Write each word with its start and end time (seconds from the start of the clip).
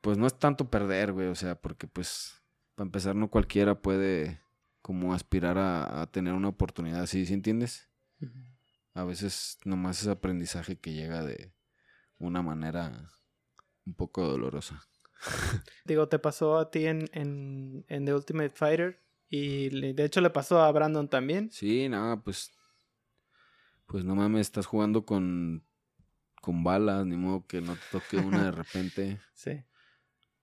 Pues 0.00 0.16
no 0.18 0.26
es 0.26 0.38
tanto 0.38 0.70
perder, 0.70 1.12
güey, 1.12 1.28
o 1.28 1.34
sea, 1.34 1.60
porque 1.60 1.86
pues 1.86 2.42
para 2.74 2.86
empezar 2.86 3.14
no 3.14 3.28
cualquiera 3.30 3.80
puede 3.82 4.40
como 4.80 5.12
aspirar 5.12 5.58
a, 5.58 6.02
a 6.02 6.06
tener 6.10 6.32
una 6.32 6.48
oportunidad 6.48 7.02
así, 7.02 7.26
¿sí 7.26 7.34
entiendes? 7.34 7.90
A 8.94 9.04
veces 9.04 9.58
nomás 9.64 10.00
es 10.00 10.08
aprendizaje 10.08 10.78
que 10.78 10.94
llega 10.94 11.22
de 11.22 11.52
una 12.18 12.40
manera 12.42 13.10
un 13.84 13.94
poco 13.94 14.26
dolorosa. 14.26 14.82
Digo, 15.84 16.08
te 16.08 16.18
pasó 16.18 16.56
a 16.58 16.70
ti 16.70 16.86
en, 16.86 17.08
en, 17.12 17.84
en 17.88 18.04
The 18.06 18.14
Ultimate 18.14 18.50
Fighter 18.50 19.02
y 19.28 19.68
le- 19.70 19.92
de 19.92 20.04
hecho 20.04 20.20
le 20.22 20.30
pasó 20.30 20.62
a 20.62 20.72
Brandon 20.72 21.08
también. 21.08 21.50
Sí, 21.50 21.88
nada, 21.90 22.22
pues. 22.22 22.52
Pues 23.86 24.04
no 24.04 24.14
mames, 24.14 24.40
estás 24.42 24.64
jugando 24.66 25.04
con. 25.04 25.65
Con 26.46 26.62
balas, 26.62 27.04
ni 27.04 27.16
modo 27.16 27.44
que 27.44 27.60
no 27.60 27.72
te 27.74 27.80
toque 27.90 28.18
una 28.18 28.44
de 28.44 28.50
repente. 28.52 29.18
Sí. 29.34 29.64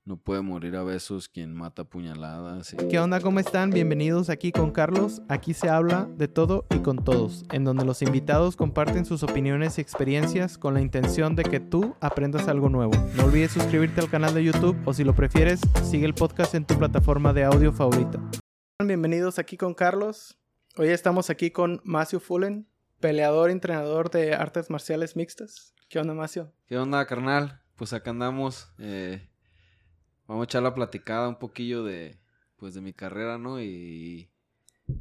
No 0.06 0.18
puede 0.18 0.42
morir 0.42 0.76
a 0.76 0.84
besos 0.84 1.30
quien 1.30 1.54
mata 1.56 1.84
a 1.84 1.86
puñaladas. 1.86 2.74
y- 2.74 2.78
¿Qué 2.89 3.00
onda? 3.00 3.21
¿Cómo 3.21 3.39
están? 3.39 3.70
Bienvenidos 3.70 4.30
aquí 4.30 4.52
con 4.52 4.71
Carlos. 4.71 5.21
Aquí 5.30 5.54
se 5.54 5.70
habla 5.70 6.10
de 6.18 6.28
todo 6.28 6.66
y 6.75 6.80
con 6.80 6.97
todos, 7.06 7.46
en 7.54 7.64
donde 7.64 7.86
los 7.86 8.02
invitados 8.02 8.58
comparten 8.58 9.06
sus 9.06 9.24
opiniones 9.24 9.78
y 9.78 9.82
experiencias 9.82 10.58
con 10.58 10.74
la 10.74 10.82
intención 10.82 11.38
de 11.38 11.44
que 11.44 11.61
tú 11.61 11.96
aprendas 12.02 12.50
algo 12.50 12.68
nuevo. 12.68 12.92
No 13.16 13.24
olvides 13.24 13.52
suscribirte 13.54 14.02
al 14.02 14.10
canal 14.10 14.33
de 14.33 14.44
YouTube 14.44 14.78
o 14.86 14.94
si 14.94 15.06
lo 15.06 15.16
prefieres, 15.16 15.61
sigue 15.89 16.06
el 16.06 16.14
podcast 16.14 16.54
en 16.54 16.66
tu 16.66 16.78
plataforma 16.78 17.32
de 17.32 17.46
audio 17.46 17.72
favorita. 17.72 18.20
Bienvenidos 18.86 19.39
aquí 19.39 19.56
con 19.56 19.74
Carlos. 19.74 20.38
Hoy 20.75 20.89
estamos 20.89 21.30
aquí 21.30 21.50
con 21.52 21.80
Macio 21.86 22.20
Fullen, 22.20 22.68
peleador 23.00 23.50
y 23.50 23.54
entrenador 23.54 24.11
de 24.11 24.36
artes 24.36 24.70
marciales 24.70 25.16
mixtas. 25.16 25.72
¿Qué 25.93 26.00
onda, 26.00 26.15
Macio? 26.15 26.52
¿Qué 26.65 26.75
onda, 26.75 27.06
carnal? 27.06 27.61
Pues 27.75 27.93
acá 27.93 28.10
andamos. 28.10 28.74
eh, 28.79 29.29
vamos 30.25 30.42
a 30.42 30.46
echar 30.46 30.64
la 30.64 30.74
platicada 30.74 31.29
un 31.29 31.38
poquillo 31.38 31.83
de. 31.83 32.17
Pues 32.56 32.73
de 32.73 32.81
mi 32.81 32.94
carrera, 32.94 33.38
¿no? 33.38 33.61
Y. 33.61 34.31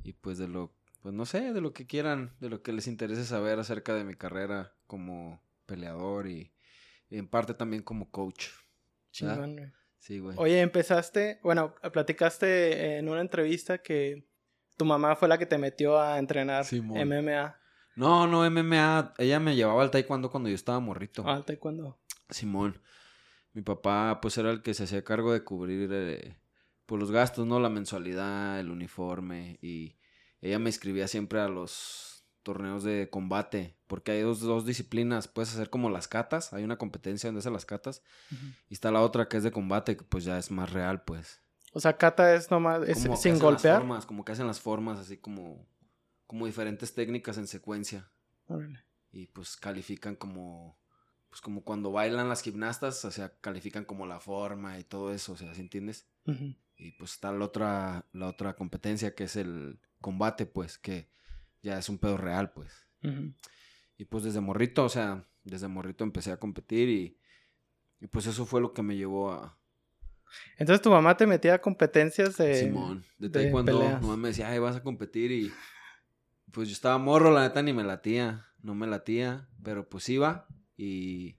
Y 0.05 0.13
pues 0.13 0.37
de 0.37 0.49
lo. 0.49 0.71
Pues 1.01 1.15
no 1.15 1.25
sé, 1.25 1.55
de 1.55 1.63
lo 1.63 1.73
que 1.73 1.87
quieran, 1.87 2.37
de 2.41 2.51
lo 2.51 2.61
que 2.63 2.75
les 2.75 2.89
interese 2.89 3.25
saber 3.25 3.59
acerca 3.59 3.95
de 3.95 4.05
mi 4.05 4.17
carrera 4.17 4.75
como 4.87 5.43
peleador 5.65 6.27
y, 6.27 6.53
y 7.09 7.17
en 7.17 7.27
parte 7.27 7.55
también 7.55 7.83
como 7.83 8.11
coach. 8.11 8.49
Chingón, 9.13 9.57
güey. 9.57 9.73
Sí, 9.97 10.19
güey. 10.19 10.37
Oye, 10.39 10.61
empezaste, 10.61 11.41
bueno, 11.43 11.75
platicaste 11.91 12.99
en 12.99 13.09
una 13.09 13.23
entrevista 13.23 13.79
que 13.79 14.29
tu 14.77 14.85
mamá 14.85 15.17
fue 15.17 15.29
la 15.29 15.39
que 15.39 15.47
te 15.47 15.57
metió 15.57 15.99
a 15.99 16.19
entrenar 16.19 16.67
Simón. 16.67 16.99
MMA. 17.09 17.62
No, 17.97 18.27
no, 18.27 18.49
MMA. 18.51 19.15
Ella 19.19 19.41
me 19.41 19.55
llevaba 19.57 19.83
al 19.83 19.91
taekwondo 19.91 20.31
cuando 20.31 20.49
yo 20.49 20.55
estaba 20.55 20.81
morrito. 20.81 21.25
Ah, 21.27 21.43
taekwondo. 21.45 21.99
Simón. 22.31 22.81
Mi 23.53 23.63
papá, 23.63 24.19
pues, 24.23 24.39
era 24.39 24.51
el 24.51 24.63
que 24.63 24.75
se 24.75 24.85
hacía 24.85 25.05
cargo 25.05 25.33
de 25.33 25.45
cubrir, 25.45 25.91
eh, 25.93 26.39
pues, 26.87 26.99
los 27.01 27.11
gastos, 27.11 27.47
¿no? 27.47 27.61
La 27.61 27.69
mensualidad, 27.69 28.59
el 28.61 28.71
uniforme. 28.71 29.59
Y 29.61 29.97
ella 30.41 30.59
me 30.59 30.71
inscribía 30.71 31.07
siempre 31.09 31.41
a 31.41 31.49
los 31.49 32.25
torneos 32.43 32.83
de 32.83 33.09
combate. 33.11 33.77
Porque 33.87 34.13
hay 34.13 34.23
dos, 34.23 34.41
dos 34.41 34.65
disciplinas. 34.65 35.29
Puedes 35.29 35.53
hacer 35.53 35.69
como 35.69 35.91
las 35.91 36.09
catas. 36.09 36.55
Hay 36.55 36.65
una 36.65 36.79
competencia 36.79 37.29
donde 37.29 37.41
hacen 37.41 37.53
las 37.53 37.67
catas. 37.67 38.03
Y 38.71 38.75
está 38.75 38.91
la 38.91 39.03
otra 39.03 39.29
que 39.29 39.37
es 39.37 39.43
de 39.43 39.53
combate, 39.53 39.97
que 39.99 40.05
pues 40.05 40.25
ya 40.25 40.39
es 40.39 40.51
más 40.51 40.73
real, 40.73 41.03
pues. 41.05 41.41
O 41.75 41.81
sea, 41.81 41.97
kata 41.97 42.35
es 42.35 42.51
nomás, 42.51 42.87
es 42.87 43.03
Como 43.03 43.17
sin 43.17 43.33
las 43.33 43.41
golpear. 43.43 43.79
formas, 43.79 44.05
como 44.07 44.25
que 44.25 44.33
hacen 44.33 44.47
las 44.47 44.61
formas, 44.61 44.99
así 44.99 45.17
como, 45.17 45.67
como 46.33 46.47
diferentes 46.47 46.95
técnicas 46.95 47.37
en 47.37 47.47
secuencia. 47.47 48.11
Órale. 48.49 48.81
y 49.13 49.27
pues 49.27 49.59
califican 49.59 50.17
como 50.17 50.79
pues 51.29 51.43
como 51.43 51.63
cuando 51.63 51.93
bailan 51.93 52.31
las 52.31 52.41
gimnastas, 52.43 53.05
o 53.05 53.11
sea, 53.11 53.35
califican 53.43 53.85
como 53.85 54.07
la 54.07 54.19
forma 54.19 54.79
y 54.79 54.85
todo 54.85 55.13
eso, 55.13 55.33
o 55.33 55.37
sea, 55.37 55.55
¿sí 55.55 55.61
entiendes? 55.61 56.07
Y 56.79 56.93
pues 56.93 57.13
está 57.13 57.31
la 57.33 57.45
otra 57.45 58.07
la 58.13 58.29
otra 58.29 58.55
competencia 58.57 59.15
que 59.15 59.25
es 59.25 59.37
el 59.37 59.79
combate, 60.01 60.47
pues, 60.47 60.79
que 60.79 61.11
ya 61.63 61.79
es 61.79 61.91
un 61.91 61.99
pedo 61.99 62.17
real, 62.17 62.53
pues. 62.53 62.87
Y 63.99 64.07
pues 64.07 64.25
desde 64.25 64.41
morrito, 64.41 64.85
o 64.85 64.89
sea, 64.89 65.27
desde 65.45 65.69
morrito 65.69 66.03
empecé 66.03 66.33
a 66.33 66.39
competir 66.39 66.89
y 66.89 67.19
y 68.01 68.07
pues 68.07 68.27
eso 68.27 68.47
fue 68.47 68.63
lo 68.63 68.73
que 68.73 68.83
me 68.83 68.97
llevó 68.97 69.33
a 69.33 69.59
Entonces 70.57 70.81
tu 70.81 70.91
mamá 70.91 71.15
te 71.17 71.27
metía 71.27 71.55
a 71.55 71.61
competencias 71.61 72.39
de... 72.39 72.55
Simón, 72.55 73.05
de 73.19 73.29
de 73.29 73.33
taekwondo, 73.35 73.79
peleas. 73.79 74.01
nomás 74.01 74.19
me 74.19 74.29
decía, 74.29 74.49
"Ay, 74.49 74.59
vas 74.59 74.77
a 74.77 74.83
competir" 74.83 75.31
y 75.31 75.53
pues 76.53 76.69
yo 76.69 76.73
estaba 76.73 76.99
morro, 76.99 77.31
la 77.31 77.43
neta 77.43 77.63
ni 77.63 77.73
me 77.73 77.83
latía, 77.83 78.47
no 78.63 78.75
me 78.75 78.87
latía, 78.87 79.49
pero 79.63 79.89
pues 79.89 80.09
iba 80.09 80.47
y 80.77 81.37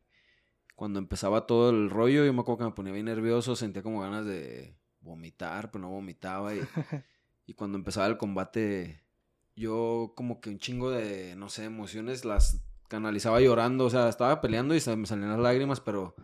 cuando 0.75 0.99
empezaba 0.99 1.45
todo 1.45 1.69
el 1.69 1.89
rollo, 1.89 2.25
yo 2.25 2.33
me 2.33 2.41
acuerdo 2.41 2.59
que 2.59 2.65
me 2.65 2.71
ponía 2.71 2.93
bien 2.93 3.05
nervioso, 3.05 3.55
sentía 3.55 3.83
como 3.83 4.01
ganas 4.01 4.25
de 4.25 4.75
vomitar, 4.99 5.71
pero 5.71 5.83
no 5.83 5.89
vomitaba 5.89 6.55
y, 6.55 6.61
y 7.45 7.53
cuando 7.53 7.77
empezaba 7.77 8.07
el 8.07 8.17
combate, 8.17 9.03
yo 9.55 10.13
como 10.15 10.41
que 10.41 10.49
un 10.49 10.59
chingo 10.59 10.89
de, 10.89 11.35
no 11.35 11.49
sé, 11.49 11.65
emociones 11.65 12.25
las 12.25 12.63
canalizaba 12.87 13.39
llorando, 13.39 13.85
o 13.85 13.89
sea, 13.89 14.09
estaba 14.09 14.41
peleando 14.41 14.75
y 14.75 14.79
se 14.79 14.95
me 14.95 15.05
salían 15.05 15.29
las 15.29 15.39
lágrimas, 15.39 15.79
pero 15.79 16.15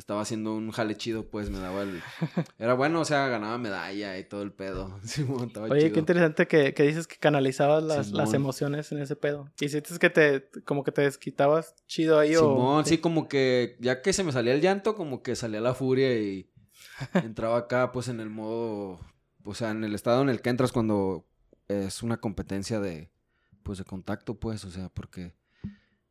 estaba 0.00 0.22
haciendo 0.22 0.54
un 0.54 0.70
jale 0.70 0.96
chido, 0.96 1.28
pues 1.28 1.50
me 1.50 1.58
daba 1.58 1.82
el... 1.82 2.02
Era 2.58 2.72
bueno, 2.74 3.00
o 3.00 3.04
sea, 3.04 3.28
ganaba 3.28 3.58
medalla 3.58 4.18
y 4.18 4.24
todo 4.24 4.42
el 4.42 4.50
pedo. 4.50 4.98
Simón, 5.04 5.48
estaba 5.48 5.66
Oye, 5.66 5.82
chido. 5.82 5.92
qué 5.92 6.00
interesante 6.00 6.48
que, 6.48 6.74
que 6.74 6.82
dices 6.84 7.06
que 7.06 7.16
canalizabas 7.16 7.84
las, 7.84 8.10
las 8.10 8.32
emociones 8.32 8.90
en 8.92 8.98
ese 8.98 9.14
pedo. 9.14 9.50
¿Y 9.60 9.68
sientes 9.68 9.98
que 9.98 10.08
te, 10.08 10.48
como 10.64 10.82
que 10.84 10.90
te 10.90 11.02
desquitabas 11.02 11.74
chido 11.86 12.18
ahí 12.18 12.34
o...? 12.34 12.40
Simón, 12.40 12.86
sí, 12.86 12.98
como 12.98 13.28
que 13.28 13.76
ya 13.78 14.00
que 14.00 14.14
se 14.14 14.24
me 14.24 14.32
salía 14.32 14.54
el 14.54 14.62
llanto, 14.62 14.94
como 14.94 15.22
que 15.22 15.36
salía 15.36 15.60
la 15.60 15.74
furia 15.74 16.18
y 16.18 16.50
entraba 17.22 17.58
acá, 17.58 17.92
pues 17.92 18.08
en 18.08 18.20
el 18.20 18.30
modo, 18.30 19.00
o 19.44 19.54
sea, 19.54 19.70
en 19.70 19.84
el 19.84 19.94
estado 19.94 20.22
en 20.22 20.30
el 20.30 20.40
que 20.40 20.48
entras 20.48 20.72
cuando 20.72 21.26
es 21.68 22.02
una 22.02 22.16
competencia 22.20 22.80
de, 22.80 23.10
pues 23.62 23.76
de 23.76 23.84
contacto, 23.84 24.40
pues, 24.40 24.64
o 24.64 24.70
sea, 24.70 24.88
porque 24.88 25.34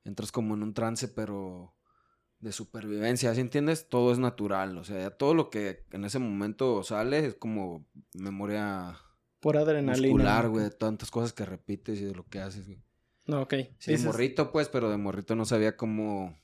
entras 0.04 0.32
como 0.32 0.54
en 0.54 0.62
un 0.62 0.76
trance, 0.76 1.08
pero 1.08 1.74
de 2.40 2.52
supervivencia, 2.52 3.34
¿sí 3.36 3.42
entiendes? 3.42 3.90
Todo 3.90 4.12
es 4.14 4.20
natural, 4.20 4.78
o 4.78 4.84
sea, 4.84 5.12
todo 5.12 5.34
lo 5.34 5.50
que 5.50 5.86
en 5.92 6.06
ese 6.06 6.20
momento 6.20 6.84
sale 6.84 7.26
es 7.26 7.36
como 7.36 7.86
memoria 8.14 8.98
Por 9.40 9.58
adrenalina. 9.58 10.08
muscular, 10.08 10.48
güey, 10.50 10.64
de 10.66 10.72
tantas 10.72 11.12
cosas 11.12 11.34
que 11.34 11.46
repites 11.46 12.00
y 12.00 12.06
de 12.06 12.16
lo 12.16 12.26
que 12.26 12.40
haces, 12.40 12.66
güey. 12.68 12.82
No, 13.26 13.42
ok. 13.42 13.54
Sí, 13.78 13.92
de 13.92 13.98
morrito, 14.00 14.52
pues, 14.52 14.70
pero 14.70 14.90
de 14.90 14.98
morrito 14.98 15.36
no 15.36 15.46
sabía 15.46 15.76
cómo 15.76 16.36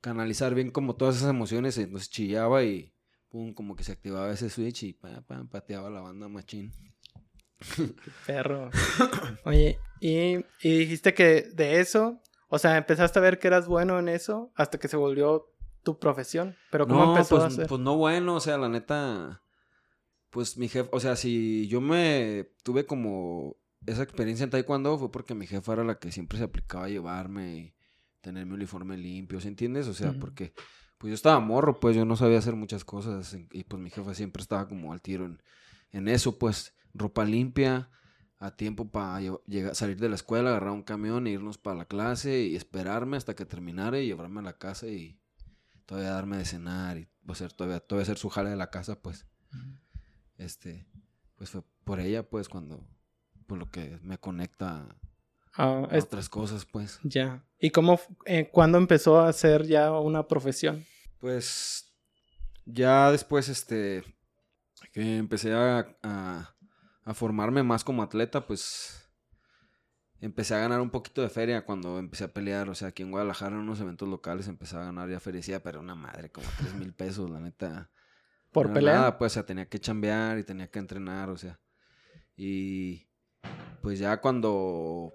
canalizar 0.00 0.54
bien 0.54 0.70
como 0.70 0.96
todas 0.96 1.16
esas 1.16 1.30
emociones, 1.30 1.78
entonces 1.78 2.10
chillaba 2.10 2.64
y 2.64 2.92
pum, 3.28 3.54
como 3.54 3.76
que 3.76 3.84
se 3.84 3.92
activaba 3.92 4.30
ese 4.32 4.50
switch 4.50 4.82
y 4.84 4.92
pa, 4.92 5.22
pa, 5.22 5.44
pateaba 5.44 5.88
la 5.88 6.00
banda 6.00 6.28
machín. 6.28 6.72
Perro. 8.26 8.70
Oye, 9.44 9.78
y, 10.00 10.36
y 10.62 10.78
dijiste 10.78 11.14
que 11.14 11.42
de 11.54 11.80
eso, 11.80 12.20
o 12.48 12.58
sea, 12.58 12.76
empezaste 12.76 13.18
a 13.18 13.22
ver 13.22 13.38
que 13.38 13.48
eras 13.48 13.66
bueno 13.66 13.98
en 13.98 14.08
eso 14.08 14.52
hasta 14.54 14.78
que 14.78 14.88
se 14.88 14.96
volvió 14.96 15.52
tu 15.82 15.98
profesión. 15.98 16.56
Pero 16.70 16.86
¿cómo 16.86 17.04
no, 17.04 17.12
empezó 17.12 17.36
pues, 17.36 17.46
a 17.46 17.50
ser? 17.50 17.66
pues 17.66 17.80
no 17.80 17.96
bueno, 17.96 18.36
o 18.36 18.40
sea, 18.40 18.58
la 18.58 18.68
neta, 18.68 19.42
pues 20.30 20.56
mi 20.56 20.68
jefe, 20.68 20.88
o 20.92 21.00
sea, 21.00 21.16
si 21.16 21.68
yo 21.68 21.80
me 21.80 22.50
tuve 22.62 22.86
como 22.86 23.56
esa 23.86 24.02
experiencia 24.02 24.44
en 24.44 24.50
taekwondo 24.50 24.98
fue 24.98 25.10
porque 25.10 25.34
mi 25.34 25.46
jefa 25.46 25.74
era 25.74 25.84
la 25.84 25.98
que 25.98 26.10
siempre 26.10 26.38
se 26.38 26.44
aplicaba 26.44 26.86
a 26.86 26.88
llevarme 26.88 27.56
y 27.56 27.74
tener 28.20 28.46
mi 28.46 28.54
uniforme 28.54 28.96
limpio, 28.96 29.40
¿sí 29.40 29.48
entiendes? 29.48 29.86
O 29.86 29.94
sea, 29.94 30.12
porque 30.18 30.52
pues 30.98 31.10
yo 31.10 31.14
estaba 31.14 31.38
morro, 31.38 31.78
pues 31.78 31.94
yo 31.94 32.04
no 32.04 32.16
sabía 32.16 32.38
hacer 32.38 32.56
muchas 32.56 32.84
cosas 32.84 33.32
y 33.34 33.46
y, 33.52 33.64
pues 33.64 33.80
mi 33.80 33.90
jefa 33.90 34.14
siempre 34.14 34.42
estaba 34.42 34.66
como 34.68 34.92
al 34.92 35.00
tiro 35.00 35.24
en, 35.24 35.40
en 35.92 36.08
eso, 36.08 36.38
pues 36.38 36.74
ropa 36.94 37.24
limpia, 37.24 37.90
a 38.46 38.56
tiempo 38.56 38.88
para 38.90 39.20
salir 39.72 39.98
de 39.98 40.08
la 40.08 40.14
escuela, 40.14 40.50
agarrar 40.50 40.70
un 40.72 40.82
camión 40.82 41.26
e 41.26 41.30
irnos 41.30 41.58
para 41.58 41.76
la 41.76 41.84
clase 41.86 42.42
y 42.42 42.56
esperarme 42.56 43.16
hasta 43.16 43.34
que 43.34 43.44
terminara 43.44 43.98
y 43.98 44.06
llevarme 44.06 44.40
a 44.40 44.44
la 44.44 44.58
casa 44.58 44.86
y 44.86 45.18
todavía 45.86 46.10
darme 46.10 46.38
de 46.38 46.44
cenar 46.44 46.98
y 46.98 47.08
hacer 47.28 47.52
todavía, 47.52 47.80
todavía 47.80 48.04
hacer 48.04 48.18
su 48.18 48.28
jale 48.28 48.50
de 48.50 48.56
la 48.56 48.70
casa, 48.70 49.00
pues. 49.00 49.26
Este, 50.38 50.86
pues 51.36 51.50
fue 51.50 51.62
por 51.84 52.00
ella, 52.00 52.28
pues, 52.28 52.48
cuando, 52.48 52.86
por 53.46 53.58
lo 53.58 53.70
que 53.70 53.98
me 54.02 54.18
conecta 54.18 54.86
Ah, 55.58 55.86
a 55.90 55.98
otras 55.98 56.28
cosas, 56.28 56.66
pues. 56.66 56.98
ya. 57.02 57.42
¿Y 57.58 57.70
cómo, 57.70 57.98
eh, 58.26 58.50
cuándo 58.52 58.76
empezó 58.76 59.20
a 59.20 59.32
ser 59.32 59.66
ya 59.66 59.90
una 59.98 60.28
profesión? 60.28 60.84
Pues, 61.18 61.94
ya 62.66 63.10
después, 63.10 63.48
este, 63.48 64.04
que 64.92 65.16
empecé 65.16 65.54
a, 65.54 65.96
a, 66.02 66.54
a 67.06 67.14
formarme 67.14 67.62
más 67.62 67.84
como 67.84 68.02
atleta, 68.02 68.46
pues, 68.46 69.08
empecé 70.20 70.54
a 70.54 70.58
ganar 70.58 70.80
un 70.80 70.90
poquito 70.90 71.22
de 71.22 71.28
feria 71.28 71.64
cuando 71.64 71.98
empecé 71.98 72.24
a 72.24 72.32
pelear, 72.32 72.68
o 72.68 72.74
sea, 72.74 72.88
aquí 72.88 73.02
en 73.04 73.12
Guadalajara 73.12 73.54
en 73.54 73.62
unos 73.62 73.80
eventos 73.80 74.08
locales 74.08 74.48
empecé 74.48 74.76
a 74.76 74.80
ganar 74.84 75.08
ya 75.08 75.20
feria, 75.20 75.62
pero 75.62 75.80
una 75.80 75.94
madre, 75.94 76.30
como 76.30 76.46
tres 76.58 76.74
mil 76.74 76.92
pesos, 76.92 77.30
la 77.30 77.40
neta. 77.40 77.90
¿Por 78.52 78.68
No 78.68 78.74
pelea? 78.74 78.94
nada, 78.94 79.18
pues, 79.18 79.32
o 79.32 79.34
sea, 79.34 79.46
tenía 79.46 79.68
que 79.68 79.78
chambear 79.78 80.38
y 80.38 80.44
tenía 80.44 80.68
que 80.68 80.80
entrenar, 80.80 81.30
o 81.30 81.36
sea. 81.36 81.60
Y 82.36 83.06
pues 83.82 84.00
ya 84.00 84.20
cuando 84.20 85.12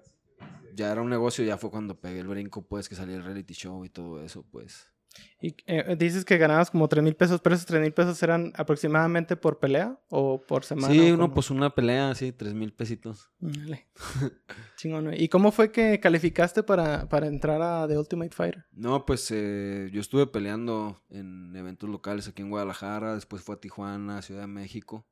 ya 0.74 0.90
era 0.92 1.02
un 1.02 1.10
negocio, 1.10 1.44
ya 1.44 1.58
fue 1.58 1.70
cuando 1.70 2.00
pegué 2.00 2.20
el 2.20 2.26
brinco, 2.28 2.66
pues, 2.66 2.88
que 2.88 2.94
salía 2.94 3.16
el 3.16 3.24
reality 3.24 3.52
show 3.52 3.84
y 3.84 3.90
todo 3.90 4.22
eso, 4.24 4.44
pues. 4.50 4.91
Y 5.40 5.56
eh, 5.66 5.96
dices 5.98 6.24
que 6.24 6.38
ganabas 6.38 6.70
como 6.70 6.88
3 6.88 7.02
mil 7.02 7.16
pesos, 7.16 7.40
pero 7.40 7.54
esos 7.54 7.66
3 7.66 7.80
mil 7.80 7.92
pesos 7.92 8.22
eran 8.22 8.52
aproximadamente 8.56 9.36
por 9.36 9.58
pelea 9.58 9.98
o 10.08 10.40
por 10.40 10.64
semana. 10.64 10.92
Sí, 10.92 11.10
uno, 11.10 11.34
pues 11.34 11.50
una 11.50 11.74
pelea, 11.74 12.14
sí, 12.14 12.32
tres 12.32 12.54
mil 12.54 12.72
pesitos. 12.72 13.30
Dale. 13.40 13.88
Chingón. 14.76 15.12
¿Y 15.14 15.28
cómo 15.28 15.50
fue 15.50 15.72
que 15.72 15.98
calificaste 16.00 16.62
para, 16.62 17.08
para 17.08 17.26
entrar 17.26 17.60
a 17.60 17.88
The 17.88 17.98
Ultimate 17.98 18.34
Fighter? 18.34 18.66
No, 18.72 19.04
pues 19.04 19.30
eh, 19.30 19.90
yo 19.92 20.00
estuve 20.00 20.26
peleando 20.26 21.02
en 21.10 21.54
eventos 21.56 21.90
locales 21.90 22.28
aquí 22.28 22.42
en 22.42 22.50
Guadalajara, 22.50 23.14
después 23.14 23.42
fue 23.42 23.56
a 23.56 23.60
Tijuana, 23.60 24.22
Ciudad 24.22 24.42
de 24.42 24.46
México. 24.46 25.06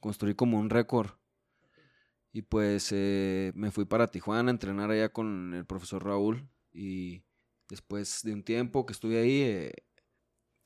Construí 0.00 0.34
como 0.34 0.58
un 0.58 0.70
récord. 0.70 1.10
Y 2.32 2.42
pues 2.42 2.90
eh, 2.92 3.52
me 3.54 3.70
fui 3.70 3.86
para 3.86 4.08
Tijuana 4.08 4.50
a 4.50 4.52
entrenar 4.52 4.90
allá 4.90 5.10
con 5.10 5.54
el 5.54 5.64
profesor 5.64 6.04
Raúl. 6.04 6.48
Y 6.72 7.22
después 7.68 8.22
de 8.22 8.32
un 8.32 8.42
tiempo 8.42 8.86
que 8.86 8.92
estuve 8.92 9.20
ahí, 9.20 9.42
eh, 9.42 9.72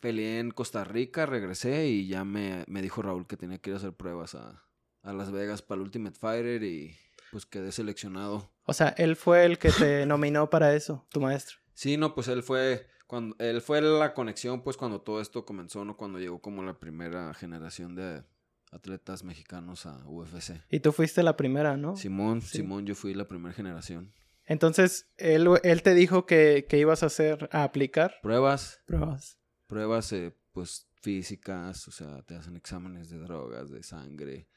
peleé 0.00 0.38
en 0.41 0.50
Costa 0.50 0.85
Rica, 0.85 1.26
regresé 1.26 1.88
y 1.88 2.06
ya 2.08 2.25
me, 2.25 2.64
me 2.67 2.82
dijo 2.82 3.02
Raúl 3.02 3.26
que 3.26 3.37
tenía 3.37 3.58
que 3.58 3.70
ir 3.70 3.75
a 3.75 3.79
hacer 3.79 3.93
pruebas 3.93 4.35
a, 4.35 4.64
a 5.02 5.12
Las 5.12 5.31
Vegas 5.31 5.62
para 5.62 5.81
el 5.81 5.82
Ultimate 5.87 6.19
Fighter 6.19 6.62
y 6.62 6.97
pues 7.31 7.47
quedé 7.47 7.70
seleccionado. 7.73 8.50
O 8.64 8.73
sea, 8.73 8.88
él 8.91 9.17
fue 9.17 9.44
el 9.44 9.58
que 9.58 9.70
te 9.70 10.06
nominó 10.06 10.49
para 10.50 10.75
eso, 10.75 11.06
tu 11.11 11.20
maestro. 11.20 11.58
Sí, 11.75 11.97
no, 11.97 12.14
pues 12.14 12.29
él 12.29 12.43
fue 12.43 12.87
cuando 13.06 13.35
él 13.38 13.61
fue 13.61 13.81
la 13.82 14.14
conexión 14.14 14.62
pues 14.62 14.76
cuando 14.76 15.00
todo 15.00 15.20
esto 15.20 15.44
comenzó, 15.44 15.85
no 15.85 15.97
cuando 15.97 16.19
llegó 16.19 16.41
como 16.41 16.62
la 16.62 16.79
primera 16.79 17.35
generación 17.35 17.94
de 17.94 18.23
atletas 18.73 19.25
mexicanos 19.25 19.85
a 19.87 20.02
UFC. 20.06 20.62
Y 20.70 20.81
tú 20.81 20.93
fuiste 20.93 21.23
la 21.23 21.37
primera, 21.37 21.76
¿no? 21.76 21.97
Simón, 21.97 22.41
Sí. 22.41 22.58
Simón, 22.58 22.87
yo 22.87 22.94
fui 22.94 23.14
la 23.14 23.26
primera 23.26 23.52
generación. 23.52 24.12
Entonces, 24.50 25.08
él, 25.17 25.47
él 25.62 25.82
te 25.82 25.94
dijo 25.94 26.26
que, 26.26 26.67
que 26.69 26.76
ibas 26.76 27.05
a 27.05 27.06
hacer, 27.06 27.49
a 27.52 27.62
aplicar 27.62 28.17
Pruebas, 28.20 28.81
pruebas. 28.85 29.38
pruebas 29.69 30.12
eh, 30.12 30.35
pues 30.50 30.88
físicas, 31.00 31.87
o 31.87 31.93
sea, 31.93 32.23
te 32.23 32.35
hacen 32.35 32.56
exámenes 32.56 33.11
de 33.11 33.19
drogas, 33.19 33.70
de 33.70 33.85
sangre, 33.85 34.49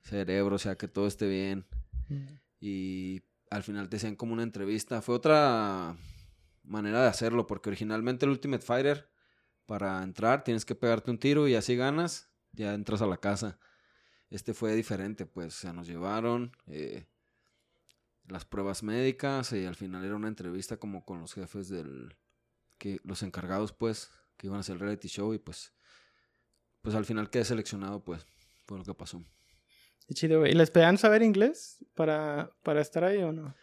cerebro, 0.00 0.56
o 0.56 0.58
sea, 0.58 0.76
que 0.76 0.88
todo 0.88 1.06
esté 1.06 1.28
bien. 1.28 1.66
y 2.60 3.20
al 3.50 3.62
final 3.62 3.90
te 3.90 3.98
hacían 3.98 4.16
como 4.16 4.32
una 4.32 4.42
entrevista. 4.42 5.02
Fue 5.02 5.16
otra 5.16 5.98
manera 6.62 7.02
de 7.02 7.08
hacerlo, 7.08 7.46
porque 7.46 7.68
originalmente 7.68 8.24
el 8.24 8.30
Ultimate 8.30 8.64
Fighter, 8.64 9.10
para 9.66 10.02
entrar 10.02 10.44
tienes 10.44 10.64
que 10.64 10.74
pegarte 10.74 11.10
un 11.10 11.18
tiro 11.18 11.46
y 11.46 11.56
así 11.56 11.76
ganas, 11.76 12.30
ya 12.52 12.72
entras 12.72 13.02
a 13.02 13.06
la 13.06 13.18
casa. 13.18 13.58
Este 14.30 14.54
fue 14.54 14.74
diferente, 14.74 15.26
pues, 15.26 15.58
o 15.58 15.60
sea, 15.60 15.74
nos 15.74 15.86
llevaron 15.86 16.56
eh, 16.68 17.06
las 18.30 18.44
pruebas 18.44 18.82
médicas 18.82 19.52
y 19.52 19.66
al 19.66 19.74
final 19.74 20.04
era 20.04 20.16
una 20.16 20.28
entrevista 20.28 20.76
como 20.76 21.04
con 21.04 21.20
los 21.20 21.34
jefes 21.34 21.68
del, 21.68 22.16
que 22.78 23.00
los 23.04 23.22
encargados, 23.22 23.72
pues, 23.72 24.10
que 24.36 24.46
iban 24.46 24.58
a 24.58 24.60
hacer 24.60 24.74
el 24.74 24.80
reality 24.80 25.08
show 25.08 25.34
y 25.34 25.38
pues, 25.38 25.74
pues 26.80 26.94
al 26.94 27.04
final 27.04 27.30
quedé 27.30 27.44
seleccionado, 27.44 28.02
pues, 28.02 28.24
fue 28.66 28.78
lo 28.78 28.84
que 28.84 28.94
pasó. 28.94 29.22
Qué 30.06 30.14
chido, 30.14 30.40
güey. 30.40 30.52
¿Y 30.52 30.54
les 30.54 30.70
pedían 30.70 30.98
saber 30.98 31.22
inglés 31.22 31.84
para, 31.94 32.52
para 32.62 32.80
estar 32.80 33.04
ahí 33.04 33.18
o 33.18 33.32
no? 33.32 33.54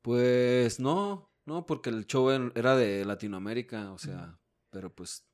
Pues 0.00 0.80
no, 0.80 1.30
no, 1.44 1.66
porque 1.66 1.90
el 1.90 2.06
show 2.06 2.30
era 2.30 2.76
de 2.76 3.04
Latinoamérica, 3.04 3.92
o 3.92 3.98
sea, 3.98 4.38
pero 4.70 4.92
pues, 4.92 5.26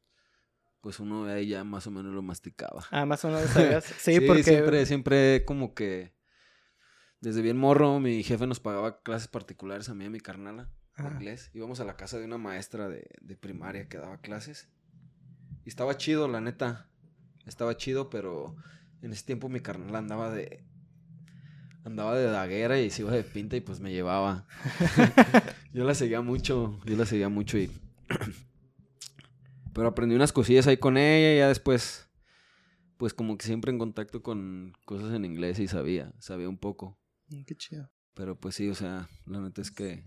pues 0.80 1.00
uno 1.00 1.24
de 1.24 1.34
ahí 1.34 1.48
ya 1.48 1.64
más 1.64 1.86
o 1.86 1.90
menos 1.90 2.12
lo 2.12 2.22
masticaba. 2.22 2.84
Ah, 2.90 3.06
más 3.06 3.24
o 3.24 3.28
menos 3.28 3.48
sabías. 3.50 3.84
Sí, 3.84 4.20
porque... 4.20 4.42
siempre, 4.42 4.84
siempre 4.84 5.44
como 5.44 5.74
que 5.74 6.17
desde 7.20 7.42
bien 7.42 7.56
morro 7.56 8.00
mi 8.00 8.22
jefe 8.22 8.46
nos 8.46 8.60
pagaba 8.60 9.02
clases 9.02 9.28
particulares 9.28 9.88
a 9.88 9.94
mí 9.94 10.04
y 10.04 10.06
a 10.06 10.10
mi 10.10 10.20
carnala 10.20 10.70
de 10.96 11.04
Ajá. 11.04 11.12
inglés. 11.14 11.50
Íbamos 11.54 11.80
a 11.80 11.84
la 11.84 11.96
casa 11.96 12.18
de 12.18 12.24
una 12.24 12.38
maestra 12.38 12.88
de, 12.88 13.08
de 13.20 13.36
primaria 13.36 13.88
que 13.88 13.98
daba 13.98 14.20
clases 14.20 14.68
y 15.64 15.68
estaba 15.68 15.96
chido, 15.96 16.28
la 16.28 16.40
neta, 16.40 16.88
estaba 17.46 17.76
chido, 17.76 18.10
pero 18.10 18.56
en 19.02 19.12
ese 19.12 19.24
tiempo 19.24 19.48
mi 19.48 19.60
carnala 19.60 19.98
andaba 19.98 20.30
de 20.30 20.64
andaba 21.84 22.14
de 22.16 22.24
daguera 22.24 22.78
y 22.80 22.90
se 22.90 23.02
iba 23.02 23.12
de 23.12 23.22
pinta 23.24 23.56
y 23.56 23.60
pues 23.60 23.80
me 23.80 23.92
llevaba. 23.92 24.46
yo 25.72 25.84
la 25.84 25.94
seguía 25.94 26.20
mucho, 26.20 26.78
yo 26.84 26.96
la 26.96 27.06
seguía 27.06 27.28
mucho 27.28 27.58
y 27.58 27.70
pero 29.72 29.88
aprendí 29.88 30.14
unas 30.14 30.32
cosillas 30.32 30.66
ahí 30.66 30.76
con 30.76 30.96
ella 30.96 31.34
y 31.34 31.38
ya 31.38 31.48
después 31.48 32.08
pues 32.96 33.14
como 33.14 33.38
que 33.38 33.46
siempre 33.46 33.70
en 33.70 33.78
contacto 33.78 34.22
con 34.22 34.72
cosas 34.84 35.14
en 35.14 35.24
inglés 35.24 35.60
y 35.60 35.68
sabía, 35.68 36.12
sabía 36.18 36.48
un 36.48 36.58
poco, 36.58 36.98
Qué 37.46 37.54
chido. 37.56 37.90
pero 38.14 38.38
pues 38.38 38.54
sí, 38.54 38.68
o 38.68 38.74
sea, 38.74 39.08
la 39.26 39.40
neta 39.40 39.60
es 39.62 39.70
que 39.70 40.04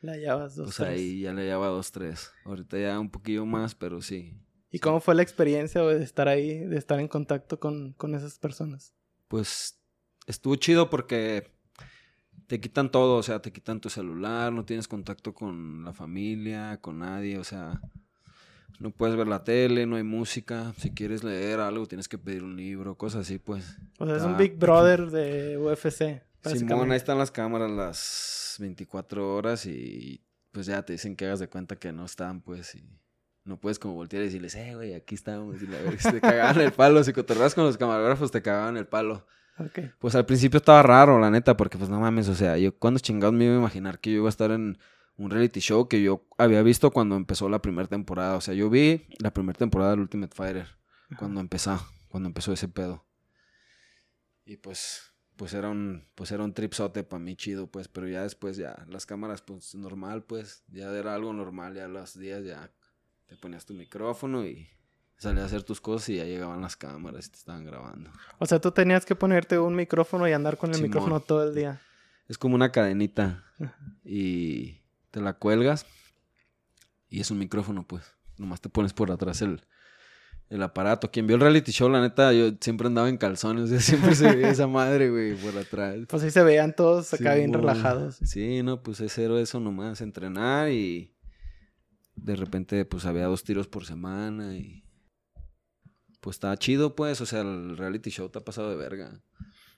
La 0.00 0.16
llevas 0.16 0.56
dos, 0.56 0.66
pues 0.66 0.76
tres. 0.76 0.88
ahí 0.88 1.20
ya 1.20 1.32
le 1.32 1.44
llevaba 1.44 1.68
dos, 1.68 1.92
tres. 1.92 2.30
Ahorita 2.44 2.78
ya 2.78 2.98
un 3.00 3.10
poquillo 3.10 3.46
más, 3.46 3.74
pero 3.74 4.02
sí. 4.02 4.40
¿Y 4.70 4.78
cómo 4.78 5.00
fue 5.00 5.14
la 5.14 5.22
experiencia 5.22 5.82
de 5.82 6.02
estar 6.02 6.28
ahí, 6.28 6.58
de 6.58 6.76
estar 6.76 7.00
en 7.00 7.08
contacto 7.08 7.58
con, 7.58 7.92
con 7.94 8.14
esas 8.14 8.38
personas? 8.38 8.92
Pues 9.28 9.80
estuvo 10.26 10.56
chido 10.56 10.90
porque 10.90 11.50
te 12.46 12.60
quitan 12.60 12.90
todo, 12.90 13.16
o 13.16 13.22
sea, 13.22 13.40
te 13.40 13.52
quitan 13.52 13.80
tu 13.80 13.88
celular, 13.90 14.52
no 14.52 14.64
tienes 14.64 14.86
contacto 14.86 15.32
con 15.34 15.84
la 15.84 15.92
familia, 15.92 16.78
con 16.80 16.98
nadie, 16.98 17.38
o 17.38 17.44
sea, 17.44 17.80
no 18.78 18.90
puedes 18.90 19.16
ver 19.16 19.26
la 19.28 19.44
tele, 19.44 19.86
no 19.86 19.96
hay 19.96 20.02
música, 20.02 20.74
si 20.76 20.90
quieres 20.90 21.24
leer 21.24 21.60
algo 21.60 21.86
tienes 21.86 22.08
que 22.08 22.18
pedir 22.18 22.42
un 22.44 22.56
libro, 22.56 22.96
cosas 22.96 23.22
así, 23.22 23.38
pues. 23.38 23.78
O 23.98 24.06
sea, 24.06 24.16
es 24.16 24.22
un. 24.22 24.36
Big 24.36 24.58
Brother 24.58 25.10
de 25.10 25.56
UFC. 25.58 26.22
Simón, 26.46 26.90
ahí 26.90 26.96
están 26.96 27.18
las 27.18 27.30
cámaras 27.30 27.70
las 27.70 28.56
24 28.58 29.34
horas 29.34 29.66
y 29.66 30.22
pues 30.52 30.66
ya 30.66 30.82
te 30.82 30.94
dicen 30.94 31.16
que 31.16 31.26
hagas 31.26 31.40
de 31.40 31.48
cuenta 31.48 31.76
que 31.76 31.92
no 31.92 32.04
están, 32.04 32.40
pues, 32.40 32.74
y 32.74 32.88
no 33.44 33.58
puedes 33.58 33.78
como 33.78 33.94
voltear 33.94 34.22
y 34.22 34.26
decirles, 34.26 34.54
eh, 34.54 34.74
güey, 34.74 34.94
aquí 34.94 35.14
estamos, 35.14 35.60
y 35.62 35.66
la 35.66 35.78
verga, 35.78 36.10
te 36.10 36.20
cagaban 36.20 36.60
el 36.60 36.72
palo, 36.72 37.04
si 37.04 37.12
cotorreas 37.12 37.54
con 37.54 37.64
los 37.64 37.76
camarógrafos 37.76 38.30
te 38.30 38.40
cagaban 38.42 38.76
el 38.76 38.86
palo. 38.86 39.26
Ok. 39.58 39.80
Pues 39.98 40.14
al 40.14 40.26
principio 40.26 40.58
estaba 40.58 40.82
raro, 40.82 41.18
la 41.18 41.30
neta, 41.30 41.56
porque 41.56 41.78
pues 41.78 41.90
no 41.90 42.00
mames, 42.00 42.28
o 42.28 42.34
sea, 42.34 42.56
yo 42.58 42.76
cuando 42.78 43.00
chingados 43.00 43.34
me 43.34 43.44
iba 43.44 43.54
a 43.54 43.58
imaginar 43.58 43.98
que 44.00 44.10
yo 44.10 44.18
iba 44.18 44.28
a 44.28 44.30
estar 44.30 44.50
en 44.50 44.78
un 45.16 45.30
reality 45.30 45.60
show 45.60 45.88
que 45.88 46.02
yo 46.02 46.26
había 46.38 46.62
visto 46.62 46.90
cuando 46.90 47.16
empezó 47.16 47.48
la 47.48 47.62
primera 47.62 47.88
temporada, 47.88 48.36
o 48.36 48.40
sea, 48.40 48.54
yo 48.54 48.68
vi 48.70 49.06
la 49.18 49.32
primera 49.32 49.58
temporada 49.58 49.92
del 49.92 50.00
Ultimate 50.00 50.34
Fighter, 50.34 50.68
cuando 51.18 51.40
empezó, 51.40 51.86
cuando 52.08 52.28
empezó 52.28 52.52
ese 52.52 52.68
pedo. 52.68 53.04
Y 54.44 54.56
pues, 54.56 55.12
pues 55.36 55.54
era 55.54 55.68
un, 55.68 56.06
pues 56.14 56.32
era 56.32 56.42
un 56.42 56.52
tripsote 56.52 57.04
para 57.04 57.22
mí 57.22 57.36
chido, 57.36 57.66
pues, 57.66 57.88
pero 57.88 58.08
ya 58.08 58.22
después 58.22 58.56
ya, 58.56 58.84
las 58.88 59.06
cámaras, 59.06 59.42
pues 59.42 59.74
normal, 59.74 60.24
pues, 60.24 60.64
ya 60.68 60.90
era 60.90 61.14
algo 61.14 61.32
normal, 61.32 61.74
ya 61.74 61.88
los 61.88 62.18
días 62.18 62.44
ya 62.44 62.70
te 63.26 63.36
ponías 63.36 63.66
tu 63.66 63.74
micrófono 63.74 64.44
y 64.46 64.68
salías 65.18 65.44
a 65.44 65.46
hacer 65.46 65.62
tus 65.62 65.80
cosas 65.80 66.08
y 66.08 66.16
ya 66.16 66.24
llegaban 66.24 66.60
las 66.60 66.76
cámaras 66.76 67.26
y 67.26 67.30
te 67.30 67.36
estaban 67.36 67.64
grabando. 67.64 68.10
O 68.38 68.46
sea, 68.46 68.60
tú 68.60 68.70
tenías 68.70 69.04
que 69.04 69.14
ponerte 69.14 69.58
un 69.58 69.74
micrófono 69.74 70.28
y 70.28 70.32
andar 70.32 70.56
con 70.56 70.70
el 70.70 70.76
Simón. 70.76 70.90
micrófono 70.90 71.20
todo 71.20 71.48
el 71.48 71.54
día. 71.54 71.80
Es 72.28 72.38
como 72.38 72.54
una 72.54 72.72
cadenita 72.72 73.44
y 74.04 74.80
te 75.10 75.20
la 75.20 75.34
cuelgas 75.34 75.86
y 77.08 77.20
es 77.20 77.30
un 77.30 77.38
micrófono, 77.38 77.86
pues. 77.86 78.12
Nomás 78.36 78.60
te 78.60 78.68
pones 78.68 78.92
por 78.92 79.10
atrás 79.10 79.40
el, 79.40 79.62
el 80.48 80.62
aparato. 80.62 81.10
Quien 81.10 81.26
vio 81.26 81.36
el 81.36 81.42
reality 81.42 81.72
show, 81.72 81.88
la 81.88 82.00
neta, 82.00 82.32
yo 82.32 82.50
siempre 82.60 82.86
andaba 82.86 83.08
en 83.08 83.16
calzones. 83.16 83.64
O 83.64 83.66
sea, 83.68 83.80
siempre 83.80 84.14
se 84.14 84.32
veía 84.34 84.50
esa 84.50 84.66
madre, 84.66 85.10
güey, 85.10 85.34
por 85.34 85.56
atrás. 85.58 85.96
Pues 86.08 86.22
ahí 86.22 86.30
se 86.30 86.42
veían 86.42 86.74
todos 86.74 87.12
acá 87.14 87.34
bien 87.34 87.52
relajados. 87.52 88.16
Sí, 88.24 88.62
no, 88.62 88.82
pues 88.82 89.00
es 89.00 89.12
cero 89.12 89.38
eso 89.38 89.58
nomás, 89.60 90.00
entrenar 90.00 90.70
y 90.70 91.12
de 92.14 92.34
repente 92.36 92.84
pues 92.86 93.04
había 93.04 93.26
dos 93.26 93.44
tiros 93.44 93.68
por 93.68 93.84
semana 93.84 94.56
y 94.56 94.82
pues 96.20 96.36
estaba 96.36 96.56
chido 96.56 96.96
pues, 96.96 97.20
o 97.20 97.26
sea, 97.26 97.42
el 97.42 97.76
reality 97.76 98.10
show 98.10 98.28
te 98.30 98.38
ha 98.38 98.44
pasado 98.44 98.70
de 98.70 98.76
verga. 98.76 99.20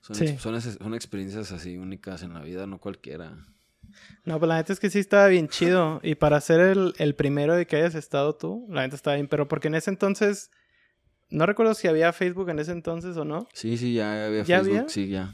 Son, 0.01 0.15
Sí. 0.17 0.37
son 0.39 0.95
experiencias 0.95 1.51
así 1.51 1.77
únicas 1.77 2.23
en 2.23 2.33
la 2.33 2.41
vida, 2.41 2.67
no 2.67 2.79
cualquiera. 2.79 3.37
No, 4.25 4.39
pues 4.39 4.49
la 4.49 4.57
neta 4.57 4.73
es 4.73 4.81
que 4.81 4.91
sí 4.91 4.99
estaba 4.99 5.27
bien 5.29 5.49
chido. 5.49 6.01
Y 6.03 6.15
para 6.15 6.41
ser 6.41 6.61
el, 6.61 6.95
el 6.99 7.15
primero 7.15 7.55
de 7.55 7.67
que 7.67 7.77
hayas 7.77 7.95
estado 7.95 8.37
tú, 8.37 8.67
la 8.71 8.83
neta 8.83 8.97
estaba 8.97 9.15
bien. 9.17 9.29
Pero 9.29 9.49
porque 9.49 9.69
en 9.69 9.75
ese 9.75 9.91
entonces, 9.91 10.51
no 11.31 11.47
recuerdo 11.47 11.75
si 11.75 11.89
había 11.89 12.13
Facebook 12.13 12.49
en 12.51 12.59
ese 12.59 12.73
entonces 12.73 13.17
o 13.17 13.25
no. 13.25 13.49
Sí, 13.53 13.77
sí, 13.77 13.95
ya 13.95 14.27
había 14.27 14.43
¿Ya 14.45 14.59
Facebook, 14.59 14.77
había? 14.79 14.89
sí, 14.89 15.09
ya. 15.09 15.33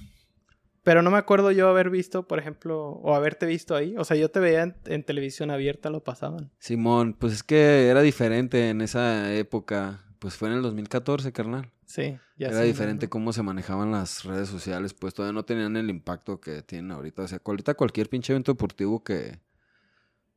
Pero 0.82 1.00
no 1.00 1.10
me 1.10 1.16
acuerdo 1.16 1.50
yo 1.50 1.68
haber 1.68 1.88
visto, 1.88 2.28
por 2.28 2.38
ejemplo, 2.38 2.78
o 2.90 3.14
haberte 3.14 3.46
visto 3.46 3.74
ahí. 3.74 3.94
O 3.96 4.04
sea, 4.04 4.18
yo 4.18 4.30
te 4.30 4.38
veía 4.38 4.62
en, 4.62 4.76
en 4.84 5.02
televisión 5.02 5.50
abierta, 5.50 5.88
lo 5.88 6.04
pasaban. 6.04 6.50
Simón, 6.58 7.14
pues 7.18 7.32
es 7.32 7.42
que 7.42 7.88
era 7.88 8.02
diferente 8.02 8.68
en 8.68 8.82
esa 8.82 9.32
época. 9.34 10.04
Pues 10.18 10.34
fue 10.36 10.48
en 10.50 10.56
el 10.56 10.62
2014, 10.62 11.32
carnal. 11.32 11.70
Sí, 11.86 12.18
ya 12.36 12.48
Era 12.48 12.62
diferente 12.62 13.06
¿no? 13.06 13.10
cómo 13.10 13.32
se 13.32 13.42
manejaban 13.42 13.90
las 13.90 14.24
redes 14.24 14.48
sociales, 14.48 14.94
pues 14.94 15.14
todavía 15.14 15.34
no 15.34 15.44
tenían 15.44 15.76
el 15.76 15.90
impacto 15.90 16.40
que 16.40 16.62
tienen 16.62 16.90
ahorita. 16.90 17.22
O 17.22 17.28
sea, 17.28 17.40
ahorita 17.44 17.74
cualquier 17.74 18.08
pinche 18.08 18.32
evento 18.32 18.52
deportivo 18.52 19.02
que 19.04 19.40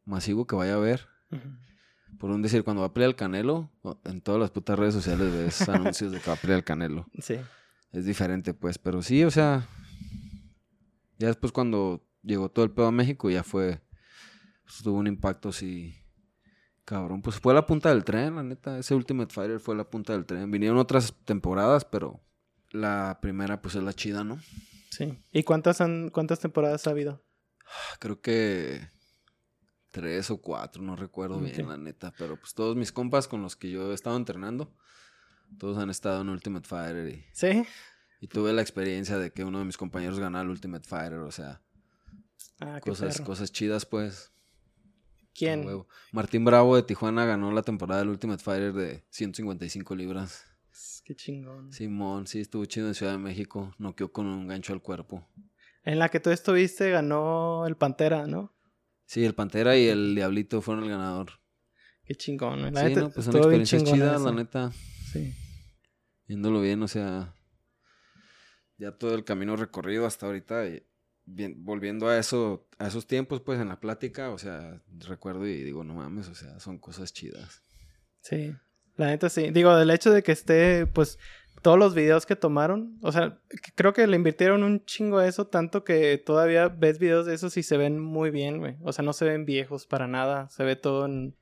masivo 0.06 0.46
que 0.46 0.56
vaya 0.56 0.74
a 0.74 0.78
haber, 0.78 1.08
por 2.18 2.32
un 2.32 2.42
decir, 2.42 2.64
cuando 2.64 2.82
va 2.82 2.88
a 2.88 2.94
pelear 2.94 3.10
el 3.10 3.16
Canelo, 3.16 3.70
en 4.06 4.22
todas 4.22 4.40
las 4.40 4.52
putas 4.52 4.78
redes 4.78 4.94
sociales 4.94 5.32
ves 5.32 5.70
anuncios 5.70 6.12
de 6.12 6.20
que 6.20 6.28
va 6.28 6.36
a 6.36 6.40
pelear 6.40 6.60
el 6.60 6.64
Canelo. 6.64 7.08
Sí. 7.20 7.36
Es 7.92 8.06
diferente, 8.06 8.54
pues, 8.54 8.78
pero 8.78 9.02
sí, 9.02 9.24
o 9.24 9.32
sea, 9.32 9.68
ya 11.18 11.28
después 11.28 11.52
cuando 11.52 12.06
llegó 12.24 12.50
todo 12.50 12.66
el 12.66 12.72
pedo 12.72 12.88
a 12.88 12.92
México 12.92 13.30
ya 13.30 13.44
fue, 13.44 13.82
pues, 14.66 14.82
tuvo 14.84 14.98
un 14.98 15.08
impacto 15.08 15.52
sí 15.52 15.96
Cabrón, 16.88 17.22
pues 17.22 17.38
fue 17.42 17.54
la 17.54 17.66
punta 17.66 17.90
del 17.90 18.06
tren, 18.06 18.38
la 18.38 18.44
neta. 18.44 18.80
Ese 18.80 18.96
Ultimate 18.96 19.34
Fighter 19.34 19.60
fue 19.60 19.76
la 19.76 19.90
punta 19.90 20.14
del 20.14 20.26
tren. 20.26 20.50
Vinieron 20.50 20.78
otras 20.78 21.14
temporadas, 21.26 21.84
pero 21.84 22.22
la 22.72 23.20
primera, 23.22 23.62
pues 23.62 23.76
es 23.76 23.84
la 23.84 23.92
chida, 23.92 24.24
¿no? 24.24 24.40
Sí. 24.92 25.22
¿Y 25.34 25.44
cuántas, 25.44 25.82
han, 25.82 26.10
cuántas 26.12 26.40
temporadas 26.40 26.88
ha 26.88 26.92
habido? 26.92 27.22
Creo 28.00 28.22
que 28.22 28.90
tres 29.92 30.32
o 30.32 30.38
cuatro, 30.42 30.82
no 30.82 30.96
recuerdo 30.96 31.42
bien, 31.42 31.68
la 31.68 31.76
neta. 31.76 32.14
Pero 32.18 32.40
pues 32.40 32.54
todos 32.54 32.78
mis 32.78 32.94
compas 32.94 33.28
con 33.28 33.42
los 33.42 33.58
que 33.58 33.70
yo 33.70 33.92
he 33.92 33.94
estado 33.94 34.16
entrenando, 34.16 34.74
todos 35.60 35.78
han 35.80 35.90
estado 35.90 36.22
en 36.22 36.30
Ultimate 36.30 36.70
Fighter. 36.70 37.10
Y, 37.10 37.26
sí. 37.34 37.66
Y 38.22 38.30
tuve 38.30 38.54
la 38.54 38.62
experiencia 38.62 39.18
de 39.18 39.34
que 39.34 39.44
uno 39.44 39.60
de 39.60 39.66
mis 39.66 39.76
compañeros 39.76 40.22
ganara 40.22 40.46
el 40.46 40.52
Ultimate 40.52 40.88
Fighter, 40.88 41.20
o 41.20 41.32
sea. 41.32 41.62
Ah, 42.62 42.80
cosas, 42.80 43.20
cosas 43.20 43.52
chidas, 43.52 43.86
pues. 43.86 44.32
¿Quién? 45.38 45.68
Martín 46.12 46.44
Bravo 46.44 46.76
de 46.76 46.82
Tijuana 46.82 47.26
ganó 47.26 47.52
la 47.52 47.62
temporada 47.62 48.02
del 48.02 48.10
Ultimate 48.10 48.44
Fighter 48.44 48.74
de 48.74 49.04
155 49.12 49.96
libras. 49.96 50.44
Qué 51.06 51.16
chingón. 51.16 51.72
Simón, 51.72 52.26
sí, 52.26 52.40
estuvo 52.40 52.66
chido 52.66 52.88
en 52.88 52.96
Ciudad 52.96 53.12
de 53.12 53.20
México. 53.20 53.72
Noqueó 53.78 54.12
con 54.12 54.26
un 54.26 54.48
gancho 54.48 54.74
al 54.74 54.82
cuerpo. 54.82 55.28
En 55.84 56.00
la 56.00 56.10
que 56.10 56.20
tú 56.20 56.32
estuviste 56.32 56.90
ganó 56.90 57.68
el 57.68 57.78
Pantera, 57.78 58.26
¿no? 58.26 58.56
Sí, 59.06 59.24
el 59.24 59.36
Pantera 59.36 59.78
y 59.78 59.88
el 59.88 60.16
Diablito 60.16 60.60
fueron 60.62 60.86
el 60.86 60.90
ganador. 60.90 61.34
Qué 62.04 62.16
chingón. 62.16 62.74
La 62.74 62.88
sí, 62.88 62.96
no, 62.96 63.12
pues 63.12 63.28
una 63.28 63.38
experiencia 63.38 63.84
chida, 63.84 64.18
la 64.18 64.32
neta. 64.32 64.72
Sí. 65.14 65.36
Viéndolo 66.28 66.62
bien, 66.62 66.82
o 66.82 66.88
sea, 66.88 67.36
ya 68.78 68.92
todo 68.92 69.14
el 69.14 69.24
camino 69.24 69.56
recorrido 69.56 70.08
hasta 70.08 70.26
ahorita. 70.26 70.68
Y 70.68 70.84
bien, 71.28 71.64
volviendo 71.64 72.08
a 72.08 72.18
eso, 72.18 72.66
a 72.80 72.88
esos 72.88 73.06
tiempos, 73.06 73.42
pues 73.42 73.60
en 73.60 73.68
la 73.68 73.80
plática, 73.80 74.32
o 74.32 74.38
sea, 74.40 74.82
recuerdo 75.08 75.46
y 75.46 75.62
digo, 75.64 75.84
no 75.84 75.94
mames, 75.94 76.28
o 76.30 76.36
sea, 76.36 76.60
son 76.60 76.80
cosas 76.80 77.14
chidas. 77.14 77.62
Sí, 78.22 78.56
la 78.96 79.08
neta 79.08 79.30
sí. 79.30 79.52
Digo, 79.52 79.76
del 79.76 79.92
hecho 79.92 80.12
de 80.12 80.24
que 80.24 80.32
esté, 80.32 80.88
pues, 80.88 81.20
todos 81.62 81.78
los 81.78 81.94
videos 81.94 82.26
que 82.26 82.36
tomaron, 82.36 82.98
o 83.02 83.12
sea, 83.12 83.40
creo 83.76 83.94
que 83.94 84.08
le 84.08 84.16
invirtieron 84.16 84.64
un 84.64 84.86
chingo 84.86 85.18
a 85.18 85.28
eso, 85.28 85.48
tanto 85.48 85.84
que 85.84 86.18
todavía 86.18 86.70
ves 86.70 86.98
videos 86.98 87.26
de 87.26 87.36
esos 87.36 87.58
y 87.58 87.64
se 87.64 87.78
ven 87.78 88.00
muy 88.00 88.32
bien, 88.32 88.60
güey. 88.60 88.78
O 88.82 88.94
sea, 88.94 89.04
no 89.04 89.14
se 89.14 89.26
ven 89.26 89.46
viejos 89.46 89.86
para 89.86 90.08
nada, 90.08 90.50
se 90.50 90.64
ve 90.64 90.76
todo 90.76 91.06
en, 91.06 91.36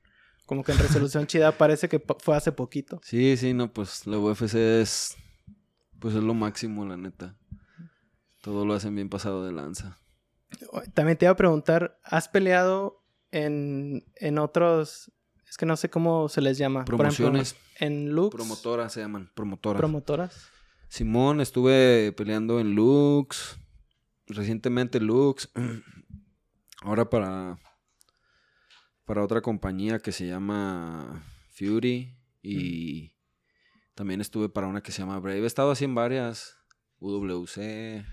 como 0.46 0.64
que 0.64 0.72
en 0.72 0.78
resolución 0.78 1.26
chida, 1.28 1.52
parece 1.52 1.88
que 1.88 2.02
fue 2.18 2.36
hace 2.36 2.50
poquito. 2.50 3.00
Sí, 3.04 3.36
sí, 3.36 3.54
no, 3.54 3.72
pues 3.72 4.06
la 4.06 4.18
UFC 4.18 4.54
es, 4.54 5.16
pues 6.00 6.14
es 6.14 6.22
lo 6.22 6.34
máximo, 6.34 6.84
la 6.84 6.96
neta. 6.96 7.36
Todo 8.46 8.64
lo 8.64 8.74
hacen 8.74 8.94
bien 8.94 9.08
pasado 9.08 9.44
de 9.44 9.50
lanza. 9.50 9.98
También 10.94 11.18
te 11.18 11.24
iba 11.24 11.32
a 11.32 11.36
preguntar, 11.36 11.98
¿has 12.04 12.28
peleado 12.28 13.04
en, 13.32 14.04
en 14.14 14.38
otros, 14.38 15.10
es 15.50 15.56
que 15.56 15.66
no 15.66 15.74
sé 15.74 15.90
cómo 15.90 16.28
se 16.28 16.40
les 16.40 16.56
llama? 16.56 16.84
Promociones. 16.84 17.56
en 17.80 18.12
Lux. 18.12 18.32
Promotoras 18.32 18.92
se 18.92 19.00
llaman, 19.00 19.32
promotoras. 19.34 19.80
Promotoras. 19.80 20.48
Simón, 20.86 21.40
estuve 21.40 22.12
peleando 22.12 22.60
en 22.60 22.76
Lux, 22.76 23.58
recientemente 24.28 25.00
Lux, 25.00 25.50
ahora 26.82 27.10
para, 27.10 27.58
para 29.06 29.24
otra 29.24 29.40
compañía 29.40 29.98
que 29.98 30.12
se 30.12 30.24
llama 30.24 31.24
Fury 31.50 32.16
y 32.42 33.12
también 33.96 34.20
estuve 34.20 34.48
para 34.48 34.68
una 34.68 34.84
que 34.84 34.92
se 34.92 35.02
llama 35.02 35.18
Brave. 35.18 35.40
He 35.40 35.46
estado 35.46 35.72
así 35.72 35.84
en 35.84 35.96
varias, 35.96 36.56
UWC, 37.00 38.06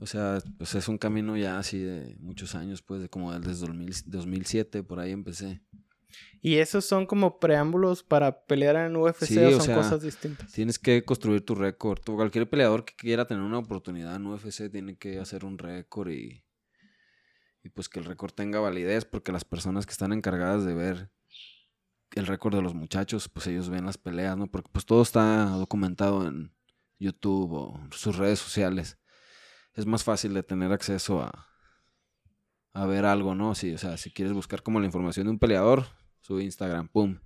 o 0.00 0.06
sea, 0.06 0.42
pues 0.58 0.74
es 0.74 0.88
un 0.88 0.98
camino 0.98 1.36
ya 1.36 1.58
así 1.58 1.78
de 1.78 2.16
muchos 2.18 2.54
años, 2.54 2.82
pues, 2.82 3.00
de 3.00 3.08
como 3.08 3.32
desde 3.38 3.66
2007, 4.06 4.82
por 4.82 4.98
ahí 4.98 5.12
empecé. 5.12 5.62
¿Y 6.40 6.56
esos 6.56 6.84
son 6.84 7.06
como 7.06 7.40
preámbulos 7.40 8.02
para 8.02 8.44
pelear 8.44 8.76
en 8.76 8.96
UFC 8.96 9.36
o 9.56 9.60
son 9.60 9.74
cosas 9.74 10.02
distintas? 10.02 10.52
Tienes 10.52 10.78
que 10.78 11.04
construir 11.04 11.44
tu 11.44 11.54
récord. 11.54 12.00
Cualquier 12.04 12.48
peleador 12.48 12.84
que 12.84 12.94
quiera 12.94 13.26
tener 13.26 13.42
una 13.42 13.58
oportunidad 13.58 14.16
en 14.16 14.26
UFC 14.26 14.70
tiene 14.70 14.96
que 14.96 15.18
hacer 15.18 15.44
un 15.44 15.58
récord 15.58 16.10
y, 16.10 16.44
y 17.62 17.68
pues 17.70 17.88
que 17.88 17.98
el 17.98 18.04
récord 18.04 18.32
tenga 18.32 18.60
validez, 18.60 19.04
porque 19.04 19.32
las 19.32 19.44
personas 19.44 19.86
que 19.86 19.92
están 19.92 20.12
encargadas 20.12 20.64
de 20.64 20.74
ver 20.74 21.10
el 22.12 22.26
récord 22.26 22.54
de 22.54 22.62
los 22.62 22.74
muchachos, 22.74 23.28
pues 23.28 23.46
ellos 23.46 23.70
ven 23.70 23.86
las 23.86 23.98
peleas, 23.98 24.36
¿no? 24.36 24.46
Porque 24.46 24.68
pues 24.70 24.84
todo 24.84 25.02
está 25.02 25.46
documentado 25.46 26.28
en 26.28 26.52
YouTube 26.98 27.52
o 27.52 27.80
sus 27.90 28.16
redes 28.16 28.38
sociales 28.38 28.98
es 29.74 29.86
más 29.86 30.04
fácil 30.04 30.34
de 30.34 30.42
tener 30.42 30.72
acceso 30.72 31.20
a, 31.20 31.48
a 32.72 32.86
ver 32.86 33.04
algo, 33.04 33.34
¿no? 33.34 33.54
Sí, 33.54 33.72
o 33.74 33.78
sea, 33.78 33.96
si 33.96 34.10
quieres 34.10 34.32
buscar 34.32 34.62
como 34.62 34.80
la 34.80 34.86
información 34.86 35.26
de 35.26 35.32
un 35.32 35.38
peleador, 35.38 35.86
su 36.20 36.40
Instagram, 36.40 36.88
pum, 36.88 37.18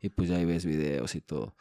y 0.00 0.10
pues 0.10 0.28
ya 0.28 0.36
ahí 0.36 0.44
ves 0.44 0.64
videos 0.64 1.14
y 1.14 1.20
todo. 1.20 1.56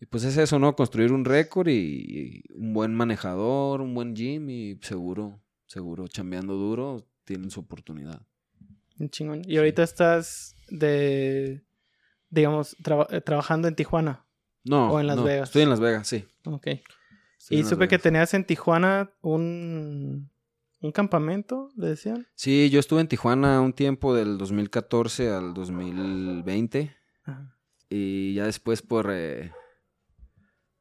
Y 0.00 0.06
pues 0.06 0.24
es 0.24 0.36
eso, 0.36 0.58
¿no? 0.58 0.76
Construir 0.76 1.12
un 1.12 1.24
récord 1.24 1.68
y, 1.68 2.44
un 2.54 2.74
buen 2.74 2.94
manejador, 2.94 3.80
un 3.80 3.94
buen 3.94 4.14
gym 4.14 4.50
y 4.50 4.78
seguro, 4.82 5.40
seguro, 5.66 6.06
chambeando 6.06 6.54
duro, 6.54 7.08
tienen 7.24 7.50
su 7.50 7.60
oportunidad. 7.60 8.22
Chingón. 9.10 9.42
Y 9.46 9.56
ahorita 9.56 9.82
estás 9.82 10.54
de, 10.68 11.64
digamos, 12.30 12.76
trabajando 13.24 13.68
en 13.68 13.74
Tijuana. 13.74 14.26
No. 14.64 14.90
O 14.92 15.00
en 15.00 15.06
Las 15.06 15.22
Vegas. 15.22 15.48
Estoy 15.48 15.62
en 15.62 15.70
Las 15.70 15.80
Vegas, 15.80 16.08
sí. 16.08 16.24
Ok 16.44 16.66
y 17.50 17.64
supe 17.64 17.88
que 17.88 17.98
tenías 17.98 18.34
en 18.34 18.44
Tijuana 18.44 19.12
un, 19.22 20.30
un 20.80 20.92
campamento, 20.92 21.70
¿le 21.76 21.88
decían? 21.88 22.26
Sí, 22.34 22.70
yo 22.70 22.80
estuve 22.80 23.00
en 23.00 23.08
Tijuana 23.08 23.60
un 23.60 23.72
tiempo 23.72 24.14
del 24.14 24.38
2014 24.38 25.30
al 25.30 25.54
2020. 25.54 26.96
Y 27.88 28.34
ya 28.34 28.44
después 28.44 28.82
por... 28.82 29.10
Eh, 29.12 29.52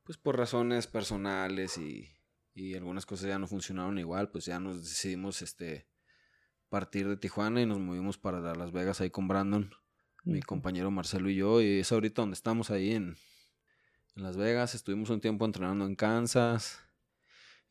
pues 0.04 0.18
por 0.18 0.38
razones 0.38 0.86
personales 0.86 1.78
y, 1.80 2.12
y, 2.54 2.76
algunas 2.76 3.08
cosas 3.08 3.28
ya 3.28 3.40
no 3.40 3.48
funcionaron 3.48 3.98
igual, 3.98 4.30
pues 4.30 4.46
ya 4.46 4.60
nos 4.60 4.84
decidimos 4.84 5.42
este 5.42 5.88
partir 6.70 7.08
de 7.08 7.18
Tijuana 7.18 7.62
y 7.62 7.66
nos 7.66 7.80
movimos 7.80 8.20
para 8.20 8.40
Las 8.54 8.72
Vegas 8.72 9.02
ahí 9.02 9.10
con 9.10 9.28
Brandon, 9.28 9.72
mi 10.24 10.42
compañero 10.42 10.92
Marcelo 10.92 11.30
y 11.30 11.36
yo, 11.36 11.60
y 11.60 11.80
es 11.80 11.92
ahorita 11.92 12.22
donde 12.22 12.36
estamos 12.36 12.70
ahí 12.70 12.92
en, 12.92 13.18
en 14.16 14.24
Las 14.24 14.38
Vegas, 14.38 14.76
estuvimos 14.76 15.10
un 15.10 15.20
tiempo 15.20 15.46
entrenando 15.46 15.86
en 15.86 15.96
Kansas. 15.96 16.82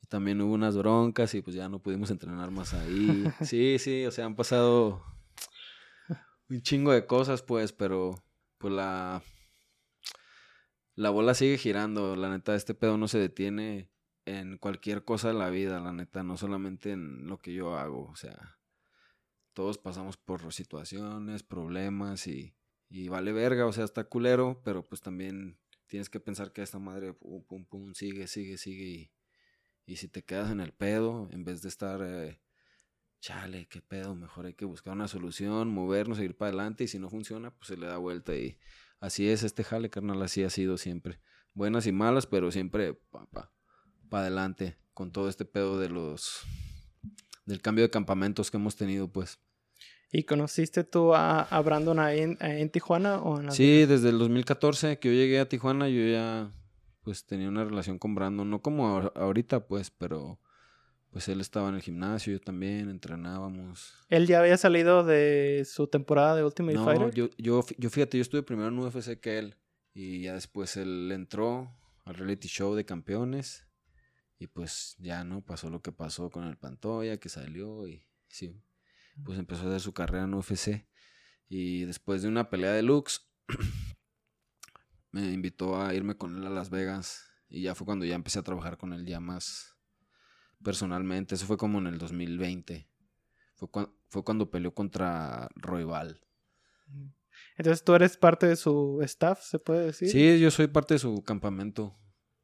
Y 0.02 0.06
también 0.06 0.40
hubo 0.42 0.52
unas 0.52 0.76
broncas 0.76 1.34
y 1.34 1.40
pues 1.40 1.56
ya 1.56 1.68
no 1.68 1.80
pudimos 1.80 2.10
entrenar 2.10 2.50
más 2.50 2.74
ahí. 2.74 3.24
Sí, 3.40 3.78
sí, 3.78 4.04
o 4.04 4.10
sea, 4.10 4.26
han 4.26 4.36
pasado 4.36 5.02
un 6.50 6.60
chingo 6.60 6.92
de 6.92 7.06
cosas, 7.06 7.42
pues, 7.42 7.72
pero 7.72 8.14
pues 8.58 8.72
la 8.72 9.22
la 10.96 11.10
bola 11.10 11.34
sigue 11.34 11.58
girando, 11.58 12.14
la 12.14 12.30
neta, 12.30 12.54
este 12.54 12.74
pedo 12.74 12.96
no 12.98 13.08
se 13.08 13.18
detiene 13.18 13.90
en 14.26 14.58
cualquier 14.58 15.04
cosa 15.04 15.28
de 15.28 15.34
la 15.34 15.50
vida, 15.50 15.80
la 15.80 15.92
neta, 15.92 16.22
no 16.22 16.36
solamente 16.36 16.92
en 16.92 17.26
lo 17.26 17.38
que 17.38 17.52
yo 17.52 17.76
hago, 17.76 18.04
o 18.04 18.16
sea, 18.16 18.58
todos 19.54 19.76
pasamos 19.78 20.16
por 20.16 20.52
situaciones, 20.52 21.42
problemas 21.42 22.26
y, 22.28 22.54
y 22.88 23.08
vale 23.08 23.32
verga, 23.32 23.66
o 23.66 23.72
sea, 23.72 23.84
está 23.84 24.04
culero, 24.04 24.60
pero 24.64 24.84
pues 24.84 25.00
también 25.00 25.58
tienes 25.86 26.08
que 26.08 26.20
pensar 26.20 26.52
que 26.52 26.62
esta 26.62 26.78
madre, 26.78 27.14
pum, 27.14 27.42
pum, 27.44 27.64
pum, 27.64 27.94
sigue, 27.94 28.26
sigue, 28.26 28.58
sigue. 28.58 29.12
Y, 29.86 29.96
si 29.96 30.08
te 30.08 30.22
quedas 30.22 30.50
en 30.50 30.60
el 30.60 30.72
pedo, 30.72 31.28
en 31.30 31.44
vez 31.44 31.62
de 31.62 31.68
estar, 31.68 32.00
eh, 32.02 32.40
chale, 33.20 33.66
qué 33.68 33.80
pedo, 33.80 34.14
mejor 34.14 34.46
hay 34.46 34.54
que 34.54 34.64
buscar 34.64 34.94
una 34.94 35.08
solución, 35.08 35.68
movernos, 35.68 36.18
ir 36.20 36.36
para 36.36 36.50
adelante. 36.50 36.84
Y 36.84 36.88
si 36.88 36.98
no 36.98 37.10
funciona, 37.10 37.54
pues 37.54 37.68
se 37.68 37.76
le 37.76 37.86
da 37.86 37.98
vuelta. 37.98 38.34
Y 38.34 38.58
así 39.00 39.28
es 39.28 39.42
este 39.42 39.64
jale, 39.64 39.90
carnal, 39.90 40.22
así 40.22 40.42
ha 40.42 40.50
sido 40.50 40.78
siempre. 40.78 41.20
Buenas 41.52 41.86
y 41.86 41.92
malas, 41.92 42.26
pero 42.26 42.50
siempre 42.50 42.94
para 42.94 43.26
pa, 43.26 43.52
adelante 44.10 44.78
con 44.94 45.12
todo 45.12 45.28
este 45.28 45.44
pedo 45.44 45.78
de 45.78 45.88
los. 45.88 46.42
del 47.44 47.60
cambio 47.60 47.84
de 47.84 47.90
campamentos 47.90 48.50
que 48.50 48.56
hemos 48.56 48.76
tenido, 48.76 49.12
pues. 49.12 49.38
¿Y 50.16 50.22
conociste 50.22 50.84
tú 50.84 51.12
a, 51.12 51.60
Brandon 51.64 51.98
ahí 51.98 52.20
en, 52.20 52.70
Tijuana 52.70 53.20
o 53.20 53.40
en 53.40 53.50
Sí, 53.50 53.84
desde 53.84 54.10
el 54.10 54.18
2014 54.20 55.00
que 55.00 55.08
yo 55.08 55.14
llegué 55.14 55.40
a 55.40 55.48
Tijuana, 55.48 55.88
yo 55.88 56.06
ya 56.06 56.52
pues 57.02 57.26
tenía 57.26 57.48
una 57.48 57.64
relación 57.64 57.98
con 57.98 58.14
Brandon, 58.14 58.48
no 58.48 58.62
como 58.62 59.10
ahorita 59.16 59.66
pues, 59.66 59.90
pero 59.90 60.38
pues 61.10 61.26
él 61.26 61.40
estaba 61.40 61.68
en 61.68 61.74
el 61.74 61.82
gimnasio, 61.82 62.32
yo 62.32 62.40
también, 62.40 62.90
entrenábamos. 62.90 63.92
¿Él 64.08 64.28
ya 64.28 64.38
había 64.38 64.56
salido 64.56 65.02
de 65.02 65.66
su 65.68 65.88
temporada 65.88 66.36
de 66.36 66.44
Ultimate 66.44 66.78
no, 66.78 66.84
Fighter? 66.84 67.12
Yo, 67.12 67.30
yo, 67.36 67.64
yo 67.76 67.90
fíjate, 67.90 68.16
yo 68.16 68.22
estuve 68.22 68.44
primero 68.44 68.68
en 68.68 68.78
UFC 68.78 69.18
que 69.18 69.38
él 69.40 69.56
y 69.94 70.22
ya 70.22 70.34
después 70.34 70.76
él 70.76 71.10
entró 71.10 71.76
al 72.04 72.14
reality 72.14 72.46
show 72.46 72.76
de 72.76 72.84
campeones 72.84 73.66
y 74.38 74.46
pues 74.46 74.94
ya 75.00 75.24
no 75.24 75.40
pasó 75.40 75.70
lo 75.70 75.82
que 75.82 75.90
pasó 75.90 76.30
con 76.30 76.44
el 76.44 76.56
Pantoya, 76.56 77.16
que 77.16 77.28
salió 77.28 77.88
y 77.88 78.06
sí, 78.28 78.62
pues 79.22 79.38
empezó 79.38 79.64
a 79.64 79.68
hacer 79.68 79.80
su 79.80 79.92
carrera 79.92 80.24
en 80.24 80.34
UFC. 80.34 80.86
Y 81.48 81.84
después 81.84 82.22
de 82.22 82.28
una 82.28 82.50
pelea 82.50 82.72
de 82.72 82.82
Lux, 82.82 83.30
me 85.12 85.32
invitó 85.32 85.80
a 85.80 85.94
irme 85.94 86.16
con 86.16 86.36
él 86.36 86.46
a 86.46 86.50
Las 86.50 86.70
Vegas. 86.70 87.30
Y 87.48 87.62
ya 87.62 87.74
fue 87.74 87.84
cuando 87.84 88.04
ya 88.04 88.14
empecé 88.14 88.38
a 88.38 88.42
trabajar 88.42 88.78
con 88.78 88.92
él 88.92 89.06
ya 89.06 89.20
más 89.20 89.76
personalmente. 90.62 91.34
Eso 91.34 91.46
fue 91.46 91.56
como 91.56 91.78
en 91.78 91.86
el 91.86 91.98
2020. 91.98 92.88
Fue, 93.54 93.68
fue 94.08 94.24
cuando 94.24 94.50
peleó 94.50 94.74
contra 94.74 95.48
Royval. 95.54 96.20
Entonces 97.56 97.84
tú 97.84 97.94
eres 97.94 98.16
parte 98.16 98.46
de 98.46 98.56
su 98.56 99.00
staff, 99.02 99.42
se 99.42 99.58
puede 99.58 99.86
decir. 99.86 100.10
Sí, 100.10 100.40
yo 100.40 100.50
soy 100.50 100.66
parte 100.66 100.94
de 100.94 100.98
su 100.98 101.22
campamento. 101.22 101.96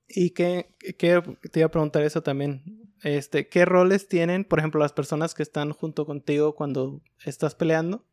¿Y 0.07 0.31
qué, 0.31 0.75
qué, 0.99 1.23
te 1.50 1.61
iba 1.61 1.67
a 1.67 1.71
preguntar 1.71 2.03
eso 2.03 2.23
también? 2.23 2.80
Este, 3.02 3.49
¿qué 3.49 3.64
roles 3.64 4.09
tienen, 4.09 4.45
por 4.45 4.59
ejemplo, 4.59 4.80
las 4.80 4.92
personas 4.92 5.35
que 5.35 5.42
están 5.42 5.73
junto 5.73 6.04
contigo 6.04 6.54
cuando 6.54 7.00
estás 7.25 7.54
peleando? 7.54 8.04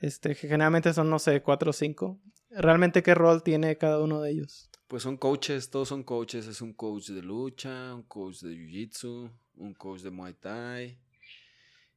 Este, 0.00 0.34
que 0.34 0.48
generalmente 0.48 0.92
son, 0.92 1.10
no 1.10 1.18
sé, 1.18 1.42
cuatro 1.42 1.70
o 1.70 1.72
cinco. 1.72 2.20
¿Realmente 2.50 3.02
qué 3.02 3.14
rol 3.14 3.42
tiene 3.42 3.76
cada 3.78 4.00
uno 4.00 4.20
de 4.20 4.30
ellos? 4.30 4.70
Pues 4.86 5.02
son 5.02 5.16
coaches, 5.16 5.70
todos 5.70 5.88
son 5.88 6.02
coaches. 6.02 6.46
Es 6.46 6.62
un 6.62 6.72
coach 6.72 7.08
de 7.10 7.22
lucha, 7.22 7.94
un 7.94 8.04
coach 8.04 8.40
de 8.40 8.54
jiu-jitsu, 8.54 9.30
un 9.56 9.74
coach 9.74 10.00
de 10.02 10.10
muay 10.10 10.34
thai. 10.34 10.98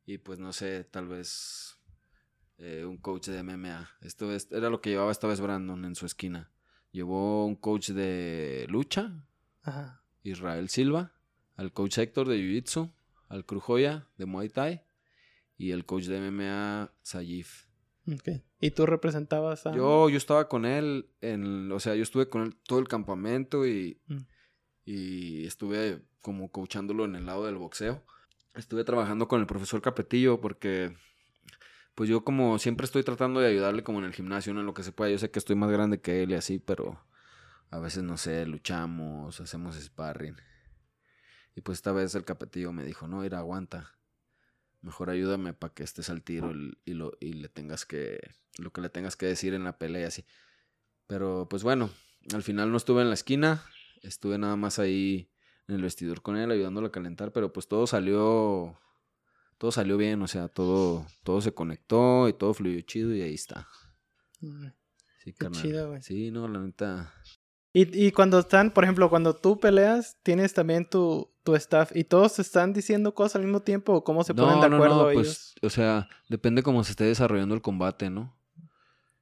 Y 0.05 0.17
pues 0.17 0.39
no 0.39 0.51
sé, 0.51 0.83
tal 0.83 1.07
vez 1.07 1.77
eh, 2.57 2.85
un 2.85 2.97
coach 2.97 3.27
de 3.27 3.43
MMA. 3.43 3.89
Esto 4.01 4.31
era 4.51 4.69
lo 4.69 4.81
que 4.81 4.89
llevaba 4.89 5.11
esta 5.11 5.27
vez 5.27 5.39
Brandon 5.39 5.85
en 5.85 5.95
su 5.95 6.05
esquina. 6.05 6.51
Llevó 6.91 7.45
un 7.45 7.55
coach 7.55 7.91
de 7.91 8.65
lucha, 8.67 9.25
Israel 10.23 10.67
Silva, 10.67 11.13
al 11.55 11.73
coach 11.73 11.97
Héctor 11.97 12.27
de 12.27 12.37
Jiu-Jitsu, 12.37 12.91
al 13.27 13.45
Crujoya 13.45 14.07
de 14.17 14.25
Muay 14.25 14.49
Thai 14.49 14.81
y 15.57 15.71
el 15.71 15.85
coach 15.85 16.05
de 16.05 16.19
MMA 16.19 16.93
Sayif. 17.01 17.67
Okay. 18.11 18.43
¿Y 18.59 18.71
tú 18.71 18.85
representabas 18.85 19.65
a...? 19.67 19.75
Yo, 19.75 20.09
yo 20.09 20.17
estaba 20.17 20.47
con 20.47 20.65
él, 20.65 21.09
en, 21.21 21.71
o 21.71 21.79
sea, 21.79 21.95
yo 21.95 22.03
estuve 22.03 22.29
con 22.29 22.43
él 22.43 22.55
todo 22.67 22.79
el 22.79 22.87
campamento 22.87 23.65
y, 23.67 24.01
mm. 24.07 24.17
y 24.85 25.45
estuve 25.45 26.01
como 26.21 26.51
coachándolo 26.51 27.05
en 27.05 27.15
el 27.15 27.25
lado 27.25 27.45
del 27.45 27.57
boxeo. 27.57 28.03
Estuve 28.55 28.83
trabajando 28.83 29.27
con 29.27 29.39
el 29.39 29.47
profesor 29.47 29.81
Capetillo 29.81 30.41
porque 30.41 30.95
pues 31.95 32.09
yo 32.09 32.23
como 32.23 32.57
siempre 32.57 32.85
estoy 32.85 33.03
tratando 33.03 33.39
de 33.39 33.49
ayudarle 33.49 33.83
como 33.83 33.99
en 33.99 34.05
el 34.05 34.13
gimnasio, 34.13 34.51
en 34.51 34.65
lo 34.65 34.73
que 34.73 34.83
se 34.83 34.91
pueda. 34.91 35.11
Yo 35.11 35.17
sé 35.17 35.29
que 35.29 35.39
estoy 35.39 35.55
más 35.55 35.71
grande 35.71 36.01
que 36.01 36.23
él 36.23 36.31
y 36.31 36.35
así, 36.35 36.59
pero 36.59 36.99
a 37.69 37.79
veces, 37.79 38.03
no 38.03 38.17
sé, 38.17 38.45
luchamos, 38.45 39.39
hacemos 39.39 39.75
sparring. 39.75 40.35
Y 41.55 41.61
pues 41.61 41.79
esta 41.79 41.91
vez 41.91 42.15
el 42.15 42.25
capetillo 42.25 42.71
me 42.71 42.85
dijo, 42.85 43.07
no, 43.07 43.25
ir 43.25 43.35
aguanta. 43.35 43.97
Mejor 44.81 45.09
ayúdame 45.09 45.53
para 45.53 45.73
que 45.73 45.83
estés 45.83 46.09
al 46.09 46.23
tiro 46.23 46.51
y, 46.85 46.93
lo, 46.93 47.17
y 47.19 47.33
le 47.33 47.49
tengas 47.49 47.85
que, 47.85 48.19
lo 48.57 48.71
que 48.71 48.81
le 48.81 48.89
tengas 48.89 49.15
que 49.15 49.27
decir 49.27 49.53
en 49.53 49.63
la 49.63 49.77
pelea 49.77 50.01
y 50.01 50.05
así. 50.05 50.25
Pero 51.07 51.47
pues 51.49 51.63
bueno, 51.63 51.89
al 52.33 52.41
final 52.41 52.71
no 52.71 52.77
estuve 52.77 53.01
en 53.01 53.09
la 53.09 53.13
esquina, 53.13 53.63
estuve 54.01 54.37
nada 54.37 54.55
más 54.55 54.79
ahí 54.79 55.29
en 55.67 55.75
el 55.75 55.83
vestidor 55.83 56.21
con 56.21 56.37
él 56.37 56.49
ayudándolo 56.49 56.87
a 56.87 56.91
calentar, 56.91 57.31
pero 57.31 57.53
pues 57.53 57.67
todo 57.67 57.85
salió 57.85 58.79
todo 59.61 59.71
salió 59.71 59.95
bien, 59.95 60.19
o 60.23 60.27
sea, 60.27 60.47
todo, 60.47 61.05
todo 61.23 61.39
se 61.39 61.53
conectó 61.53 62.27
y 62.27 62.33
todo 62.33 62.51
fluyó 62.55 62.81
chido 62.81 63.13
y 63.13 63.21
ahí 63.21 63.35
está. 63.35 63.67
Sí, 65.19 65.33
Qué 65.33 65.51
chido, 65.51 65.89
güey. 65.89 66.01
Sí, 66.01 66.31
no, 66.31 66.47
la 66.47 66.57
neta. 66.57 67.13
Y, 67.73 68.07
y 68.07 68.11
cuando 68.11 68.39
están, 68.39 68.71
por 68.71 68.83
ejemplo, 68.83 69.09
cuando 69.09 69.35
tú 69.35 69.59
peleas, 69.59 70.17
tienes 70.23 70.53
también 70.53 70.85
tu, 70.85 71.31
tu 71.43 71.55
staff 71.55 71.95
y 71.95 72.03
todos 72.03 72.39
están 72.39 72.73
diciendo 72.73 73.15
cosas 73.15 73.37
al 73.37 73.43
mismo 73.43 73.61
tiempo 73.61 73.93
o 73.93 74.03
cómo 74.03 74.23
se 74.23 74.33
ponen 74.33 74.59
de 74.59 74.65
acuerdo 74.67 74.95
no, 74.95 75.07
no, 75.07 75.13
pues, 75.13 75.55
O 75.61 75.69
sea, 75.69 76.09
depende 76.29 76.63
cómo 76.63 76.83
se 76.83 76.91
esté 76.91 77.05
desarrollando 77.05 77.55
el 77.55 77.61
combate, 77.61 78.09
¿no? 78.09 78.35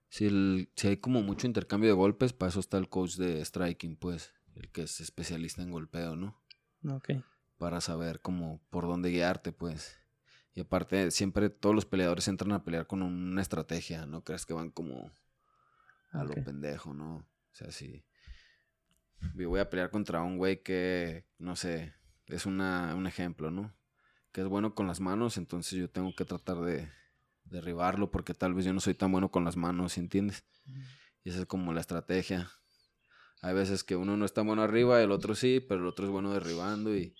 Si, 0.10 0.26
el, 0.26 0.72
si 0.76 0.88
hay 0.88 0.98
como 0.98 1.22
mucho 1.22 1.46
intercambio 1.46 1.90
de 1.90 1.96
golpes, 1.96 2.34
para 2.34 2.50
eso 2.50 2.60
está 2.60 2.78
el 2.78 2.90
coach 2.90 3.16
de 3.16 3.46
striking, 3.46 3.96
pues, 3.96 4.34
el 4.56 4.70
que 4.70 4.84
es 4.84 5.00
especialista 5.00 5.62
en 5.62 5.72
golpeo, 5.72 6.16
¿no? 6.16 6.42
Ok. 6.88 7.12
Para 7.58 7.80
saber 7.82 8.20
cómo, 8.20 8.60
por 8.70 8.88
dónde 8.88 9.12
guiarte, 9.12 9.52
pues. 9.52 10.00
Y 10.56 10.62
aparte, 10.62 11.12
siempre 11.12 11.50
todos 11.50 11.76
los 11.76 11.86
peleadores 11.86 12.28
entran 12.28 12.52
a 12.54 12.64
pelear 12.64 12.88
con 12.88 13.04
una 13.04 13.42
estrategia, 13.42 14.08
no 14.08 14.24
crees 14.24 14.46
que 14.46 14.54
van 14.54 14.72
como 14.72 15.12
a 16.12 16.24
lo 16.24 16.34
pendejo, 16.34 16.94
¿no? 16.94 17.18
O 17.18 17.54
sea, 17.54 17.70
yo 17.70 18.00
voy 19.34 19.60
a 19.60 19.70
pelear 19.70 19.90
contra 19.90 20.22
un 20.22 20.38
güey 20.38 20.62
que, 20.62 21.26
no 21.38 21.56
sé, 21.56 21.94
es 22.28 22.46
una, 22.46 22.96
un 22.96 23.08
ejemplo, 23.08 23.52
¿no? 23.52 23.74
Que 24.32 24.42
es 24.42 24.48
bueno 24.48 24.76
con 24.76 24.88
las 24.88 25.00
manos, 25.00 25.38
entonces 25.38 25.78
yo 25.78 25.90
tengo 25.90 26.14
que 26.16 26.26
tratar 26.26 26.58
de 26.58 26.90
derribarlo 27.44 28.12
porque 28.12 28.34
tal 28.34 28.54
vez 28.54 28.66
yo 28.66 28.74
no 28.74 28.80
soy 28.80 28.94
tan 28.94 29.12
bueno 29.12 29.32
con 29.32 29.44
las 29.44 29.58
manos, 29.58 29.98
¿entiendes? 29.98 30.46
Y 31.24 31.30
esa 31.30 31.40
es 31.40 31.46
como 31.46 31.74
la 31.74 31.82
estrategia. 31.82 32.52
Hay 33.42 33.54
veces 33.54 33.84
que 33.84 33.96
uno 33.96 34.18
no 34.18 34.26
está 34.26 34.42
bueno 34.42 34.62
arriba, 34.62 35.02
el 35.02 35.12
otro 35.12 35.34
sí, 35.34 35.60
pero 35.60 35.82
el 35.82 35.88
otro 35.88 36.06
es 36.06 36.12
bueno 36.12 36.34
derribando 36.34 36.96
y 36.96 37.16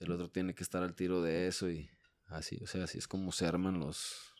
el 0.00 0.10
otro 0.10 0.30
tiene 0.30 0.54
que 0.54 0.62
estar 0.62 0.82
al 0.82 0.94
tiro 0.94 1.22
de 1.22 1.46
eso 1.46 1.70
y 1.70 1.90
Así, 2.28 2.58
o 2.62 2.66
sea, 2.66 2.84
así 2.84 2.98
es 2.98 3.08
como 3.08 3.32
se 3.32 3.46
arman 3.46 3.80
los, 3.80 4.34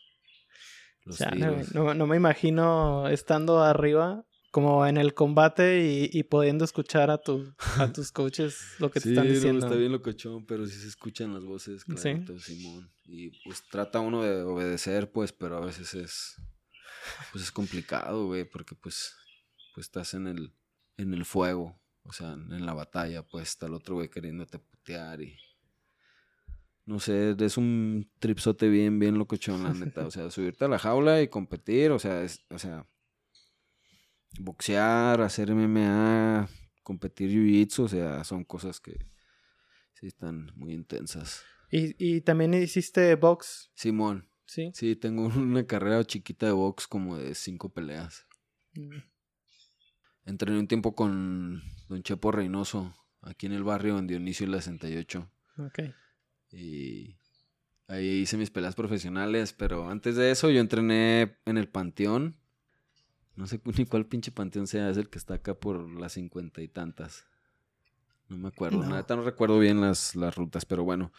los 1.05 1.17
tiros. 1.17 1.73
No, 1.73 1.93
no, 1.95 2.05
me 2.05 2.17
imagino 2.17 3.07
estando 3.07 3.63
arriba 3.63 4.25
como 4.51 4.85
en 4.85 4.97
el 4.97 5.13
combate 5.13 5.81
y, 5.81 6.09
y 6.11 6.23
pudiendo 6.23 6.65
escuchar 6.65 7.11
a, 7.11 7.17
tu, 7.17 7.53
a 7.77 7.91
tus 7.93 8.11
coaches 8.11 8.57
lo 8.79 8.89
que 8.89 8.99
te 8.99 9.09
están 9.09 9.27
diciendo. 9.27 9.61
No, 9.61 9.65
está 9.67 9.77
bien 9.77 9.91
locochón, 9.91 10.45
pero 10.45 10.65
sí 10.65 10.79
se 10.79 10.87
escuchan 10.87 11.33
las 11.33 11.43
voces, 11.43 11.83
claro, 11.85 12.39
Simón. 12.39 12.89
Y 13.05 13.29
pues 13.43 13.63
trata 13.69 13.99
uno 13.99 14.23
de 14.23 14.43
obedecer, 14.43 15.11
pues, 15.11 15.31
pero 15.31 15.57
a 15.57 15.65
veces 15.65 15.93
es, 15.93 16.35
pues 17.31 17.43
es 17.43 17.51
complicado, 17.51 18.27
güey, 18.27 18.43
porque 18.43 18.75
pues, 18.75 19.15
pues 19.73 19.87
estás 19.87 20.13
en 20.13 20.27
el, 20.27 20.53
en 20.97 21.13
el 21.13 21.25
fuego, 21.25 21.79
o 22.03 22.13
sea, 22.13 22.33
en 22.33 22.65
la 22.65 22.73
batalla, 22.73 23.23
pues 23.23 23.49
está 23.49 23.67
el 23.67 23.73
otro 23.73 23.95
güey 23.95 24.09
queriéndote 24.09 24.59
putear 24.59 25.21
y 25.21 25.35
no 26.89 26.99
sé, 26.99 27.35
es 27.39 27.57
un 27.57 28.09
tripsote 28.17 28.67
bien, 28.67 28.97
bien 28.97 29.19
locochón, 29.19 29.63
la 29.63 29.73
neta. 29.75 30.07
O 30.07 30.11
sea, 30.11 30.31
subirte 30.31 30.65
a 30.65 30.67
la 30.67 30.79
jaula 30.79 31.21
y 31.21 31.27
competir, 31.27 31.91
o 31.91 31.99
sea, 31.99 32.25
o 32.49 32.57
sea, 32.57 32.87
boxear, 34.37 35.21
hacer 35.21 35.53
MMA, 35.53 36.49
competir 36.83 37.29
jiu-jitsu, 37.29 37.83
o 37.83 37.87
sea, 37.87 38.23
son 38.23 38.43
cosas 38.43 38.79
que 38.79 38.97
sí 39.93 40.07
están 40.07 40.51
muy 40.55 40.73
intensas. 40.73 41.43
¿Y, 41.71 41.95
y 41.97 42.21
también 42.21 42.53
hiciste 42.53 43.15
box? 43.15 43.71
Simón. 43.75 44.29
Sí. 44.45 44.71
Sí, 44.73 44.95
tengo 44.95 45.27
una 45.35 45.65
carrera 45.65 46.03
chiquita 46.03 46.47
de 46.47 46.51
box 46.53 46.87
como 46.87 47.17
de 47.17 47.35
cinco 47.35 47.69
peleas. 47.71 48.25
Mm. 48.73 48.97
Entrené 50.25 50.59
un 50.59 50.67
tiempo 50.67 50.95
con 50.95 51.61
Don 51.87 52.03
Chepo 52.03 52.31
Reynoso, 52.31 52.95
aquí 53.21 53.45
en 53.45 53.53
el 53.53 53.63
barrio 53.63 53.97
en 53.97 54.07
Dionisio 54.07 54.45
y 54.45 54.49
la 54.49 54.61
68. 54.61 55.31
Ok. 55.57 55.79
Y 56.51 57.17
ahí 57.87 58.21
hice 58.21 58.37
mis 58.37 58.51
peleas 58.51 58.75
profesionales, 58.75 59.53
pero 59.53 59.89
antes 59.89 60.15
de 60.15 60.31
eso 60.31 60.49
yo 60.49 60.59
entrené 60.59 61.37
en 61.45 61.57
el 61.57 61.67
Panteón. 61.67 62.39
No 63.39 63.47
sé 63.47 63.61
ni 63.77 63.85
cuál 63.85 64.05
pinche 64.05 64.33
panteón 64.33 64.67
sea, 64.67 64.89
es 64.89 64.97
el 64.97 65.09
que 65.09 65.17
está 65.17 65.35
acá 65.35 65.53
por 65.57 65.89
las 65.97 66.11
cincuenta 66.11 66.61
y 66.61 66.67
tantas. 66.67 67.25
No 68.27 68.37
me 68.37 68.49
acuerdo, 68.49 68.83
no. 68.83 69.01
no 69.01 69.23
recuerdo 69.23 69.57
bien 69.59 69.79
las, 69.79 70.13
las 70.17 70.35
rutas, 70.35 70.65
pero 70.65 70.83
bueno, 70.83 71.13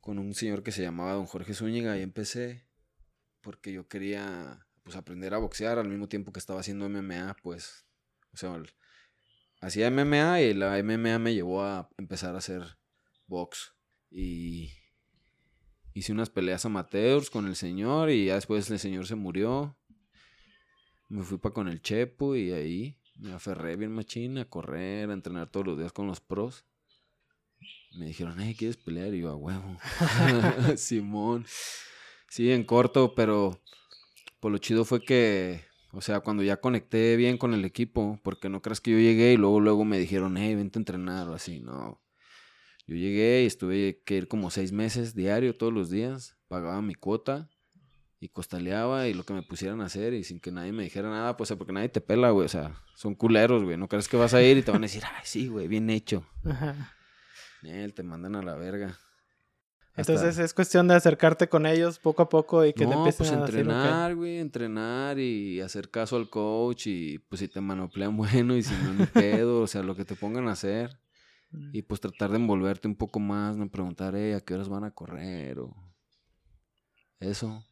con 0.00 0.18
un 0.18 0.34
señor 0.34 0.64
que 0.64 0.72
se 0.72 0.82
llamaba 0.82 1.12
don 1.12 1.26
Jorge 1.26 1.54
Zúñiga 1.54 1.96
y 1.96 2.02
empecé 2.02 2.66
porque 3.42 3.72
yo 3.72 3.86
quería 3.86 4.66
pues 4.82 4.96
aprender 4.96 5.34
a 5.34 5.38
boxear 5.38 5.78
al 5.78 5.88
mismo 5.88 6.08
tiempo 6.08 6.32
que 6.32 6.40
estaba 6.40 6.58
haciendo 6.58 6.88
MMA, 6.88 7.36
pues, 7.44 7.86
o 8.32 8.36
sea, 8.36 8.60
hacía 9.60 9.88
MMA 9.88 10.40
y 10.40 10.52
la 10.52 10.82
MMA 10.82 11.20
me 11.20 11.32
llevó 11.32 11.62
a 11.62 11.88
empezar 11.96 12.34
a 12.34 12.38
hacer 12.38 12.76
box. 13.28 13.72
Y 14.10 14.72
hice 15.94 16.10
unas 16.10 16.28
peleas 16.28 16.64
amateurs 16.64 17.30
con 17.30 17.46
el 17.46 17.54
señor 17.54 18.10
y 18.10 18.26
ya 18.26 18.34
después 18.34 18.68
el 18.68 18.80
señor 18.80 19.06
se 19.06 19.14
murió. 19.14 19.78
Me 21.08 21.22
fui 21.22 21.38
para 21.38 21.54
con 21.54 21.68
el 21.68 21.80
Chepo 21.80 22.34
y 22.34 22.52
ahí 22.52 22.98
me 23.18 23.32
aferré 23.32 23.76
bien 23.76 23.92
machín 23.92 24.38
a 24.38 24.44
correr, 24.44 25.10
a 25.10 25.14
entrenar 25.14 25.50
todos 25.50 25.66
los 25.66 25.78
días 25.78 25.92
con 25.92 26.06
los 26.06 26.20
pros. 26.20 26.64
Me 27.96 28.06
dijeron, 28.06 28.36
hey, 28.38 28.54
¿quieres 28.58 28.76
pelear? 28.76 29.14
Y 29.14 29.20
yo, 29.20 29.30
a 29.30 29.36
huevo. 29.36 29.78
Simón. 30.76 31.46
Sí, 32.28 32.52
en 32.52 32.64
corto, 32.64 33.14
pero 33.14 33.62
por 34.40 34.52
lo 34.52 34.58
chido 34.58 34.84
fue 34.84 35.00
que, 35.00 35.62
o 35.92 36.00
sea, 36.00 36.20
cuando 36.20 36.42
ya 36.42 36.60
conecté 36.60 37.16
bien 37.16 37.38
con 37.38 37.54
el 37.54 37.64
equipo, 37.64 38.20
porque 38.22 38.48
no 38.48 38.60
creas 38.60 38.80
que 38.80 38.90
yo 38.90 38.98
llegué 38.98 39.32
y 39.32 39.36
luego, 39.36 39.60
luego 39.60 39.84
me 39.84 39.98
dijeron, 39.98 40.36
hey, 40.36 40.54
vente 40.54 40.78
a 40.78 40.80
entrenar 40.80 41.28
o 41.28 41.34
así, 41.34 41.60
no. 41.60 42.02
Yo 42.86 42.96
llegué 42.96 43.42
y 43.42 43.46
estuve 43.46 44.02
que 44.04 44.16
ir 44.16 44.28
como 44.28 44.50
seis 44.50 44.72
meses 44.72 45.14
diario, 45.14 45.56
todos 45.56 45.72
los 45.72 45.88
días. 45.88 46.36
Pagaba 46.48 46.82
mi 46.82 46.94
cuota 46.94 47.48
y 48.18 48.28
costaleaba 48.28 49.08
y 49.08 49.14
lo 49.14 49.24
que 49.24 49.34
me 49.34 49.42
pusieran 49.42 49.80
a 49.80 49.86
hacer 49.86 50.14
y 50.14 50.24
sin 50.24 50.40
que 50.40 50.50
nadie 50.50 50.72
me 50.72 50.84
dijera 50.84 51.10
nada, 51.10 51.36
pues 51.36 51.52
porque 51.52 51.72
nadie 51.72 51.88
te 51.88 52.00
pela, 52.00 52.30
güey. 52.30 52.46
O 52.46 52.48
sea, 52.48 52.82
son 52.94 53.14
culeros, 53.14 53.64
güey. 53.64 53.76
No 53.76 53.88
crees 53.88 54.08
que 54.08 54.16
vas 54.16 54.34
a 54.34 54.42
ir 54.42 54.56
y 54.56 54.62
te 54.62 54.70
van 54.70 54.82
a 54.82 54.86
decir, 54.86 55.02
ay, 55.04 55.22
sí, 55.24 55.48
güey, 55.48 55.68
bien 55.68 55.90
hecho. 55.90 56.26
Ajá. 56.44 56.94
Él 57.62 57.94
te 57.94 58.02
mandan 58.02 58.36
a 58.36 58.42
la 58.42 58.54
verga. 58.54 58.98
Entonces 59.96 60.38
es 60.38 60.52
cuestión 60.52 60.88
de 60.88 60.94
acercarte 60.94 61.48
con 61.48 61.64
ellos 61.64 61.98
poco 61.98 62.22
a 62.22 62.28
poco 62.28 62.64
y 62.66 62.74
que 62.74 62.86
te 62.86 62.92
empiecen 62.92 63.26
pues 63.28 63.32
entrenar, 63.32 64.14
güey, 64.14 64.38
entrenar 64.38 65.18
y 65.18 65.62
hacer 65.62 65.90
caso 65.90 66.16
al 66.16 66.28
coach 66.28 66.86
y 66.88 67.18
pues 67.18 67.40
si 67.40 67.48
te 67.48 67.62
manoplean 67.62 68.14
bueno 68.16 68.54
y 68.56 68.62
si 68.62 68.74
no, 68.74 68.92
ni 68.92 69.06
pedo, 69.06 69.62
o 69.62 69.66
sea, 69.66 69.82
lo 69.82 69.96
que 69.96 70.04
te 70.04 70.14
pongan 70.14 70.48
a 70.48 70.52
hacer. 70.52 70.98
Y 71.72 71.82
pues 71.82 72.00
tratar 72.00 72.30
de 72.30 72.36
envolverte 72.36 72.86
un 72.88 72.96
poco 72.96 73.18
más, 73.18 73.56
no 73.56 73.70
preguntar, 73.70 74.14
eh, 74.14 74.34
¿a 74.34 74.40
qué 74.40 74.52
horas 74.52 74.68
van 74.68 74.84
a 74.84 74.90
correr? 74.90 75.60
O 75.60 75.74
eso. 77.18 77.64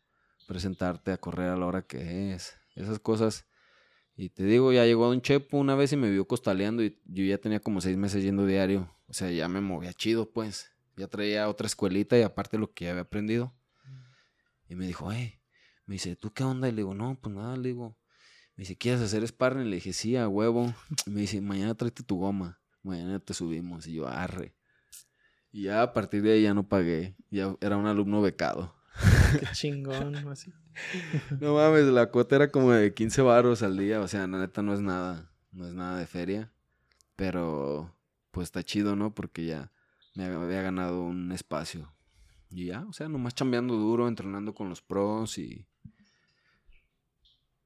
Presentarte 0.47 1.13
a 1.13 1.19
correr 1.19 1.49
a 1.49 1.57
la 1.57 1.67
hora 1.67 1.83
que 1.83 2.33
es. 2.33 2.57
Esas 2.75 2.99
cosas. 2.99 3.47
Y 4.17 4.29
te 4.31 4.45
digo, 4.45 4.73
ya 4.73 4.85
llegó 4.85 5.07
Don 5.09 5.21
Chepo 5.21 5.59
una 5.59 5.75
vez 5.75 5.93
y 5.93 5.97
me 5.97 6.11
vio 6.11 6.27
costaleando 6.27 6.85
y 6.85 7.01
yo 7.05 7.25
ya 7.25 7.39
tenía 7.39 7.61
como 7.61 7.81
seis 7.81 7.97
meses 7.97 8.23
yendo 8.23 8.47
diario. 8.47 8.95
O 9.09 9.13
sea, 9.13 9.31
ya 9.31 9.49
me 9.49 9.61
movía 9.61 9.93
chido, 9.93 10.31
pues. 10.31 10.71
Ya 10.97 11.09
traía 11.09 11.49
otra 11.49 11.67
escuelita 11.67 12.17
y 12.17 12.23
aparte 12.23 12.59
lo 12.59 12.73
que 12.73 12.85
ya 12.85 12.93
había 12.93 13.03
aprendido. 13.03 13.53
Y 14.69 14.77
me 14.77 14.87
dijo, 14.87 15.11
hey, 15.11 15.41
me 15.87 15.95
dice, 15.95 16.17
¿tú 16.17 16.33
qué 16.33 16.45
onda? 16.45 16.69
Y 16.69 16.73
le 16.73 16.79
digo, 16.79 16.95
no, 16.95 17.19
pues 17.21 17.35
nada, 17.35 17.57
le 17.57 17.69
digo. 17.69 17.99
Me 18.57 18.63
dice, 18.63 18.77
¿quieres 18.77 19.01
hacer 19.01 19.27
sparring? 19.27 19.69
Le 19.69 19.77
dije, 19.77 19.93
sí, 19.93 20.17
a 20.17 20.29
huevo. 20.29 20.73
Y 21.07 21.11
me 21.11 21.21
dice, 21.23 21.41
mañana 21.41 21.75
tráete 21.75 22.05
tu 22.05 22.19
goma. 22.19 22.61
Mañana 22.83 23.19
te 23.19 23.35
subimos. 23.35 23.87
Y 23.87 23.95
yo, 23.95 24.07
arre. 24.07 24.55
Y 25.51 25.65
ya 25.65 25.83
a 25.83 25.93
partir 25.93 26.23
de 26.23 26.33
ahí 26.33 26.43
ya 26.43 26.55
no 26.55 26.69
pagué. 26.69 27.17
Ya 27.31 27.57
era 27.61 27.77
un 27.77 27.87
alumno 27.87 28.23
becado. 28.23 28.75
Qué 29.41 29.47
chingón, 29.53 30.17
así. 30.29 30.53
No 31.41 31.55
mames, 31.55 31.85
la 31.87 32.11
cuota 32.11 32.37
era 32.37 32.51
como 32.51 32.73
de 32.73 32.95
15 32.95 33.23
baros 33.23 33.63
al 33.63 33.77
día. 33.77 34.01
O 34.01 34.09
sea, 34.09 34.27
la 34.27 34.39
neta 34.39 34.63
no 34.63 34.75
es 34.75 34.81
nada. 34.81 35.31
No 35.53 35.67
es 35.67 35.75
nada 35.75 35.99
de 35.99 36.07
feria. 36.07 36.53
Pero, 37.17 37.95
pues 38.31 38.47
está 38.47 38.63
chido, 38.63 38.97
¿no? 38.97 39.15
Porque 39.15 39.47
ya 39.47 39.71
me 40.15 40.25
había 40.25 40.63
ganado 40.63 41.03
un 41.03 41.33
espacio. 41.33 41.93
Y 42.51 42.67
ya, 42.67 42.85
o 42.89 42.93
sea, 42.93 43.09
nomás 43.09 43.35
chambeando 43.35 43.75
duro, 43.75 44.09
entrenando 44.09 44.55
con 44.55 44.69
los 44.69 44.83
pros 44.83 45.39
y. 45.39 45.67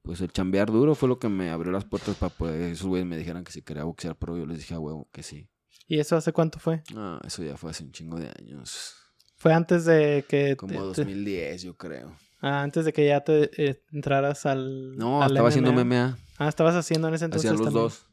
Pues 0.01 0.21
el 0.21 0.31
chambear 0.31 0.71
duro 0.71 0.95
fue 0.95 1.09
lo 1.09 1.19
que 1.19 1.29
me 1.29 1.51
abrió 1.51 1.71
las 1.71 1.85
puertas 1.85 2.15
para 2.15 2.33
poder. 2.33 2.61
Esos 2.71 2.87
güeyes 2.87 3.07
me 3.07 3.17
dijeran 3.17 3.43
que 3.43 3.51
si 3.51 3.61
quería 3.61 3.83
boxear 3.83 4.15
pro. 4.15 4.37
Yo 4.37 4.45
les 4.45 4.59
dije 4.59 4.73
a 4.73 4.79
huevo 4.79 5.09
que 5.11 5.23
sí. 5.23 5.49
¿Y 5.87 5.99
eso 5.99 6.15
hace 6.15 6.31
cuánto 6.31 6.59
fue? 6.59 6.83
Ah, 6.95 7.19
eso 7.25 7.43
ya 7.43 7.57
fue 7.57 7.71
hace 7.71 7.83
un 7.83 7.91
chingo 7.91 8.19
de 8.19 8.31
años. 8.39 8.95
Fue 9.39 9.53
antes 9.53 9.85
de 9.85 10.25
que... 10.27 10.55
Como 10.55 10.73
te- 10.73 10.79
te- 10.79 10.83
2010, 10.83 11.63
yo 11.63 11.75
creo. 11.75 12.15
Ah, 12.41 12.61
antes 12.61 12.85
de 12.85 12.93
que 12.93 13.07
ya 13.07 13.21
te 13.23 13.49
eh, 13.69 13.81
entraras 13.91 14.45
al... 14.45 14.95
No, 14.97 15.23
al 15.23 15.31
estaba 15.31 15.49
haciendo 15.49 15.73
MMA. 15.73 16.17
Ah, 16.37 16.47
estabas 16.47 16.75
haciendo 16.75 17.07
en 17.07 17.15
ese 17.15 17.25
entonces 17.25 17.49
Hacía 17.51 17.63
los 17.65 17.73
dos. 17.73 18.05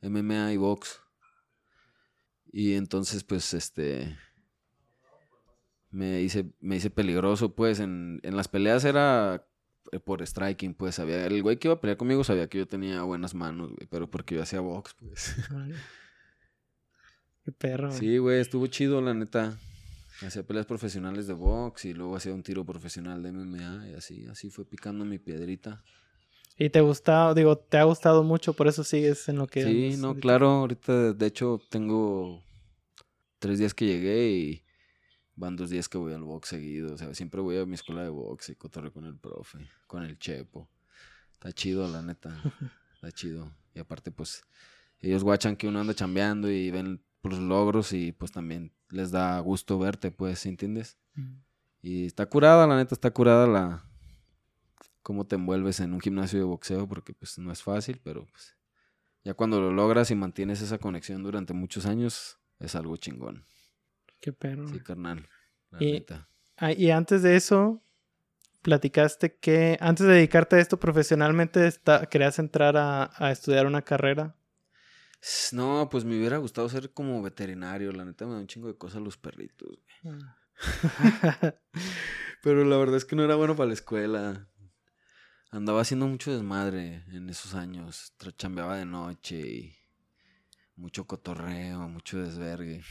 MMA 0.00 0.52
y 0.52 0.56
box. 0.56 1.00
Y 2.52 2.74
entonces, 2.74 3.24
pues, 3.24 3.52
este. 3.54 4.16
Me 5.90 6.20
hice, 6.20 6.52
me 6.60 6.76
hice 6.76 6.90
peligroso, 6.90 7.54
pues. 7.54 7.80
En, 7.80 8.20
en 8.22 8.36
las 8.36 8.48
peleas 8.48 8.84
era 8.84 9.46
eh, 9.92 10.00
por 10.00 10.24
striking, 10.24 10.74
pues. 10.74 10.96
Sabía, 10.96 11.24
el 11.26 11.42
güey 11.42 11.56
que 11.58 11.68
iba 11.68 11.74
a 11.74 11.80
pelear 11.80 11.96
conmigo 11.96 12.22
sabía 12.22 12.48
que 12.48 12.58
yo 12.58 12.66
tenía 12.68 13.02
buenas 13.02 13.34
manos, 13.34 13.70
güey. 13.72 13.86
Pero 13.88 14.10
porque 14.10 14.34
yo 14.36 14.42
hacía 14.42 14.60
box, 14.60 14.94
pues. 14.94 15.34
Qué 17.44 17.52
perro. 17.52 17.88
güey. 17.88 17.98
Sí, 17.98 18.18
güey, 18.18 18.40
estuvo 18.40 18.66
chido, 18.66 19.00
la 19.00 19.14
neta. 19.14 19.56
Hacía 20.26 20.42
peleas 20.42 20.66
profesionales 20.66 21.26
de 21.26 21.34
box 21.34 21.84
y 21.84 21.94
luego 21.94 22.16
hacía 22.16 22.34
un 22.34 22.42
tiro 22.42 22.64
profesional 22.64 23.22
de 23.22 23.32
MMA 23.32 23.88
y 23.90 23.94
así, 23.94 24.26
así 24.26 24.50
fue 24.50 24.64
picando 24.64 25.04
mi 25.04 25.18
piedrita. 25.18 25.82
Y 26.56 26.70
te 26.70 26.80
gusta, 26.80 27.34
digo, 27.34 27.58
te 27.58 27.78
ha 27.78 27.84
gustado 27.84 28.22
mucho, 28.22 28.52
por 28.54 28.68
eso 28.68 28.84
sigues 28.84 29.28
en 29.28 29.36
lo 29.36 29.46
que... 29.46 29.64
Sí, 29.64 29.96
no, 29.98 30.14
claro, 30.14 30.48
ahorita 30.50 31.12
de 31.12 31.26
hecho 31.26 31.60
tengo 31.68 32.42
tres 33.38 33.58
días 33.58 33.74
que 33.74 33.86
llegué 33.86 34.30
y 34.30 34.64
van 35.36 35.56
dos 35.56 35.70
días 35.70 35.88
que 35.88 35.98
voy 35.98 36.12
al 36.12 36.22
box 36.22 36.48
seguido. 36.48 36.94
O 36.94 36.98
sea, 36.98 37.12
siempre 37.14 37.40
voy 37.40 37.58
a 37.58 37.66
mi 37.66 37.74
escuela 37.74 38.02
de 38.02 38.08
box 38.08 38.50
y 38.50 38.54
cotorreo 38.54 38.92
con 38.92 39.04
el 39.04 39.18
profe, 39.18 39.58
con 39.86 40.04
el 40.04 40.18
chepo. 40.18 40.70
Está 41.32 41.52
chido, 41.52 41.88
la 41.88 42.02
neta. 42.02 42.30
Está 42.94 43.12
chido. 43.12 43.52
Y 43.74 43.80
aparte, 43.80 44.10
pues, 44.10 44.44
ellos 45.00 45.24
guachan 45.24 45.56
que 45.56 45.68
uno 45.68 45.80
anda 45.80 45.94
chambeando 45.94 46.50
y 46.50 46.70
ven 46.70 47.04
los 47.22 47.38
logros 47.38 47.92
y 47.92 48.12
pues 48.12 48.32
también 48.32 48.72
les 48.94 49.10
da 49.10 49.38
gusto 49.40 49.78
verte, 49.78 50.10
pues, 50.10 50.46
¿entiendes? 50.46 50.96
Mm. 51.14 51.36
Y 51.82 52.06
está 52.06 52.26
curada, 52.26 52.66
la 52.66 52.76
neta, 52.76 52.94
está 52.94 53.10
curada 53.10 53.46
la 53.46 53.84
cómo 55.02 55.26
te 55.26 55.34
envuelves 55.36 55.80
en 55.80 55.92
un 55.92 56.00
gimnasio 56.00 56.38
de 56.38 56.44
boxeo, 56.46 56.88
porque 56.88 57.12
pues 57.12 57.38
no 57.38 57.52
es 57.52 57.62
fácil, 57.62 58.00
pero 58.02 58.24
pues 58.26 58.56
ya 59.22 59.34
cuando 59.34 59.60
lo 59.60 59.70
logras 59.70 60.10
y 60.10 60.14
mantienes 60.14 60.62
esa 60.62 60.78
conexión 60.78 61.22
durante 61.22 61.52
muchos 61.52 61.84
años, 61.86 62.38
es 62.58 62.74
algo 62.74 62.96
chingón. 62.96 63.44
Qué 64.20 64.32
perro. 64.32 64.66
Sí, 64.68 64.80
carnal. 64.80 65.28
La 65.70 65.82
Y- 65.82 65.92
neta. 65.92 66.28
Ah, 66.56 66.72
y 66.72 66.90
antes 66.90 67.22
de 67.22 67.36
eso, 67.36 67.82
platicaste 68.62 69.36
que 69.36 69.76
antes 69.80 70.06
de 70.06 70.14
dedicarte 70.14 70.56
a 70.56 70.60
esto 70.60 70.78
profesionalmente, 70.80 71.66
está- 71.66 72.06
querías 72.06 72.38
entrar 72.38 72.76
a, 72.78 73.10
a 73.16 73.30
estudiar 73.30 73.66
una 73.66 73.82
carrera. 73.82 74.34
No, 75.52 75.88
pues 75.90 76.04
me 76.04 76.18
hubiera 76.18 76.36
gustado 76.38 76.68
ser 76.68 76.92
como 76.92 77.22
veterinario, 77.22 77.92
la 77.92 78.04
neta 78.04 78.26
me 78.26 78.32
da 78.34 78.38
un 78.40 78.46
chingo 78.46 78.68
de 78.68 78.76
cosas 78.76 79.00
los 79.02 79.16
perritos. 79.16 79.78
güey. 80.02 80.18
Pero 82.42 82.64
la 82.64 82.76
verdad 82.76 82.96
es 82.96 83.04
que 83.04 83.16
no 83.16 83.24
era 83.24 83.34
bueno 83.36 83.56
para 83.56 83.68
la 83.68 83.74
escuela. 83.74 84.48
Andaba 85.50 85.80
haciendo 85.80 86.06
mucho 86.06 86.32
desmadre 86.32 87.04
en 87.08 87.28
esos 87.30 87.54
años. 87.54 88.12
Chambeaba 88.36 88.76
de 88.76 88.84
noche 88.84 89.38
y 89.40 89.76
mucho 90.76 91.06
cotorreo, 91.06 91.88
mucho 91.88 92.18
desvergue. 92.18 92.82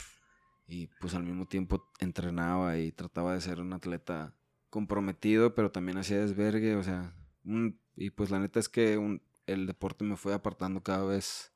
Y 0.65 0.87
pues 0.87 1.13
al 1.13 1.23
mismo 1.23 1.45
tiempo 1.45 1.91
entrenaba 1.99 2.77
y 2.77 2.91
trataba 2.91 3.33
de 3.33 3.41
ser 3.41 3.59
un 3.59 3.73
atleta 3.73 4.33
comprometido, 4.69 5.53
pero 5.53 5.71
también 5.71 5.97
hacía 5.97 6.19
desvergue. 6.19 6.75
O 6.77 6.83
sea, 6.83 7.13
un- 7.43 7.79
y 7.95 8.09
pues 8.09 8.31
la 8.31 8.39
neta 8.39 8.59
es 8.59 8.69
que 8.69 8.97
un- 8.97 9.21
el 9.45 9.67
deporte 9.67 10.03
me 10.03 10.15
fue 10.17 10.33
apartando 10.33 10.81
cada 10.81 11.03
vez 11.05 11.52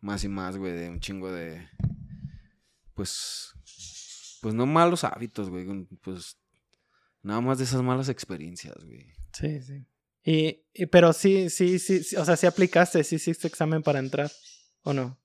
más 0.00 0.24
y 0.24 0.28
más, 0.28 0.56
güey, 0.56 0.72
de 0.72 0.88
un 0.90 1.00
chingo 1.00 1.30
de. 1.32 1.68
Pues. 2.94 3.52
Pues 4.42 4.54
no 4.54 4.66
malos 4.66 5.04
hábitos, 5.04 5.50
güey. 5.50 5.66
Pues. 6.02 6.36
Nada 7.22 7.40
más 7.40 7.58
de 7.58 7.64
esas 7.64 7.82
malas 7.82 8.08
experiencias, 8.08 8.76
güey. 8.84 9.12
Sí, 9.32 9.60
sí. 9.62 9.84
Y, 10.24 10.62
y- 10.74 10.86
pero 10.86 11.12
sí, 11.12 11.50
sí, 11.50 11.78
sí, 11.78 12.02
sí, 12.02 12.16
o 12.16 12.24
sea, 12.24 12.36
sí 12.36 12.46
aplicaste, 12.46 13.02
sí 13.04 13.16
hiciste 13.16 13.46
examen 13.48 13.82
para 13.82 13.98
entrar, 13.98 14.30
¿o 14.82 14.92
no? 14.92 15.18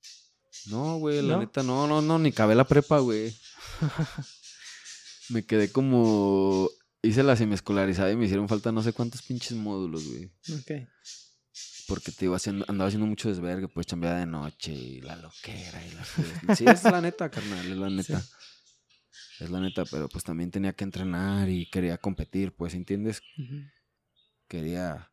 No, 0.67 0.97
güey, 0.97 1.21
la 1.21 1.33
¿No? 1.35 1.39
neta, 1.41 1.63
no, 1.63 1.85
no, 1.87 2.01
no, 2.01 2.17
ni 2.19 2.31
cabé 2.31 2.55
la 2.55 2.63
prepa, 2.65 2.99
güey. 2.99 3.33
me 5.29 5.45
quedé 5.45 5.71
como. 5.71 6.69
Hice 7.01 7.21
la 7.23 7.35
semiescolarizada 7.35 8.11
y 8.11 8.15
me 8.15 8.25
hicieron 8.25 8.49
falta 8.49 8.71
no 8.71 8.81
sé 8.81 8.91
cuántos 8.91 9.21
pinches 9.21 9.51
módulos, 9.53 10.07
güey. 10.07 10.25
Ok. 10.59 10.87
Porque 11.87 12.11
te 12.11 12.25
iba 12.25 12.35
haciendo, 12.35 12.65
andaba 12.67 12.87
haciendo 12.87 13.05
mucho 13.05 13.29
desvergue, 13.29 13.67
pues 13.67 13.85
chambeaba 13.85 14.19
de 14.19 14.25
noche 14.25 14.73
y 14.73 15.01
la 15.01 15.15
loquera 15.15 15.85
y 15.85 15.91
la. 15.91 16.55
Sí, 16.55 16.65
es 16.65 16.83
la 16.83 17.01
neta, 17.01 17.29
carnal, 17.29 17.71
es 17.71 17.77
la 17.77 17.89
neta. 17.89 18.23
Es 19.39 19.49
la 19.49 19.59
neta, 19.59 19.83
pero 19.85 20.07
pues 20.07 20.23
también 20.23 20.49
tenía 20.49 20.73
que 20.73 20.83
entrenar 20.83 21.49
y 21.49 21.69
quería 21.69 21.97
competir, 21.97 22.55
pues, 22.55 22.73
¿entiendes? 22.73 23.21
Quería, 24.47 25.11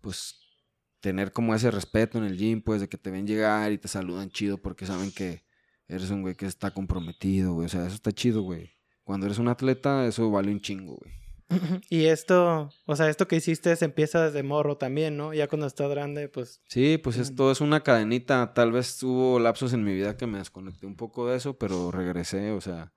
pues, 0.00 0.36
tener 1.00 1.32
como 1.32 1.54
ese 1.54 1.70
respeto 1.70 2.18
en 2.18 2.24
el 2.24 2.36
gym, 2.36 2.62
pues, 2.62 2.80
de 2.80 2.88
que 2.88 2.98
te 2.98 3.10
ven 3.10 3.26
llegar 3.26 3.72
y 3.72 3.78
te 3.78 3.88
saludan 3.88 4.30
chido 4.30 4.60
porque 4.60 4.86
saben 4.86 5.10
que 5.10 5.44
eres 5.88 6.10
un 6.10 6.22
güey 6.22 6.34
que 6.34 6.46
está 6.46 6.70
comprometido, 6.72 7.54
güey. 7.54 7.66
O 7.66 7.68
sea, 7.68 7.86
eso 7.86 7.94
está 7.94 8.12
chido, 8.12 8.42
güey. 8.42 8.70
Cuando 9.02 9.26
eres 9.26 9.38
un 9.38 9.48
atleta, 9.48 10.06
eso 10.06 10.30
vale 10.30 10.52
un 10.52 10.60
chingo, 10.60 10.96
güey. 10.96 11.21
Y 11.90 12.06
esto, 12.06 12.70
o 12.86 12.96
sea, 12.96 13.08
esto 13.08 13.28
que 13.28 13.36
hiciste 13.36 13.74
se 13.76 13.84
empieza 13.84 14.24
desde 14.24 14.42
morro 14.42 14.76
también, 14.76 15.16
¿no? 15.16 15.34
Ya 15.34 15.48
cuando 15.48 15.66
estás 15.66 15.90
grande, 15.90 16.28
pues... 16.28 16.60
Sí, 16.68 16.98
pues 16.98 17.16
esto 17.16 17.50
es 17.50 17.60
una 17.60 17.82
cadenita. 17.82 18.54
Tal 18.54 18.72
vez 18.72 19.02
hubo 19.02 19.38
lapsos 19.38 19.72
en 19.72 19.84
mi 19.84 19.94
vida 19.94 20.16
que 20.16 20.26
me 20.26 20.38
desconecté 20.38 20.86
un 20.86 20.96
poco 20.96 21.28
de 21.28 21.36
eso, 21.36 21.58
pero 21.58 21.90
regresé, 21.90 22.50
o 22.52 22.60
sea, 22.60 22.92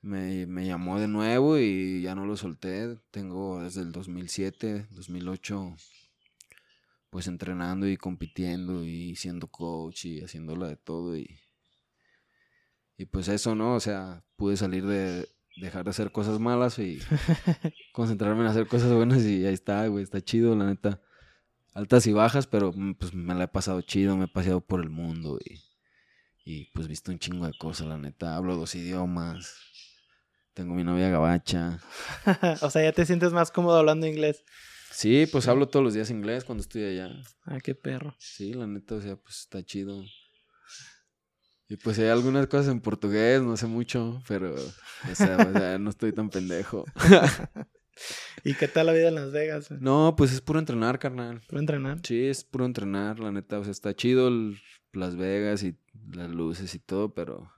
me, 0.00 0.46
me 0.46 0.66
llamó 0.66 1.00
de 1.00 1.08
nuevo 1.08 1.58
y 1.58 2.02
ya 2.02 2.14
no 2.14 2.26
lo 2.26 2.36
solté. 2.36 2.96
Tengo 3.10 3.62
desde 3.62 3.80
el 3.80 3.92
2007, 3.92 4.88
2008, 4.90 5.76
pues 7.10 7.26
entrenando 7.26 7.88
y 7.88 7.96
compitiendo 7.96 8.84
y 8.84 9.16
siendo 9.16 9.46
coach 9.48 10.04
y 10.04 10.20
haciéndola 10.20 10.68
de 10.68 10.76
todo 10.76 11.16
y, 11.16 11.40
y 12.96 13.06
pues 13.06 13.28
eso, 13.28 13.54
¿no? 13.54 13.74
O 13.74 13.80
sea, 13.80 14.24
pude 14.36 14.56
salir 14.56 14.84
de 14.86 15.28
dejar 15.56 15.84
de 15.84 15.90
hacer 15.90 16.12
cosas 16.12 16.38
malas 16.40 16.78
y 16.78 16.98
concentrarme 17.92 18.42
en 18.42 18.48
hacer 18.48 18.66
cosas 18.66 18.92
buenas 18.92 19.22
y 19.24 19.46
ahí 19.46 19.54
está, 19.54 19.86
güey, 19.86 20.02
está 20.02 20.20
chido, 20.20 20.54
la 20.56 20.66
neta 20.66 21.00
altas 21.74 22.06
y 22.06 22.12
bajas, 22.12 22.46
pero 22.46 22.72
mm, 22.72 22.94
pues 22.94 23.12
me 23.12 23.34
la 23.34 23.44
he 23.44 23.48
pasado 23.48 23.82
chido, 23.82 24.16
me 24.16 24.24
he 24.24 24.28
paseado 24.28 24.60
por 24.60 24.80
el 24.80 24.90
mundo 24.90 25.38
y, 25.44 25.60
y 26.44 26.64
pues 26.72 26.88
visto 26.88 27.10
un 27.10 27.18
chingo 27.18 27.46
de 27.46 27.52
cosas, 27.58 27.88
la 27.88 27.98
neta. 27.98 28.36
Hablo 28.36 28.56
dos 28.56 28.74
idiomas, 28.74 29.58
tengo 30.54 30.74
mi 30.74 30.84
novia 30.84 31.10
gabacha. 31.10 31.80
o 32.62 32.70
sea, 32.70 32.82
ya 32.82 32.92
te 32.92 33.04
sientes 33.04 33.32
más 33.32 33.50
cómodo 33.50 33.76
hablando 33.76 34.06
inglés. 34.06 34.44
Sí, 34.90 35.26
pues 35.30 35.48
hablo 35.48 35.68
todos 35.68 35.84
los 35.84 35.94
días 35.94 36.10
inglés 36.10 36.44
cuando 36.44 36.62
estoy 36.62 36.84
allá. 36.84 37.10
Ah, 37.44 37.58
qué 37.60 37.74
perro. 37.74 38.14
Sí, 38.18 38.54
la 38.54 38.68
neta, 38.68 38.94
o 38.94 39.00
sea, 39.00 39.16
pues 39.16 39.40
está 39.40 39.64
chido. 39.64 40.04
Y 41.74 41.76
pues 41.76 41.98
hay 41.98 42.06
algunas 42.06 42.46
cosas 42.46 42.68
en 42.68 42.78
portugués, 42.80 43.42
no 43.42 43.56
sé 43.56 43.66
mucho, 43.66 44.22
pero 44.28 44.54
o 44.54 45.14
sea, 45.16 45.36
o 45.38 45.52
sea, 45.52 45.76
no 45.76 45.90
estoy 45.90 46.12
tan 46.12 46.30
pendejo. 46.30 46.84
¿Y 48.44 48.54
qué 48.54 48.68
tal 48.68 48.86
la 48.86 48.92
vida 48.92 49.08
en 49.08 49.16
Las 49.16 49.32
Vegas? 49.32 49.72
No, 49.72 50.14
pues 50.16 50.32
es 50.32 50.40
puro 50.40 50.60
entrenar, 50.60 51.00
carnal. 51.00 51.42
¿Tú 51.48 51.58
entrenar? 51.58 51.98
Sí, 52.04 52.26
es 52.26 52.44
puro 52.44 52.64
entrenar, 52.64 53.18
la 53.18 53.32
neta. 53.32 53.58
O 53.58 53.64
sea, 53.64 53.72
está 53.72 53.92
chido 53.92 54.28
el- 54.28 54.60
Las 54.92 55.16
Vegas 55.16 55.64
y 55.64 55.76
las 56.12 56.30
luces 56.30 56.72
y 56.76 56.78
todo, 56.78 57.12
pero 57.12 57.50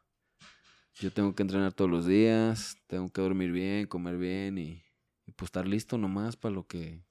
yo 0.94 1.12
tengo 1.12 1.34
que 1.34 1.42
entrenar 1.42 1.74
todos 1.74 1.90
los 1.90 2.06
días, 2.06 2.78
tengo 2.86 3.10
que 3.12 3.20
dormir 3.20 3.52
bien, 3.52 3.86
comer 3.86 4.16
bien 4.16 4.56
y, 4.56 4.82
y 5.26 5.32
pues 5.32 5.48
estar 5.48 5.68
listo 5.68 5.98
nomás 5.98 6.36
para 6.36 6.54
lo 6.54 6.66
que 6.66 7.02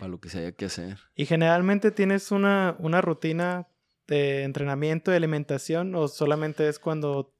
para 0.00 0.08
lo 0.10 0.18
que 0.18 0.30
se 0.30 0.40
haya 0.40 0.50
que 0.52 0.64
hacer. 0.64 0.98
¿Y 1.14 1.26
generalmente 1.26 1.92
tienes 1.92 2.32
una, 2.32 2.74
una 2.80 3.00
rutina 3.00 3.68
de 4.10 4.42
entrenamiento, 4.42 5.12
de 5.12 5.16
alimentación, 5.16 5.94
o 5.94 6.08
solamente 6.08 6.68
es 6.68 6.80
cuando, 6.80 7.32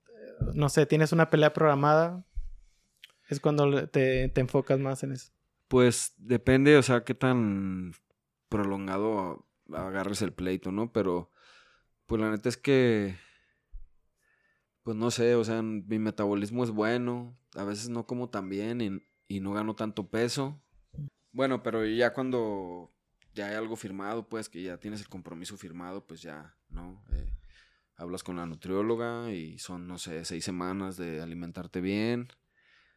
no 0.55 0.69
sé, 0.69 0.87
tienes 0.87 1.11
una 1.11 1.29
pelea 1.29 1.53
programada? 1.53 2.25
Es 3.29 3.41
cuando 3.41 3.89
te, 3.89 4.29
te 4.29 4.41
enfocas 4.41 4.79
más 4.79 5.03
en 5.03 5.13
eso. 5.13 5.33
Pues 5.67 6.15
depende, 6.17 6.77
o 6.77 6.83
sea, 6.83 7.03
qué 7.03 7.15
tan 7.15 7.93
prolongado 8.49 9.49
agarres 9.73 10.23
el 10.23 10.33
pleito, 10.33 10.71
¿no? 10.71 10.93
Pero, 10.93 11.33
pues 12.07 12.21
la 12.23 12.31
neta 12.31 12.49
es 12.49 12.57
que, 12.57 13.17
pues 14.85 14.97
no 14.97 15.11
sé, 15.11 15.35
o 15.35 15.43
sea, 15.43 15.63
mi 15.63 15.99
metabolismo 15.99 16.63
es 16.63 16.71
bueno, 16.71 17.37
a 17.57 17.65
veces 17.65 17.89
no 17.89 18.07
como 18.07 18.31
tan 18.31 18.49
bien 18.49 18.81
y, 18.81 19.03
y 19.27 19.41
no 19.41 19.53
gano 19.53 19.75
tanto 19.75 20.09
peso. 20.09 20.63
Bueno, 21.33 21.65
pero 21.65 21.85
ya 21.85 22.13
cuando 22.13 22.93
ya 23.35 23.49
hay 23.49 23.55
algo 23.55 23.77
firmado, 23.77 24.29
pues 24.29 24.49
que 24.49 24.63
ya 24.63 24.79
tienes 24.79 25.01
el 25.01 25.09
compromiso 25.09 25.57
firmado, 25.57 26.07
pues 26.07 26.23
ya, 26.23 26.57
¿no? 26.69 27.03
Eh, 27.13 27.33
hablas 27.97 28.23
con 28.23 28.37
la 28.37 28.47
nutrióloga 28.47 29.33
y 29.33 29.59
son, 29.59 29.87
no 29.87 29.99
sé, 29.99 30.25
seis 30.25 30.45
semanas 30.45 30.97
de 30.97 31.21
alimentarte 31.21 31.81
bien, 31.81 32.29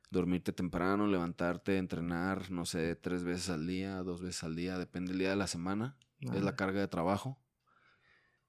dormirte 0.10 0.54
temprano, 0.54 1.08
levantarte, 1.08 1.78
entrenar, 1.78 2.52
no 2.52 2.66
sé, 2.66 2.96
tres 2.96 3.24
veces 3.24 3.50
al 3.50 3.68
día, 3.68 3.98
dos 4.04 4.22
veces 4.22 4.44
al 4.44 4.56
día, 4.56 4.78
depende 4.78 5.12
del 5.12 5.20
día 5.20 5.30
de 5.32 5.36
la 5.36 5.48
semana, 5.48 5.98
es 6.20 6.42
la 6.42 6.56
carga 6.56 6.80
de 6.80 6.88
trabajo. 6.88 7.40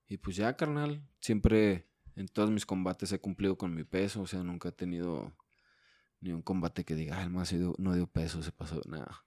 Y 0.07 0.18
pues 0.18 0.37
ya, 0.37 0.57
carnal, 0.57 1.03
siempre 1.20 1.88
en 2.14 2.29
todos 2.29 2.51
mis 2.51 2.66
combates 2.66 3.11
he 3.12 3.18
cumplido 3.18 3.59
con 3.59 3.75
mi 3.75 3.85
peso, 3.85 4.23
o 4.23 4.27
sea, 4.27 4.42
nunca 4.42 4.68
he 4.68 4.73
tenido 4.73 5.37
ni 6.20 6.33
un 6.33 6.42
combate 6.42 6.85
que 6.85 6.94
diga, 6.94 7.18
ah, 7.18 7.23
el 7.23 7.31
más 7.31 7.53
no 7.79 7.94
dio 7.94 8.07
peso, 8.07 8.42
se 8.42 8.53
pasó, 8.53 8.81
nada. 8.87 9.25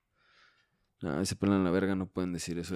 No, 1.01 1.23
se 1.25 1.35
pelan 1.35 1.63
la 1.63 1.71
verga, 1.71 1.95
no 1.95 2.07
pueden 2.07 2.33
decir 2.33 2.57
eso. 2.57 2.75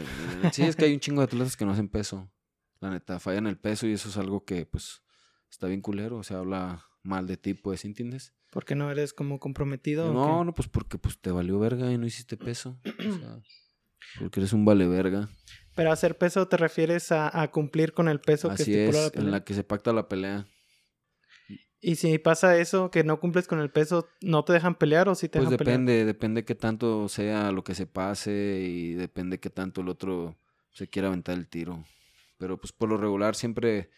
Sí, 0.52 0.64
es 0.64 0.76
que 0.76 0.86
hay 0.86 0.94
un 0.94 1.00
chingo 1.00 1.22
de 1.22 1.26
atletas 1.26 1.58
que 1.58 1.66
no 1.66 1.72
hacen 1.72 1.90
peso. 1.90 2.32
La 2.80 2.90
neta, 2.90 3.20
fallan 3.20 3.48
el 3.48 3.58
peso 3.58 3.88
y 3.88 3.94
eso 3.94 4.10
es 4.10 4.18
algo 4.18 4.46
que, 4.46 4.66
pues, 4.66 5.02
está 5.50 5.68
bien 5.68 5.82
culero. 5.82 6.18
O 6.18 6.24
sea, 6.24 6.40
habla 6.40 6.86
mal 7.04 7.28
de 7.28 7.38
ti, 7.38 7.54
pues, 7.54 7.86
¿entiendes? 7.86 8.34
¿Por 8.52 8.76
no 8.76 8.92
eres 8.92 9.14
como 9.14 9.40
comprometido? 9.40 10.12
No, 10.12 10.44
no, 10.44 10.54
pues 10.54 10.68
porque 10.68 10.98
pues 10.98 11.18
te 11.20 11.32
valió 11.32 11.58
verga 11.58 11.90
y 11.92 11.98
no 11.98 12.06
hiciste 12.06 12.36
peso. 12.36 12.78
O 12.84 12.84
sea, 13.20 13.42
porque 14.20 14.42
eres 14.42 14.52
un 14.52 14.66
vale 14.66 14.88
verga. 14.88 15.30
Pero 15.74 15.92
hacer 15.92 16.18
peso 16.18 16.48
te 16.48 16.58
refieres 16.58 17.12
a, 17.12 17.50
cumplir 17.50 17.94
con 17.94 18.10
el 18.10 18.20
peso 18.20 18.50
que 18.50 18.64
estipula 18.64 19.04
la 19.04 19.10
pelea. 19.10 19.26
En 19.26 19.32
la 19.32 19.44
que 19.46 19.54
se 19.54 19.64
pacta 19.64 19.94
la 19.94 20.10
pelea. 20.10 20.48
Y 21.84 21.96
si 21.96 22.20
pasa 22.20 22.58
eso, 22.58 22.92
que 22.92 23.04
no 23.04 23.20
cumples 23.20 23.48
con 23.48 23.60
el 23.60 23.72
peso, 23.72 24.08
¿no 24.22 24.46
te 24.46 24.54
dejan 24.54 24.76
pelear 24.76 25.10
o 25.10 25.16
si 25.16 25.28
te 25.28 25.40
pues 25.40 25.50
dejan 25.50 25.58
depende, 25.58 25.92
pelear? 25.94 26.06
depende 26.06 26.46
qué 26.46 26.54
tanto 26.54 27.10
sea 27.10 27.52
lo 27.52 27.64
que 27.64 27.74
se 27.74 27.88
pase 27.88 28.62
y 28.68 28.94
depende 28.94 29.40
qué 29.40 29.50
tanto 29.50 29.82
el 29.82 29.90
otro 29.90 30.38
se 30.72 30.88
quiera 30.88 31.08
aventar 31.08 31.38
el 31.38 31.48
tiro. 31.48 31.84
Pero 32.38 32.60
pues 32.60 32.72
por 32.72 32.88
lo 32.90 32.98
regular 32.98 33.36
siempre 33.36 33.90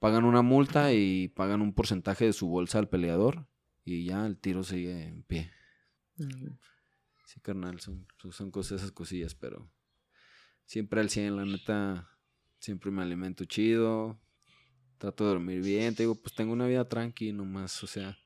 pagan 0.00 0.24
una 0.24 0.42
multa 0.42 0.92
y 0.92 1.28
pagan 1.28 1.62
un 1.62 1.72
porcentaje 1.74 2.24
de 2.24 2.32
su 2.32 2.48
bolsa 2.48 2.80
al 2.80 2.88
peleador 2.88 3.46
y 3.84 4.04
ya 4.04 4.26
el 4.26 4.36
tiro 4.36 4.64
sigue 4.64 5.04
en 5.06 5.22
pie. 5.22 5.52
Sí, 7.26 7.40
carnal, 7.40 7.78
son, 7.80 8.06
son 8.30 8.50
cosas, 8.50 8.80
esas 8.80 8.92
cosillas, 8.92 9.34
pero 9.34 9.70
siempre 10.64 11.00
al 11.00 11.10
100, 11.10 11.36
la 11.36 11.44
neta, 11.44 12.08
siempre 12.58 12.90
me 12.90 13.02
alimento 13.02 13.44
chido, 13.44 14.18
trato 14.98 15.24
de 15.24 15.30
dormir 15.30 15.62
bien, 15.62 15.94
te 15.94 16.02
digo, 16.02 16.14
pues 16.14 16.34
tengo 16.34 16.52
una 16.52 16.66
vida 16.66 16.88
tranqui 16.88 17.32
nomás, 17.32 17.82
o 17.82 17.86
sea, 17.86 18.16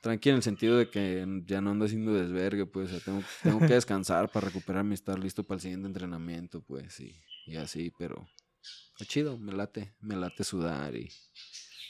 tranqui 0.00 0.28
en 0.28 0.36
el 0.36 0.42
sentido 0.42 0.76
de 0.76 0.90
que 0.90 1.26
ya 1.46 1.60
no 1.60 1.70
ando 1.70 1.86
haciendo 1.86 2.12
desvergue, 2.12 2.66
pues, 2.66 2.90
tengo, 3.04 3.22
tengo 3.42 3.60
que 3.60 3.74
descansar 3.74 4.30
para 4.30 4.46
recuperarme 4.46 4.90
y 4.90 4.94
estar 4.94 5.18
listo 5.18 5.44
para 5.44 5.56
el 5.56 5.62
siguiente 5.62 5.86
entrenamiento, 5.86 6.62
pues, 6.62 7.00
y, 7.00 7.16
así, 7.56 7.92
pero 7.98 8.28
es 8.98 9.08
chido, 9.08 9.38
me 9.38 9.52
late, 9.52 9.94
me 10.00 10.16
late 10.16 10.44
sudar 10.44 10.94
y 10.94 11.10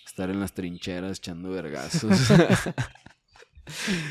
estar 0.07 0.31
en 0.31 0.41
las 0.41 0.55
trincheras 0.55 1.19
echando 1.19 1.51
vergazos. 1.51 2.31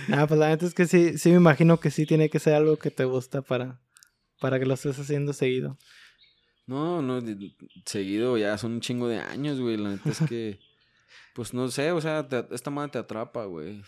Nada, 0.08 0.28
pues 0.28 0.40
la 0.40 0.50
neta 0.50 0.66
es 0.66 0.74
que 0.74 0.86
sí, 0.86 1.18
sí 1.18 1.30
me 1.30 1.38
imagino 1.38 1.80
que 1.80 1.92
sí 1.92 2.06
tiene 2.06 2.30
que 2.30 2.40
ser 2.40 2.56
algo 2.56 2.78
que 2.78 2.92
te 2.92 3.06
gusta 3.06 3.42
para, 3.42 3.82
para 4.40 4.60
que 4.60 4.66
lo 4.66 4.74
estés 4.74 5.00
haciendo 5.00 5.32
seguido. 5.34 5.78
No, 6.66 7.02
no, 7.02 7.22
seguido 7.86 8.38
ya 8.38 8.58
son 8.58 8.74
un 8.74 8.82
chingo 8.82 9.08
de 9.08 9.20
años, 9.20 9.60
güey. 9.60 9.78
La 9.78 9.90
neta 9.90 10.10
es 10.10 10.20
que, 10.28 10.60
pues 11.36 11.54
no 11.54 11.68
sé, 11.70 11.92
o 11.92 12.00
sea, 12.00 12.28
esta 12.52 12.70
madre 12.70 12.92
te 12.92 12.98
atrapa, 13.00 13.46
güey. 13.46 13.82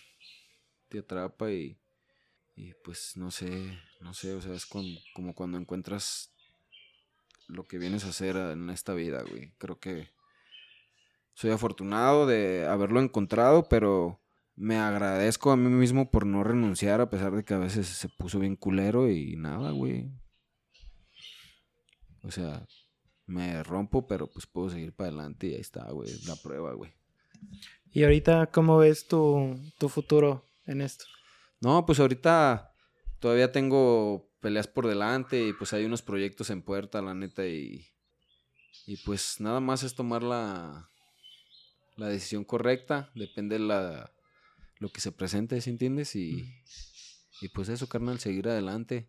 Te 0.89 0.99
atrapa 0.99 1.51
y, 1.51 1.77
y 2.55 2.73
pues 2.83 3.15
no 3.15 3.31
sé, 3.31 3.79
no 4.01 4.13
sé, 4.13 4.33
o 4.33 4.41
sea, 4.41 4.53
es 4.53 4.65
como 4.65 5.33
cuando 5.33 5.57
encuentras 5.57 6.31
lo 7.47 7.63
que 7.67 7.77
vienes 7.77 8.05
a 8.05 8.09
hacer 8.09 8.35
en 8.35 8.69
esta 8.69 8.93
vida, 8.93 9.23
güey. 9.23 9.53
Creo 9.57 9.79
que 9.79 10.09
soy 11.33 11.51
afortunado 11.51 12.25
de 12.25 12.65
haberlo 12.67 13.01
encontrado, 13.01 13.67
pero 13.69 14.21
me 14.55 14.77
agradezco 14.77 15.51
a 15.51 15.57
mí 15.57 15.69
mismo 15.69 16.09
por 16.09 16.25
no 16.25 16.43
renunciar 16.43 17.01
a 17.01 17.09
pesar 17.09 17.35
de 17.35 17.43
que 17.43 17.53
a 17.53 17.59
veces 17.59 17.87
se 17.87 18.09
puso 18.09 18.39
bien 18.39 18.55
culero 18.55 19.09
y 19.09 19.35
nada, 19.35 19.71
güey. 19.71 20.11
O 22.25 22.31
sea, 22.31 22.65
me 23.27 23.63
rompo, 23.63 24.07
pero 24.07 24.27
pues 24.27 24.45
puedo 24.45 24.69
seguir 24.69 24.93
para 24.93 25.09
adelante 25.09 25.47
y 25.47 25.53
ahí 25.53 25.61
está, 25.61 25.89
güey, 25.91 26.09
la 26.27 26.35
prueba, 26.35 26.73
güey. 26.73 26.91
¿Y 27.91 28.03
ahorita 28.03 28.47
cómo 28.47 28.77
ves 28.77 29.07
tu, 29.07 29.57
tu 29.77 29.89
futuro 29.89 30.43
en 30.65 30.81
esto? 30.81 31.05
No, 31.61 31.85
pues 31.85 31.99
ahorita 31.99 32.73
todavía 33.19 33.51
tengo 33.51 34.29
peleas 34.41 34.67
por 34.67 34.87
delante 34.87 35.47
y 35.47 35.53
pues 35.53 35.73
hay 35.73 35.85
unos 35.85 36.01
proyectos 36.01 36.49
en 36.49 36.61
puerta, 36.61 37.01
la 37.01 37.13
neta, 37.13 37.47
y, 37.47 37.87
y 38.85 38.97
pues 38.97 39.39
nada 39.39 39.59
más 39.59 39.83
es 39.83 39.95
tomar 39.95 40.21
la, 40.23 40.89
la 41.95 42.07
decisión 42.07 42.43
correcta, 42.43 43.11
depende 43.15 43.57
de 43.57 43.65
la, 43.65 44.11
lo 44.79 44.89
que 44.89 45.01
se 45.01 45.11
presente, 45.11 45.59
¿sí 45.61 45.69
entiendes? 45.69 46.15
Y, 46.15 46.45
y 47.41 47.49
pues 47.49 47.69
eso, 47.69 47.87
carnal, 47.87 48.19
seguir 48.19 48.47
adelante 48.49 49.07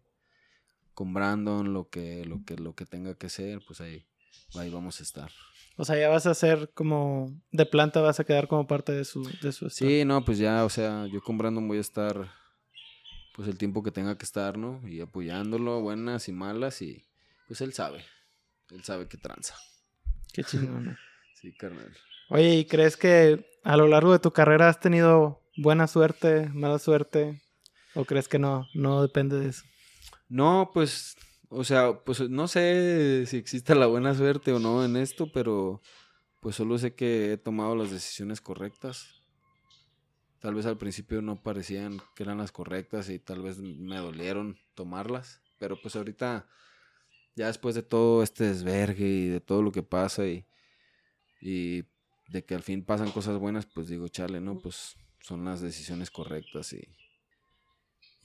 con 0.96 1.12
Brandon, 1.12 1.74
lo 1.74 1.90
que, 1.90 2.24
lo 2.24 2.42
que, 2.46 2.56
lo 2.56 2.74
que 2.74 2.87
tenga 2.87 3.14
que 3.14 3.28
ser, 3.28 3.61
pues 3.66 3.82
ahí, 3.82 4.06
ahí 4.54 4.70
vamos 4.70 4.98
a 4.98 5.02
estar. 5.02 5.30
O 5.76 5.85
sea, 5.85 5.98
ya 5.98 6.09
vas 6.09 6.24
a 6.24 6.35
ser 6.35 6.70
como 6.72 7.38
de 7.52 7.66
planta, 7.66 8.00
vas 8.00 8.18
a 8.18 8.24
quedar 8.24 8.48
como 8.48 8.66
parte 8.66 8.92
de 8.92 9.04
su, 9.04 9.22
de 9.42 9.52
su 9.52 9.68
Sí, 9.68 10.06
no, 10.06 10.24
pues 10.24 10.38
ya, 10.38 10.64
o 10.64 10.70
sea, 10.70 11.06
yo 11.06 11.20
con 11.20 11.37
Brandon 11.37 11.68
voy 11.68 11.76
a 11.76 11.82
estar 11.82 12.32
pues 13.35 13.46
el 13.46 13.59
tiempo 13.59 13.82
que 13.82 13.90
tenga 13.90 14.16
que 14.16 14.24
estar, 14.24 14.56
¿no? 14.56 14.80
Y 14.88 15.02
apoyándolo, 15.02 15.82
buenas 15.82 16.28
y 16.28 16.32
malas, 16.32 16.80
y 16.80 17.04
pues 17.46 17.61
él 17.61 17.74
sabe, 17.74 18.02
él 18.70 18.82
sabe 18.82 19.06
que 19.06 19.18
tranza. 19.18 19.54
Qué 20.32 20.44
chingón. 20.44 20.96
sí, 21.35 21.52
carnal. 21.52 21.94
Oye, 22.30 22.54
¿y 22.54 22.64
crees 22.64 22.96
que 22.96 23.46
a 23.64 23.76
lo 23.76 23.87
largo 23.87 24.12
de 24.12 24.18
tu 24.18 24.32
carrera 24.32 24.70
has 24.70 24.80
tenido 24.80 25.42
buena 25.59 25.88
suerte, 25.88 26.48
mala 26.54 26.78
suerte? 26.78 27.42
¿O 27.94 28.06
crees 28.06 28.28
que 28.28 28.38
no, 28.38 28.66
no 28.72 29.02
depende 29.02 29.38
de 29.38 29.50
eso? 29.50 29.62
No, 30.28 30.70
pues, 30.74 31.16
o 31.48 31.64
sea, 31.64 32.00
pues 32.04 32.28
no 32.28 32.48
sé 32.48 33.26
si 33.26 33.36
existe 33.36 33.74
la 33.74 33.86
buena 33.86 34.14
suerte 34.14 34.52
o 34.52 34.58
no 34.58 34.84
en 34.84 34.96
esto, 34.96 35.30
pero 35.32 35.80
pues 36.40 36.56
solo 36.56 36.78
sé 36.78 36.94
que 36.94 37.32
he 37.32 37.36
tomado 37.36 37.76
las 37.76 37.90
decisiones 37.90 38.40
correctas. 38.40 39.22
Tal 40.40 40.54
vez 40.54 40.66
al 40.66 40.78
principio 40.78 41.22
no 41.22 41.42
parecían 41.42 42.00
que 42.14 42.24
eran 42.24 42.38
las 42.38 42.52
correctas 42.52 43.08
y 43.08 43.18
tal 43.18 43.42
vez 43.42 43.58
me 43.58 43.96
dolieron 43.96 44.58
tomarlas, 44.74 45.40
pero 45.58 45.80
pues 45.80 45.96
ahorita, 45.96 46.48
ya 47.36 47.46
después 47.46 47.74
de 47.74 47.82
todo 47.82 48.22
este 48.22 48.44
desvergue 48.44 49.06
y 49.06 49.26
de 49.28 49.40
todo 49.40 49.62
lo 49.62 49.72
que 49.72 49.82
pasa 49.82 50.26
y, 50.26 50.46
y 51.40 51.84
de 52.28 52.44
que 52.44 52.54
al 52.54 52.62
fin 52.62 52.84
pasan 52.84 53.12
cosas 53.12 53.38
buenas, 53.38 53.66
pues 53.66 53.88
digo, 53.88 54.08
chale, 54.08 54.40
¿no? 54.40 54.58
Pues 54.58 54.96
son 55.20 55.44
las 55.44 55.60
decisiones 55.60 56.10
correctas 56.10 56.72
y, 56.72 56.86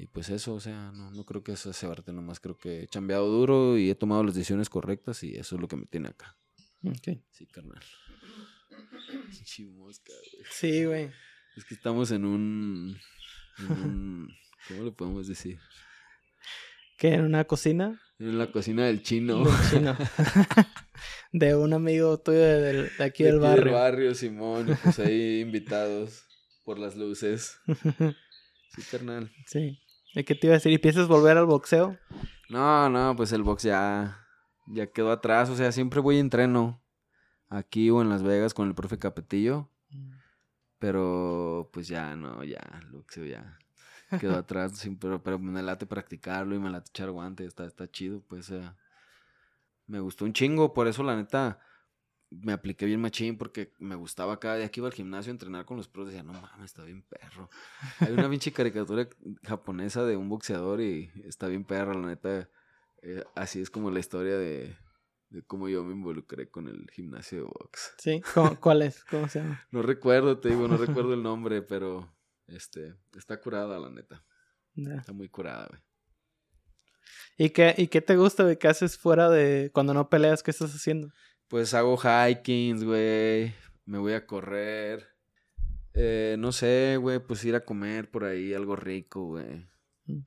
y 0.01 0.07
pues 0.07 0.29
eso, 0.29 0.55
o 0.55 0.59
sea, 0.59 0.91
no, 0.91 1.11
no 1.11 1.25
creo 1.25 1.43
que 1.43 1.51
eso 1.51 1.71
sea 1.73 1.91
arte 1.91 2.11
nomás, 2.11 2.39
creo 2.39 2.57
que 2.57 2.81
he 2.81 2.87
chambeado 2.87 3.27
duro 3.27 3.77
y 3.77 3.91
he 3.91 3.95
tomado 3.95 4.23
las 4.23 4.33
decisiones 4.33 4.67
correctas 4.67 5.21
y 5.21 5.35
eso 5.35 5.55
es 5.55 5.61
lo 5.61 5.67
que 5.67 5.75
me 5.75 5.85
tiene 5.85 6.09
acá. 6.09 6.35
Ok. 6.83 7.19
Sí, 7.29 7.45
carnal. 7.45 7.79
Chimosca, 9.43 10.11
güey. 10.11 10.45
Sí, 10.49 10.85
güey. 10.85 11.11
Es 11.55 11.65
que 11.65 11.75
estamos 11.75 12.09
en 12.09 12.25
un, 12.25 12.97
en 13.59 13.71
un 13.71 14.35
¿cómo 14.67 14.85
le 14.85 14.91
podemos 14.91 15.27
decir? 15.27 15.59
¿Qué? 16.97 17.13
¿En 17.13 17.21
una 17.21 17.43
cocina? 17.43 18.01
En 18.17 18.39
la 18.39 18.51
cocina 18.51 18.87
del 18.87 19.03
chino. 19.03 19.43
Del 19.43 19.69
chino. 19.69 19.97
de 21.31 21.55
un 21.55 21.73
amigo 21.73 22.19
tuyo 22.19 22.39
de, 22.39 22.89
de 22.89 23.03
aquí 23.03 23.23
del 23.23 23.37
barrio. 23.37 23.65
Del 23.65 23.73
barrio, 23.73 24.15
Simón. 24.15 24.75
Pues 24.81 24.97
ahí 24.97 25.41
invitados 25.45 26.25
por 26.63 26.79
las 26.79 26.95
luces. 26.95 27.59
Sí, 28.73 28.81
carnal. 28.89 29.29
Sí. 29.47 29.80
¿Y 30.13 30.23
qué 30.23 30.35
te 30.35 30.47
iba 30.47 30.53
a 30.53 30.57
decir? 30.57 30.71
¿Y 30.71 30.77
piensas 30.77 31.07
volver 31.07 31.37
al 31.37 31.45
boxeo? 31.45 31.97
No, 32.49 32.89
no, 32.89 33.15
pues 33.15 33.31
el 33.31 33.43
box 33.43 33.63
ya, 33.63 34.27
ya 34.67 34.87
quedó 34.87 35.11
atrás. 35.11 35.49
O 35.49 35.55
sea, 35.55 35.71
siempre 35.71 36.01
voy 36.01 36.17
a 36.17 36.19
entreno. 36.19 36.81
Aquí 37.49 37.89
o 37.89 38.01
en 38.01 38.09
Las 38.09 38.23
Vegas 38.23 38.53
con 38.53 38.67
el 38.67 38.75
profe 38.75 38.97
Capetillo. 38.97 39.69
Pero 40.79 41.69
pues 41.71 41.87
ya, 41.87 42.15
no, 42.15 42.43
ya, 42.43 42.61
el 42.81 42.91
boxeo 42.91 43.25
ya. 43.25 43.59
quedó 44.19 44.35
atrás, 44.37 44.77
sí, 44.77 44.89
pero, 44.99 45.21
pero 45.21 45.37
me 45.37 45.61
late 45.61 45.85
practicarlo 45.85 46.55
y 46.55 46.59
me 46.59 46.69
late 46.69 46.89
echar 46.89 47.11
guante, 47.11 47.45
está, 47.45 47.65
está 47.65 47.89
chido, 47.89 48.23
pues, 48.27 48.51
me 49.85 49.99
gustó 49.99 50.25
un 50.25 50.33
chingo, 50.33 50.73
por 50.73 50.87
eso 50.87 51.03
la 51.03 51.15
neta 51.15 51.59
me 52.31 52.53
apliqué 52.53 52.85
bien 52.85 53.01
machín 53.01 53.37
porque 53.37 53.73
me 53.77 53.95
gustaba 53.95 54.39
cada 54.39 54.55
día 54.57 54.69
que 54.71 54.79
iba 54.79 54.87
al 54.87 54.93
gimnasio 54.93 55.29
a 55.31 55.33
entrenar 55.35 55.65
con 55.65 55.77
los 55.77 55.87
pros, 55.89 56.07
decía, 56.07 56.23
no 56.23 56.33
mames, 56.33 56.65
está 56.65 56.83
bien 56.83 57.03
perro. 57.03 57.49
Hay 57.99 58.13
una 58.13 58.29
pinche 58.29 58.51
caricatura 58.53 59.07
japonesa 59.43 60.05
de 60.05 60.15
un 60.17 60.29
boxeador 60.29 60.79
y 60.81 61.11
está 61.25 61.47
bien 61.47 61.65
perro, 61.65 61.93
la 61.93 62.07
neta, 62.07 62.49
eh, 63.01 63.23
así 63.35 63.61
es 63.61 63.69
como 63.69 63.91
la 63.91 63.99
historia 63.99 64.37
de, 64.37 64.75
de 65.29 65.43
cómo 65.43 65.67
yo 65.67 65.83
me 65.83 65.91
involucré 65.93 66.49
con 66.49 66.67
el 66.67 66.89
gimnasio 66.91 67.39
de 67.39 67.43
box. 67.43 67.95
¿Sí? 67.97 68.21
¿Cómo- 68.33 68.57
¿Cuál 68.59 68.83
es? 68.83 69.03
¿Cómo 69.03 69.27
se 69.27 69.39
llama? 69.41 69.61
No 69.71 69.81
recuerdo, 69.81 70.39
te 70.39 70.49
digo, 70.49 70.67
no 70.69 70.77
recuerdo 70.77 71.13
el 71.13 71.21
nombre, 71.23 71.61
pero 71.61 72.09
este, 72.47 72.95
está 73.17 73.39
curada 73.41 73.77
la 73.77 73.89
neta. 73.89 74.23
Está 74.75 75.11
muy 75.11 75.27
curada, 75.27 75.67
güey. 75.67 75.81
¿Y 77.37 77.49
qué, 77.49 77.73
¿Y 77.77 77.87
qué 77.87 78.01
te 78.01 78.15
gusta, 78.15 78.43
güey? 78.43 78.57
¿Qué 78.57 78.67
haces 78.67 78.97
fuera 78.97 79.29
de 79.29 79.71
cuando 79.73 79.93
no 79.93 80.09
peleas? 80.09 80.43
¿Qué 80.43 80.51
estás 80.51 80.73
haciendo? 80.75 81.11
Pues 81.51 81.73
hago 81.73 81.97
hikings, 82.01 82.85
güey. 82.85 83.53
Me 83.85 83.97
voy 83.97 84.13
a 84.13 84.25
correr. 84.25 85.05
Eh, 85.93 86.37
no 86.39 86.53
sé, 86.53 86.95
güey, 86.95 87.19
pues 87.19 87.43
ir 87.43 87.55
a 87.55 87.65
comer 87.65 88.09
por 88.09 88.23
ahí 88.23 88.53
algo 88.53 88.77
rico, 88.77 89.25
güey. 89.25 89.67
Mm. 90.05 90.21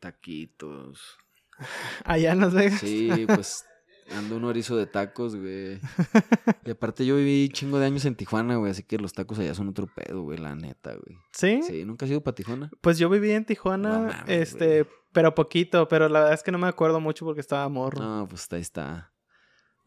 Taquitos. 0.00 1.18
Allá 2.04 2.32
en 2.32 2.40
Las 2.40 2.54
Vegas. 2.54 2.80
Sí, 2.80 3.10
pues 3.26 3.66
ando 4.10 4.38
un 4.38 4.44
orizo 4.44 4.78
de 4.78 4.86
tacos, 4.86 5.36
güey. 5.36 5.78
Y 6.64 6.70
aparte 6.70 7.04
yo 7.04 7.16
viví 7.16 7.50
chingo 7.50 7.78
de 7.78 7.84
años 7.84 8.06
en 8.06 8.16
Tijuana, 8.16 8.56
güey, 8.56 8.70
así 8.72 8.82
que 8.82 8.96
los 8.96 9.12
tacos 9.12 9.38
allá 9.38 9.54
son 9.54 9.68
otro 9.68 9.86
pedo, 9.86 10.22
güey, 10.22 10.38
la 10.38 10.54
neta, 10.54 10.94
güey. 10.94 11.18
¿Sí? 11.32 11.60
Sí, 11.64 11.84
¿nunca 11.84 12.06
has 12.06 12.10
ido 12.10 12.22
para 12.22 12.34
Tijuana? 12.34 12.70
Pues 12.80 12.96
yo 12.98 13.10
viví 13.10 13.30
en 13.30 13.44
Tijuana, 13.44 13.88
No 13.90 14.00
mames, 14.06 14.24
este, 14.26 14.84
güey. 14.84 14.94
pero 15.12 15.34
poquito, 15.34 15.86
pero 15.86 16.08
la 16.08 16.20
verdad 16.20 16.34
es 16.34 16.42
que 16.42 16.50
no 16.50 16.58
me 16.58 16.66
acuerdo 16.66 16.98
mucho 16.98 17.26
porque 17.26 17.42
estaba 17.42 17.68
morro. 17.68 18.02
No, 18.02 18.26
pues 18.26 18.50
ahí 18.52 18.62
está. 18.62 19.12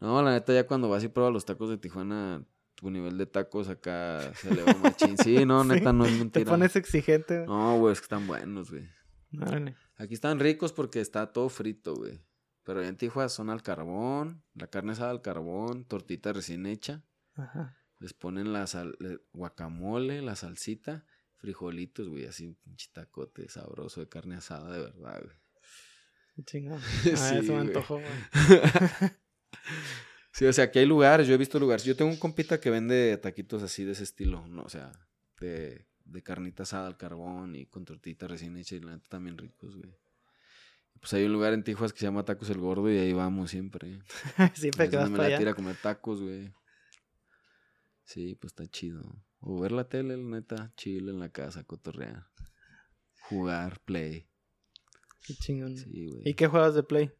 No, 0.00 0.22
la 0.22 0.32
neta, 0.32 0.52
ya 0.54 0.66
cuando 0.66 0.88
vas 0.88 1.04
y 1.04 1.08
pruebas 1.08 1.32
los 1.32 1.44
tacos 1.44 1.68
de 1.68 1.76
Tijuana, 1.78 2.44
tu 2.74 2.90
nivel 2.90 3.18
de 3.18 3.26
tacos 3.26 3.68
acá 3.68 4.32
se 4.34 4.48
eleva 4.50 4.72
machín. 4.82 5.16
Sí, 5.18 5.44
no, 5.44 5.62
Sí, 5.64 5.68
neta, 5.68 5.92
no 5.92 6.04
es 6.06 6.12
Te 6.12 6.18
mentira. 6.18 6.50
pones 6.50 6.74
exigente. 6.76 7.36
güey. 7.44 7.46
No, 7.48 7.78
güey, 7.78 7.92
es 7.92 8.00
que 8.00 8.04
están 8.04 8.26
buenos, 8.26 8.70
güey. 8.70 8.88
Órale. 9.40 9.76
Aquí 9.96 10.14
están 10.14 10.40
ricos 10.40 10.72
porque 10.72 11.00
está 11.00 11.32
todo 11.32 11.48
frito, 11.50 11.94
güey. 11.94 12.20
Pero 12.64 12.80
allá 12.80 12.88
en 12.88 12.96
Tijuana 12.96 13.28
son 13.28 13.50
al 13.50 13.62
carbón, 13.62 14.42
la 14.54 14.66
carne 14.68 14.92
asada 14.92 15.10
al 15.10 15.22
carbón, 15.22 15.84
tortita 15.84 16.32
recién 16.32 16.66
hecha. 16.66 17.04
Ajá. 17.34 17.76
Les 17.98 18.14
ponen 18.14 18.52
la 18.52 18.66
sal, 18.66 18.96
le- 18.98 19.20
guacamole, 19.32 20.22
la 20.22 20.34
salsita, 20.34 21.04
frijolitos, 21.36 22.08
güey, 22.08 22.24
así 22.26 22.46
un 22.46 22.54
pinche 22.54 22.88
tacote 22.92 23.48
sabroso 23.50 24.00
de 24.00 24.08
carne 24.08 24.36
asada, 24.36 24.72
de 24.72 24.80
verdad, 24.80 25.22
güey. 25.22 25.36
Chingón. 26.46 26.80
Sí, 27.02 27.10
Ah, 27.16 27.38
eso 27.38 27.52
me 27.52 27.60
antojó, 27.60 27.94
güey. 27.96 28.06
Sí, 30.32 30.46
o 30.46 30.52
sea, 30.52 30.64
aquí 30.66 30.78
hay 30.78 30.86
lugares, 30.86 31.26
yo 31.26 31.34
he 31.34 31.38
visto 31.38 31.58
lugares. 31.58 31.84
Yo 31.84 31.96
tengo 31.96 32.10
un 32.10 32.16
compita 32.16 32.60
que 32.60 32.70
vende 32.70 33.16
taquitos 33.18 33.62
así 33.62 33.84
de 33.84 33.92
ese 33.92 34.04
estilo, 34.04 34.46
¿no? 34.46 34.62
O 34.62 34.68
sea, 34.68 34.92
de, 35.40 35.86
de 36.04 36.22
carnita 36.22 36.62
asada 36.62 36.86
al 36.86 36.96
carbón 36.96 37.56
y 37.56 37.66
con 37.66 37.84
tortita 37.84 38.26
recién 38.26 38.56
hecha 38.56 38.76
y 38.76 38.80
la 38.80 38.92
neta 38.92 39.08
también 39.08 39.36
ricos, 39.36 39.76
güey. 39.76 39.92
Pues 41.00 41.14
hay 41.14 41.24
un 41.24 41.32
lugar 41.32 41.52
en 41.54 41.64
Tijuas 41.64 41.92
que 41.92 41.98
se 41.98 42.06
llama 42.06 42.24
Tacos 42.24 42.50
el 42.50 42.58
Gordo 42.58 42.90
y 42.92 42.98
ahí 42.98 43.12
vamos 43.12 43.50
siempre. 43.50 44.02
Siempre 44.54 44.88
que 44.90 44.96
vas 44.96 45.10
me 45.10 45.16
para 45.16 45.28
la 45.28 45.28
allá. 45.28 45.38
tira 45.38 45.50
a 45.52 45.54
comer 45.54 45.76
tacos, 45.76 46.20
güey. 46.22 46.52
Sí, 48.04 48.34
pues 48.34 48.52
está 48.52 48.66
chido. 48.66 49.02
O 49.40 49.60
ver 49.60 49.72
la 49.72 49.88
tele, 49.88 50.16
la 50.16 50.22
neta, 50.22 50.72
chill 50.76 51.08
en 51.08 51.18
la 51.18 51.30
casa, 51.30 51.64
cotorrear. 51.64 52.28
Jugar, 53.22 53.80
play. 53.80 54.28
Qué 55.22 55.34
chingón. 55.34 55.76
Sí, 55.76 56.06
güey. 56.06 56.22
¿Y 56.24 56.34
qué 56.34 56.48
juegas 56.48 56.74
de 56.74 56.82
Play? 56.82 57.12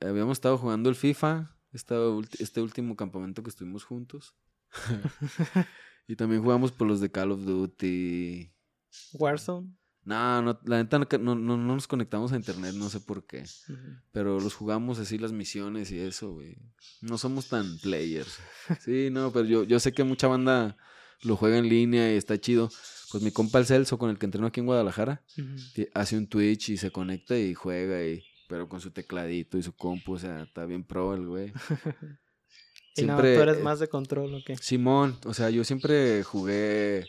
Habíamos 0.00 0.32
estado 0.38 0.56
jugando 0.58 0.88
el 0.88 0.96
FIFA, 0.96 1.56
este 1.72 2.60
último 2.60 2.96
campamento 2.96 3.42
que 3.42 3.50
estuvimos 3.50 3.84
juntos. 3.84 4.34
y 6.08 6.16
también 6.16 6.42
jugamos 6.42 6.72
por 6.72 6.86
los 6.88 7.00
de 7.00 7.10
Call 7.10 7.32
of 7.32 7.44
Duty. 7.44 8.52
Warzone. 9.14 9.74
No, 10.02 10.40
no, 10.40 10.58
la 10.64 10.78
neta 10.78 10.98
no, 10.98 11.06
no, 11.18 11.34
no- 11.34 11.56
no 11.58 11.74
nos 11.74 11.86
conectamos 11.86 12.32
a 12.32 12.36
internet, 12.36 12.74
no 12.74 12.88
sé 12.88 13.00
por 13.00 13.26
qué. 13.26 13.44
Pero 14.12 14.40
los 14.40 14.54
jugamos 14.54 14.98
así 14.98 15.18
las 15.18 15.32
misiones 15.32 15.90
y 15.92 15.98
eso, 15.98 16.32
güey. 16.32 16.56
No 17.02 17.18
somos 17.18 17.48
tan 17.48 17.78
players. 17.78 18.38
Sí, 18.80 19.08
no, 19.12 19.30
pero 19.32 19.44
yo, 19.44 19.64
yo 19.64 19.78
sé 19.80 19.92
que 19.92 20.04
mucha 20.04 20.26
banda 20.28 20.76
lo 21.22 21.36
juega 21.36 21.58
en 21.58 21.68
línea 21.68 22.12
y 22.12 22.16
está 22.16 22.40
chido. 22.40 22.70
Pues 23.12 23.22
mi 23.22 23.30
compa 23.32 23.58
el 23.58 23.66
Celso, 23.66 23.98
con 23.98 24.08
el 24.08 24.18
que 24.18 24.24
entreno 24.26 24.46
aquí 24.46 24.60
en 24.60 24.66
Guadalajara, 24.66 25.22
hace 25.94 26.16
un 26.16 26.28
Twitch 26.28 26.70
y 26.70 26.76
se 26.78 26.90
conecta 26.92 27.36
y 27.38 27.52
juega 27.54 28.02
y 28.06 28.22
pero 28.50 28.68
con 28.68 28.80
su 28.80 28.90
tecladito 28.90 29.56
y 29.56 29.62
su 29.62 29.72
compu, 29.72 30.14
o 30.14 30.18
sea, 30.18 30.42
está 30.42 30.66
bien 30.66 30.82
pro 30.82 31.14
el 31.14 31.26
güey. 31.26 31.52
Y 32.96 33.02
no, 33.04 33.16
tú 33.16 33.24
eres 33.24 33.58
eh, 33.58 33.62
más 33.62 33.78
de 33.78 33.86
control, 33.86 34.34
¿o 34.34 34.38
qué? 34.44 34.56
Simón, 34.56 35.16
o 35.24 35.32
sea, 35.32 35.48
yo 35.48 35.62
siempre 35.62 36.24
jugué 36.24 37.06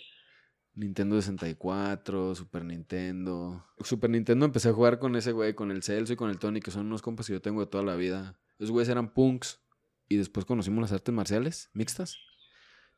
Nintendo 0.76 1.16
64, 1.16 2.36
Super 2.36 2.64
Nintendo. 2.64 3.66
Super 3.84 4.12
Nintendo 4.12 4.46
empecé 4.46 4.70
a 4.70 4.74
jugar 4.74 5.00
con 5.00 5.16
ese 5.16 5.32
güey, 5.32 5.56
con 5.56 5.72
el 5.72 5.82
Celso 5.82 6.14
y 6.14 6.16
con 6.16 6.30
el 6.30 6.38
Tony, 6.38 6.60
que 6.60 6.70
son 6.70 6.86
unos 6.86 7.02
compas 7.02 7.26
que 7.26 7.34
yo 7.34 7.42
tengo 7.42 7.62
de 7.62 7.66
toda 7.66 7.84
la 7.84 7.96
vida. 7.96 8.40
Esos 8.60 8.70
güeyes 8.70 8.90
eran 8.90 9.12
punks 9.12 9.60
y 10.08 10.18
después 10.18 10.46
conocimos 10.46 10.82
las 10.82 10.92
artes 10.92 11.14
marciales 11.14 11.72
mixtas. 11.74 12.16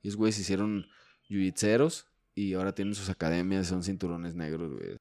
Y 0.01 0.10
esos 0.10 0.17
güeyes 0.17 0.38
hicieron 0.38 0.86
jiu-jitseros 1.29 2.08
y 2.36 2.53
ahora 2.53 2.75
tienen 2.75 2.95
sus 2.95 3.10
academias, 3.10 3.67
son 3.67 3.82
cinturones 3.82 4.36
negros, 4.36 4.73
güey. 4.73 4.97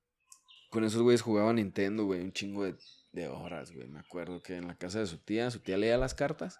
Con 0.70 0.85
esos 0.85 1.02
güeyes 1.02 1.20
jugaba 1.20 1.52
Nintendo, 1.52 2.05
güey, 2.05 2.20
un 2.20 2.33
chingo 2.33 2.64
de, 2.64 2.76
de 3.12 3.29
horas, 3.29 3.72
güey. 3.72 3.88
Me 3.88 4.01
acuerdo 4.01 4.42
que 4.42 4.57
en 4.57 4.66
la 4.66 4.77
casa 4.77 4.98
de 4.98 5.07
su 5.07 5.18
tía, 5.18 5.51
su 5.51 5.61
tía 5.61 5.77
leía 5.77 5.98
las 5.98 6.14
cartas. 6.14 6.59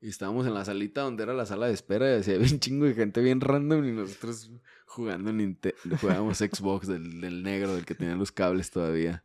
Y 0.00 0.08
estábamos 0.08 0.46
en 0.46 0.54
la 0.54 0.64
salita 0.64 1.00
donde 1.00 1.22
era 1.22 1.32
la 1.32 1.46
sala 1.46 1.66
de 1.66 1.72
espera 1.72 2.06
y 2.06 2.16
decía, 2.16 2.34
había 2.34 2.48
un 2.52 2.60
chingo 2.60 2.84
de 2.84 2.94
gente 2.94 3.20
bien 3.20 3.40
random 3.40 3.84
y 3.84 3.92
nosotros 3.92 4.50
jugando 4.86 5.32
Nintendo, 5.32 5.96
jugábamos 6.00 6.38
Xbox 6.38 6.86
del, 6.86 7.20
del 7.20 7.42
negro, 7.42 7.74
del 7.74 7.86
que 7.86 7.94
tenía 7.94 8.14
los 8.14 8.30
cables 8.30 8.70
todavía. 8.70 9.24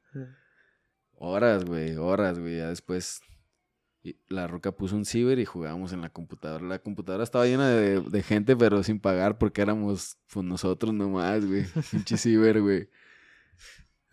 Horas, 1.14 1.66
güey, 1.66 1.96
horas, 1.98 2.40
güey. 2.40 2.58
Ya 2.58 2.70
después 2.70 3.22
y 4.04 4.18
la 4.30 4.48
roca 4.48 4.72
puso 4.72 4.96
un 4.96 5.06
ciber 5.06 5.38
y 5.38 5.46
jugábamos 5.46 5.94
en 5.94 6.02
la 6.02 6.10
computadora. 6.10 6.66
La 6.66 6.80
computadora 6.80 7.24
estaba 7.24 7.46
llena 7.46 7.70
de, 7.70 8.02
de 8.02 8.24
gente, 8.24 8.56
pero 8.56 8.82
sin 8.82 9.00
pagar 9.00 9.38
porque 9.38 9.62
éramos 9.62 10.18
pues, 10.34 10.44
nosotros 10.44 10.94
nomás, 10.94 11.46
güey. 11.46 11.66
Pinche 11.92 12.18
ciber, 12.18 12.62
güey. 12.62 12.90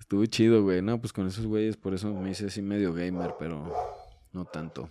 Estuvo 0.09 0.25
chido, 0.25 0.63
güey. 0.63 0.81
No, 0.81 0.99
pues 0.99 1.13
con 1.13 1.27
esos 1.27 1.45
güeyes, 1.45 1.77
por 1.77 1.93
eso 1.93 2.11
me 2.15 2.31
hice 2.31 2.47
así 2.47 2.63
medio 2.63 2.95
gamer, 2.95 3.35
pero 3.39 3.71
no 4.33 4.47
tanto. 4.47 4.89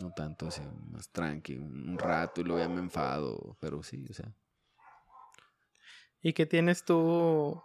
No 0.00 0.10
tanto, 0.10 0.48
así, 0.48 0.60
más 0.90 1.08
tranqui, 1.12 1.56
un 1.56 1.96
rato 1.96 2.40
y 2.40 2.44
luego 2.44 2.58
ya 2.58 2.68
me 2.68 2.80
enfado, 2.80 3.56
pero 3.60 3.84
sí, 3.84 4.04
o 4.10 4.12
sea. 4.12 4.34
¿Y 6.20 6.32
qué 6.32 6.44
tienes 6.44 6.84
tú? 6.84 7.62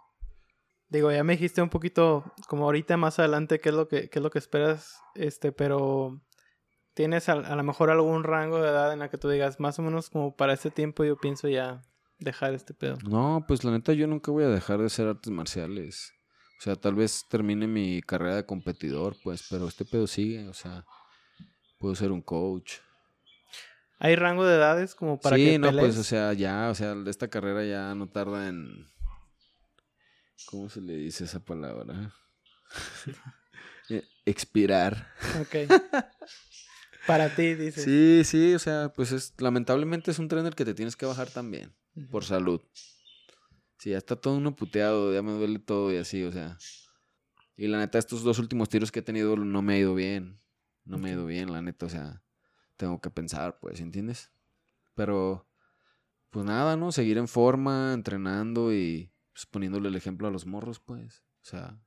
Digo, 0.88 1.10
ya 1.10 1.24
me 1.24 1.32
dijiste 1.32 1.60
un 1.62 1.70
poquito, 1.70 2.32
como 2.46 2.66
ahorita 2.66 2.96
más 2.96 3.18
adelante, 3.18 3.58
qué 3.58 3.70
es 3.70 3.74
lo 3.74 3.88
que, 3.88 4.08
qué 4.08 4.20
es 4.20 4.22
lo 4.22 4.30
que 4.30 4.38
esperas, 4.38 5.00
este, 5.16 5.50
pero 5.50 6.22
¿tienes 6.94 7.28
a, 7.28 7.32
a 7.32 7.56
lo 7.56 7.64
mejor 7.64 7.90
algún 7.90 8.22
rango 8.22 8.62
de 8.62 8.68
edad 8.68 8.92
en 8.92 9.00
la 9.00 9.10
que 9.10 9.18
tú 9.18 9.28
digas, 9.28 9.58
más 9.58 9.80
o 9.80 9.82
menos 9.82 10.10
como 10.10 10.36
para 10.36 10.52
este 10.52 10.70
tiempo 10.70 11.02
yo 11.02 11.16
pienso 11.16 11.48
ya 11.48 11.82
dejar 12.18 12.54
este 12.54 12.74
pedo? 12.74 12.98
No, 13.08 13.44
pues 13.46 13.64
la 13.64 13.70
neta 13.70 13.92
yo 13.92 14.06
nunca 14.06 14.30
voy 14.30 14.44
a 14.44 14.48
dejar 14.48 14.78
de 14.78 14.86
hacer 14.86 15.06
artes 15.06 15.32
marciales. 15.32 16.12
O 16.58 16.62
sea, 16.62 16.76
tal 16.76 16.94
vez 16.94 17.26
termine 17.28 17.66
mi 17.66 18.00
carrera 18.02 18.36
de 18.36 18.46
competidor, 18.46 19.16
pues, 19.22 19.46
pero 19.50 19.68
este 19.68 19.84
pedo 19.84 20.06
sigue, 20.06 20.48
o 20.48 20.54
sea, 20.54 20.84
puedo 21.78 21.94
ser 21.94 22.12
un 22.12 22.22
coach. 22.22 22.74
¿Hay 23.98 24.16
rango 24.16 24.44
de 24.44 24.56
edades 24.56 24.94
como 24.94 25.18
para 25.18 25.36
sí, 25.36 25.44
que 25.44 25.58
no, 25.58 25.68
pelees? 25.68 25.86
pues, 25.86 25.98
o 25.98 26.04
sea, 26.04 26.32
ya, 26.32 26.68
o 26.70 26.74
sea, 26.74 26.94
esta 27.06 27.28
carrera 27.28 27.64
ya 27.64 27.94
no 27.94 28.08
tarda 28.08 28.48
en... 28.48 28.86
¿Cómo 30.46 30.68
se 30.68 30.80
le 30.80 30.94
dice 30.94 31.24
esa 31.24 31.40
palabra? 31.40 32.14
Eh, 33.88 34.02
Expirar. 34.24 35.14
Ok. 35.40 35.70
para 37.06 37.32
ti, 37.32 37.54
dices. 37.54 37.84
Sí, 37.84 38.22
sí, 38.24 38.52
o 38.52 38.58
sea, 38.58 38.92
pues 38.92 39.12
es, 39.12 39.32
lamentablemente 39.38 40.10
es 40.10 40.18
un 40.18 40.26
tren 40.26 40.42
del 40.42 40.56
que 40.56 40.64
te 40.64 40.74
tienes 40.74 40.96
que 40.96 41.06
bajar 41.06 41.30
también, 41.30 41.72
Por 42.10 42.24
salud. 42.24 42.60
Sí, 43.78 43.90
ya 43.90 43.98
está 43.98 44.16
todo 44.16 44.36
uno 44.36 44.54
puteado, 44.54 45.12
ya 45.12 45.22
me 45.22 45.32
duele 45.32 45.58
todo 45.58 45.92
y 45.92 45.96
así, 45.96 46.22
o 46.22 46.32
sea. 46.32 46.58
Y 47.56 47.68
la 47.68 47.78
neta, 47.78 47.98
estos 47.98 48.22
dos 48.22 48.38
últimos 48.38 48.68
tiros 48.68 48.92
que 48.92 49.00
he 49.00 49.02
tenido 49.02 49.36
no 49.36 49.62
me 49.62 49.74
ha 49.74 49.78
ido 49.78 49.94
bien. 49.94 50.40
No 50.84 50.98
me 50.98 51.10
ha 51.10 51.12
ido 51.14 51.26
bien, 51.26 51.52
la 51.52 51.62
neta, 51.62 51.86
o 51.86 51.88
sea, 51.88 52.22
tengo 52.76 53.00
que 53.00 53.10
pensar, 53.10 53.58
pues, 53.58 53.80
¿entiendes? 53.80 54.30
Pero, 54.94 55.48
pues 56.30 56.44
nada, 56.44 56.76
¿no? 56.76 56.92
Seguir 56.92 57.18
en 57.18 57.26
forma, 57.26 57.92
entrenando 57.92 58.72
y 58.72 59.12
pues, 59.32 59.46
poniéndole 59.46 59.88
el 59.88 59.96
ejemplo 59.96 60.28
a 60.28 60.30
los 60.30 60.46
morros, 60.46 60.78
pues. 60.78 61.24
O 61.42 61.44
sea, 61.44 61.80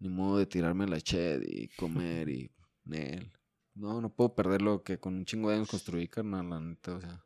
ni 0.00 0.08
modo 0.08 0.38
de 0.38 0.46
tirarme 0.46 0.86
la 0.86 1.00
ched 1.00 1.42
y 1.46 1.68
comer 1.68 2.28
y 2.28 2.50
Nel. 2.84 3.32
No, 3.74 4.00
no 4.00 4.12
puedo 4.12 4.34
perder 4.34 4.62
lo 4.62 4.82
que 4.82 4.98
con 4.98 5.14
un 5.14 5.24
chingo 5.24 5.50
de 5.50 5.56
años 5.56 5.70
construí, 5.70 6.08
carnal, 6.08 6.50
la 6.50 6.60
neta, 6.60 6.96
o 6.96 7.00
sea. 7.00 7.22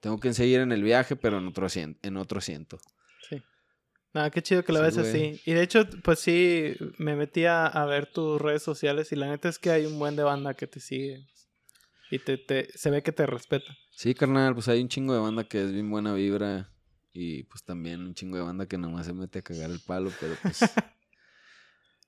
Tengo 0.00 0.18
que 0.18 0.32
seguir 0.32 0.60
en 0.60 0.72
el 0.72 0.82
viaje, 0.82 1.14
pero 1.16 1.38
en 1.38 1.46
otro 1.46 1.66
asiento. 1.66 1.98
En 2.02 2.16
otro 2.16 2.38
asiento. 2.38 2.78
Sí. 3.28 3.42
Nada, 4.14 4.30
qué 4.30 4.42
chido 4.42 4.64
que 4.64 4.72
lo 4.72 4.78
Sí, 4.78 4.84
ves 4.84 4.98
güey. 4.98 5.08
así. 5.08 5.42
Y 5.44 5.52
de 5.52 5.62
hecho, 5.62 5.86
pues 6.02 6.18
sí, 6.18 6.74
me 6.98 7.14
metí 7.16 7.44
a, 7.44 7.66
a 7.66 7.84
ver 7.84 8.06
tus 8.10 8.40
redes 8.40 8.62
sociales 8.62 9.12
y 9.12 9.16
la 9.16 9.28
neta 9.28 9.48
es 9.48 9.58
que 9.58 9.70
hay 9.70 9.86
un 9.86 9.98
buen 9.98 10.16
de 10.16 10.22
banda 10.22 10.54
que 10.54 10.66
te 10.66 10.80
sigue. 10.80 11.26
Y 12.10 12.18
te, 12.18 12.38
te, 12.38 12.68
se 12.76 12.90
ve 12.90 13.02
que 13.02 13.12
te 13.12 13.24
respeta. 13.26 13.72
Sí, 13.92 14.14
carnal, 14.14 14.54
pues 14.54 14.66
hay 14.68 14.80
un 14.80 14.88
chingo 14.88 15.14
de 15.14 15.20
banda 15.20 15.44
que 15.44 15.62
es 15.62 15.70
bien 15.72 15.90
buena 15.90 16.12
vibra. 16.14 16.72
Y 17.12 17.42
pues 17.44 17.62
también 17.62 18.00
un 18.00 18.14
chingo 18.14 18.36
de 18.36 18.42
banda 18.42 18.66
que 18.66 18.78
nomás 18.78 19.06
se 19.06 19.12
mete 19.12 19.40
a 19.40 19.42
cagar 19.42 19.70
el 19.70 19.80
palo, 19.80 20.10
pero 20.20 20.34
pues. 20.42 20.60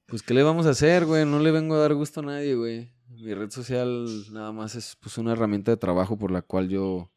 pues, 0.06 0.22
¿qué 0.22 0.32
le 0.32 0.42
vamos 0.42 0.66
a 0.66 0.70
hacer, 0.70 1.04
güey? 1.04 1.26
No 1.26 1.38
le 1.40 1.50
vengo 1.50 1.74
a 1.74 1.78
dar 1.80 1.94
gusto 1.94 2.20
a 2.20 2.24
nadie, 2.24 2.54
güey. 2.54 2.92
Mi 3.08 3.34
red 3.34 3.50
social 3.50 4.06
nada 4.32 4.52
más 4.52 4.74
es 4.74 4.96
pues 5.00 5.18
una 5.18 5.32
herramienta 5.32 5.70
de 5.70 5.76
trabajo 5.76 6.16
por 6.18 6.30
la 6.30 6.40
cual 6.42 6.68
yo 6.68 7.11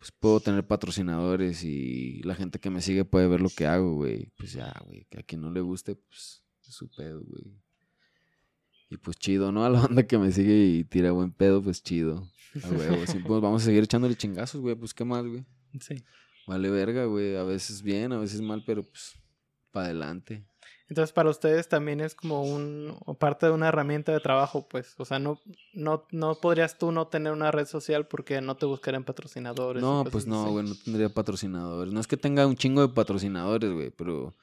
pues 0.00 0.12
puedo 0.12 0.40
tener 0.40 0.66
patrocinadores 0.66 1.62
y 1.62 2.22
la 2.22 2.34
gente 2.34 2.58
que 2.58 2.70
me 2.70 2.80
sigue 2.80 3.04
puede 3.04 3.28
ver 3.28 3.42
lo 3.42 3.50
que 3.50 3.66
hago, 3.66 3.96
güey. 3.96 4.32
Pues 4.38 4.54
ya, 4.54 4.74
güey, 4.86 5.06
que 5.10 5.20
a 5.20 5.22
quien 5.22 5.42
no 5.42 5.52
le 5.52 5.60
guste, 5.60 5.94
pues 5.94 6.42
es 6.66 6.74
su 6.74 6.88
pedo, 6.88 7.22
güey. 7.22 7.60
Y 8.88 8.96
pues 8.96 9.18
chido, 9.18 9.52
¿no? 9.52 9.62
A 9.62 9.68
la 9.68 9.80
banda 9.86 10.06
que 10.06 10.16
me 10.16 10.32
sigue 10.32 10.64
y 10.64 10.84
tira 10.84 11.12
buen 11.12 11.32
pedo, 11.32 11.62
pues 11.62 11.82
chido. 11.82 12.26
A 12.64 12.68
huevo, 12.70 13.06
sí, 13.06 13.18
pues 13.18 13.42
vamos 13.42 13.60
a 13.60 13.66
seguir 13.66 13.82
echándole 13.82 14.16
chingazos, 14.16 14.62
güey. 14.62 14.74
Pues 14.74 14.94
qué 14.94 15.04
más, 15.04 15.26
güey. 15.26 15.44
Sí. 15.80 15.96
Vale 16.46 16.70
verga, 16.70 17.04
güey. 17.04 17.36
A 17.36 17.44
veces 17.44 17.82
bien, 17.82 18.12
a 18.12 18.18
veces 18.18 18.40
mal, 18.40 18.64
pero 18.64 18.82
pues 18.82 19.12
para 19.70 19.84
adelante. 19.84 20.46
Entonces, 20.90 21.12
para 21.12 21.30
ustedes 21.30 21.68
también 21.68 22.00
es 22.00 22.16
como 22.16 22.42
un 22.42 22.96
o 23.06 23.14
parte 23.14 23.46
de 23.46 23.52
una 23.52 23.68
herramienta 23.68 24.10
de 24.10 24.18
trabajo, 24.18 24.66
pues. 24.68 24.96
O 24.98 25.04
sea, 25.04 25.20
no, 25.20 25.40
no, 25.72 26.04
no 26.10 26.34
podrías 26.34 26.78
tú 26.78 26.90
no 26.90 27.06
tener 27.06 27.32
una 27.32 27.52
red 27.52 27.66
social 27.66 28.08
porque 28.08 28.40
no 28.40 28.56
te 28.56 28.66
buscarían 28.66 29.04
patrocinadores. 29.04 29.80
No, 29.80 30.04
pues 30.10 30.26
no, 30.26 30.42
así. 30.42 30.50
güey, 30.50 30.66
no 30.66 30.74
tendría 30.74 31.08
patrocinadores. 31.08 31.94
No 31.94 32.00
es 32.00 32.08
que 32.08 32.16
tenga 32.16 32.44
un 32.44 32.56
chingo 32.56 32.82
de 32.82 32.92
patrocinadores, 32.92 33.70
güey, 33.70 33.90
pero 33.90 34.34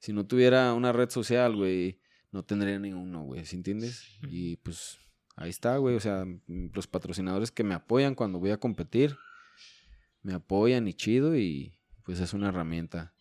si 0.00 0.12
no 0.12 0.26
tuviera 0.26 0.74
una 0.74 0.92
red 0.92 1.08
social, 1.08 1.54
güey, 1.54 2.00
no 2.32 2.42
tendría 2.42 2.80
ninguno, 2.80 3.22
güey, 3.22 3.46
¿sí 3.46 3.54
entiendes? 3.54 4.04
Y 4.28 4.56
pues 4.56 4.98
ahí 5.36 5.50
está, 5.50 5.76
güey, 5.76 5.94
o 5.94 6.00
sea, 6.00 6.26
los 6.48 6.88
patrocinadores 6.88 7.52
que 7.52 7.62
me 7.62 7.74
apoyan 7.74 8.16
cuando 8.16 8.40
voy 8.40 8.50
a 8.50 8.58
competir, 8.58 9.16
me 10.22 10.34
apoyan 10.34 10.88
y 10.88 10.94
chido 10.94 11.36
y 11.36 11.78
pues 12.02 12.18
es 12.18 12.32
una 12.32 12.48
herramienta, 12.48 13.14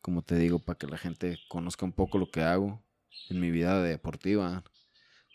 como 0.00 0.22
te 0.22 0.36
digo, 0.36 0.58
para 0.58 0.78
que 0.78 0.86
la 0.86 0.98
gente 0.98 1.38
conozca 1.48 1.84
un 1.84 1.92
poco 1.92 2.18
lo 2.18 2.30
que 2.30 2.42
hago 2.42 2.84
en 3.30 3.40
mi 3.40 3.50
vida 3.50 3.82
deportiva, 3.82 4.64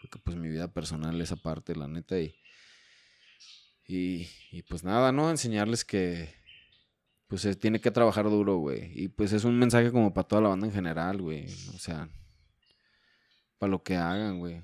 porque 0.02 0.20
pues 0.20 0.38
mi 0.38 0.50
vida 0.50 0.74
personal 0.74 1.20
es 1.22 1.32
aparte, 1.32 1.76
la 1.76 1.88
neta, 1.88 2.20
y, 2.20 2.36
y, 3.86 4.28
y 4.52 4.64
pues 4.64 4.84
nada, 4.84 5.12
¿no? 5.12 5.30
Enseñarles 5.30 5.86
que 5.86 6.44
pues 7.28 7.60
tiene 7.60 7.82
que 7.82 7.90
trabajar 7.90 8.30
duro, 8.30 8.58
güey. 8.58 8.92
Y 8.94 9.08
pues 9.08 9.34
es 9.34 9.44
un 9.44 9.58
mensaje 9.58 9.92
como 9.92 10.14
para 10.14 10.28
toda 10.28 10.42
la 10.44 10.50
banda 10.50 10.68
en 10.68 10.74
general, 10.74 11.20
güey. 11.20 11.48
O 11.74 11.80
sea, 11.80 12.08
para 13.58 13.72
lo 13.72 13.82
que 13.82 13.96
hagan, 13.96 14.38
güey. 14.38 14.62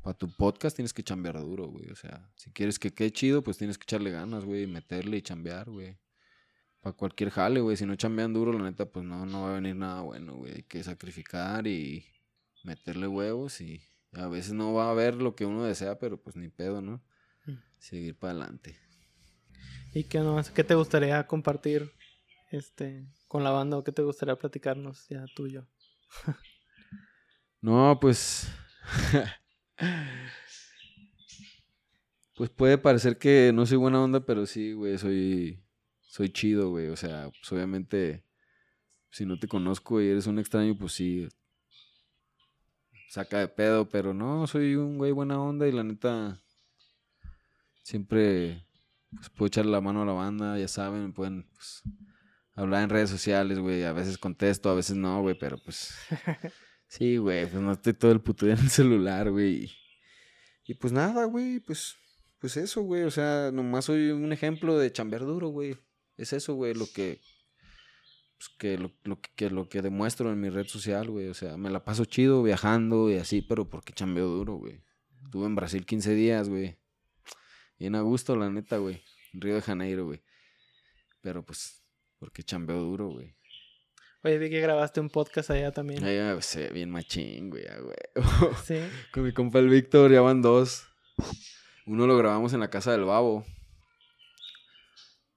Para 0.00 0.16
tu 0.16 0.30
podcast 0.36 0.76
tienes 0.76 0.94
que 0.94 1.02
chambear 1.02 1.40
duro, 1.40 1.66
güey. 1.66 1.90
O 1.90 1.96
sea, 1.96 2.30
si 2.36 2.52
quieres 2.52 2.78
que 2.78 2.94
quede 2.94 3.10
chido, 3.10 3.42
pues 3.42 3.58
tienes 3.58 3.78
que 3.78 3.82
echarle 3.82 4.12
ganas, 4.12 4.44
güey. 4.44 4.68
Meterle 4.68 5.16
y 5.16 5.22
chambear, 5.22 5.70
güey. 5.70 5.98
Para 6.80 6.96
cualquier 6.96 7.30
jale, 7.30 7.60
güey. 7.60 7.76
Si 7.76 7.86
no 7.86 7.96
chambean 7.96 8.32
duro, 8.32 8.52
la 8.52 8.64
neta, 8.64 8.86
pues 8.86 9.04
no, 9.04 9.26
no 9.26 9.42
va 9.42 9.50
a 9.50 9.54
venir 9.54 9.76
nada 9.76 10.02
bueno, 10.02 10.34
güey. 10.34 10.54
Hay 10.54 10.62
que 10.62 10.82
sacrificar 10.82 11.66
y 11.66 12.06
meterle 12.64 13.06
huevos 13.06 13.60
y 13.60 13.82
a 14.12 14.28
veces 14.28 14.52
no 14.52 14.72
va 14.72 14.86
a 14.86 14.90
haber 14.90 15.16
lo 15.16 15.34
que 15.34 15.46
uno 15.46 15.64
desea, 15.64 15.98
pero 15.98 16.20
pues 16.20 16.36
ni 16.36 16.48
pedo, 16.48 16.80
¿no? 16.80 17.02
Mm. 17.46 17.58
Seguir 17.78 18.18
para 18.18 18.32
adelante. 18.32 18.78
¿Y 19.94 20.04
qué, 20.04 20.20
más, 20.20 20.50
qué 20.50 20.64
te 20.64 20.74
gustaría 20.74 21.26
compartir 21.26 21.92
este, 22.50 23.06
con 23.26 23.42
la 23.42 23.50
banda 23.50 23.78
o 23.78 23.84
qué 23.84 23.92
te 23.92 24.02
gustaría 24.02 24.36
platicarnos 24.36 25.06
ya 25.08 25.24
tuyo? 25.34 25.66
No, 27.60 27.98
pues. 28.00 28.48
pues 32.36 32.50
puede 32.50 32.78
parecer 32.78 33.18
que 33.18 33.50
no 33.52 33.66
soy 33.66 33.78
buena 33.78 34.02
onda, 34.02 34.24
pero 34.24 34.46
sí, 34.46 34.72
güey, 34.72 34.96
soy. 34.96 35.60
Soy 36.08 36.30
chido, 36.30 36.70
güey. 36.70 36.88
O 36.88 36.96
sea, 36.96 37.30
pues 37.30 37.52
obviamente. 37.52 38.24
Si 39.10 39.24
no 39.24 39.38
te 39.38 39.48
conozco 39.48 40.02
y 40.02 40.08
eres 40.08 40.26
un 40.26 40.38
extraño, 40.38 40.76
pues 40.76 40.92
sí. 40.92 41.28
Saca 43.08 43.38
de 43.38 43.48
pedo, 43.48 43.88
pero 43.88 44.12
no, 44.12 44.46
soy 44.46 44.74
un 44.74 44.98
güey 44.98 45.12
buena 45.12 45.40
onda 45.40 45.66
y 45.66 45.72
la 45.72 45.84
neta. 45.84 46.42
Siempre. 47.82 48.66
Pues 49.10 49.30
puedo 49.30 49.46
echarle 49.46 49.70
la 49.72 49.80
mano 49.80 50.02
a 50.02 50.06
la 50.06 50.12
banda, 50.12 50.58
ya 50.58 50.68
saben, 50.68 51.06
me 51.06 51.12
pueden 51.12 51.48
pues, 51.54 51.82
hablar 52.54 52.82
en 52.82 52.90
redes 52.90 53.08
sociales, 53.08 53.58
güey. 53.58 53.84
A 53.84 53.92
veces 53.92 54.18
contesto, 54.18 54.68
a 54.68 54.74
veces 54.74 54.96
no, 54.96 55.22
güey, 55.22 55.38
pero 55.38 55.56
pues. 55.58 55.94
Sí, 56.88 57.18
güey, 57.18 57.46
pues 57.46 57.62
no 57.62 57.72
estoy 57.72 57.92
todo 57.92 58.12
el 58.12 58.22
puto 58.22 58.46
día 58.46 58.54
en 58.54 58.60
el 58.62 58.70
celular, 58.70 59.30
güey. 59.30 59.70
Y 60.64 60.74
pues 60.74 60.92
nada, 60.92 61.24
güey, 61.24 61.60
pues, 61.60 61.96
pues 62.38 62.56
eso, 62.56 62.82
güey. 62.82 63.02
O 63.02 63.10
sea, 63.10 63.50
nomás 63.52 63.84
soy 63.84 64.10
un 64.10 64.32
ejemplo 64.32 64.78
de 64.78 64.90
chambear 64.90 65.20
duro, 65.22 65.48
güey. 65.48 65.76
Es 66.18 66.32
eso, 66.32 66.54
güey, 66.54 66.74
lo 66.74 66.86
que, 66.92 67.20
pues 68.36 68.50
que 68.58 68.76
lo, 68.76 68.92
lo 69.04 69.20
que, 69.20 69.30
que 69.36 69.50
lo 69.50 69.68
que 69.68 69.80
demuestro 69.80 70.30
en 70.30 70.40
mi 70.40 70.50
red 70.50 70.66
social, 70.66 71.08
güey. 71.08 71.28
O 71.28 71.34
sea, 71.34 71.56
me 71.56 71.70
la 71.70 71.84
paso 71.84 72.04
chido 72.04 72.42
viajando 72.42 73.10
y 73.10 73.16
así, 73.16 73.40
pero 73.40 73.70
porque 73.70 73.92
chambeo 73.92 74.26
duro, 74.26 74.56
güey. 74.56 74.82
Estuve 75.24 75.46
en 75.46 75.54
Brasil 75.54 75.86
15 75.86 76.14
días, 76.14 76.48
güey. 76.48 76.76
Bien 77.78 77.94
a 77.94 78.00
gusto, 78.00 78.34
la 78.34 78.50
neta, 78.50 78.78
güey. 78.78 79.02
En 79.32 79.40
Río 79.40 79.54
de 79.54 79.62
Janeiro, 79.62 80.06
güey. 80.06 80.20
Pero 81.20 81.44
pues, 81.44 81.84
porque 82.18 82.42
chambeo 82.42 82.80
duro, 82.80 83.10
güey. 83.10 83.36
Oye, 84.24 84.38
vi 84.38 84.50
que 84.50 84.60
grabaste 84.60 85.00
un 85.00 85.10
podcast 85.10 85.50
allá 85.50 85.70
también. 85.70 86.02
Me 86.02 86.42
se 86.42 86.62
ve 86.62 86.70
bien 86.70 86.90
machín, 86.90 87.50
güey, 87.50 87.64
ah, 87.68 87.78
güey. 87.78 87.96
Sí. 88.64 88.78
Con 89.12 89.22
mi 89.22 89.32
compa 89.32 89.60
el 89.60 89.68
Víctor 89.68 90.10
ya 90.10 90.20
van 90.20 90.42
dos. 90.42 90.88
Uno 91.86 92.06
lo 92.06 92.16
grabamos 92.16 92.52
en 92.52 92.60
la 92.60 92.68
casa 92.68 92.90
del 92.90 93.04
babo. 93.04 93.44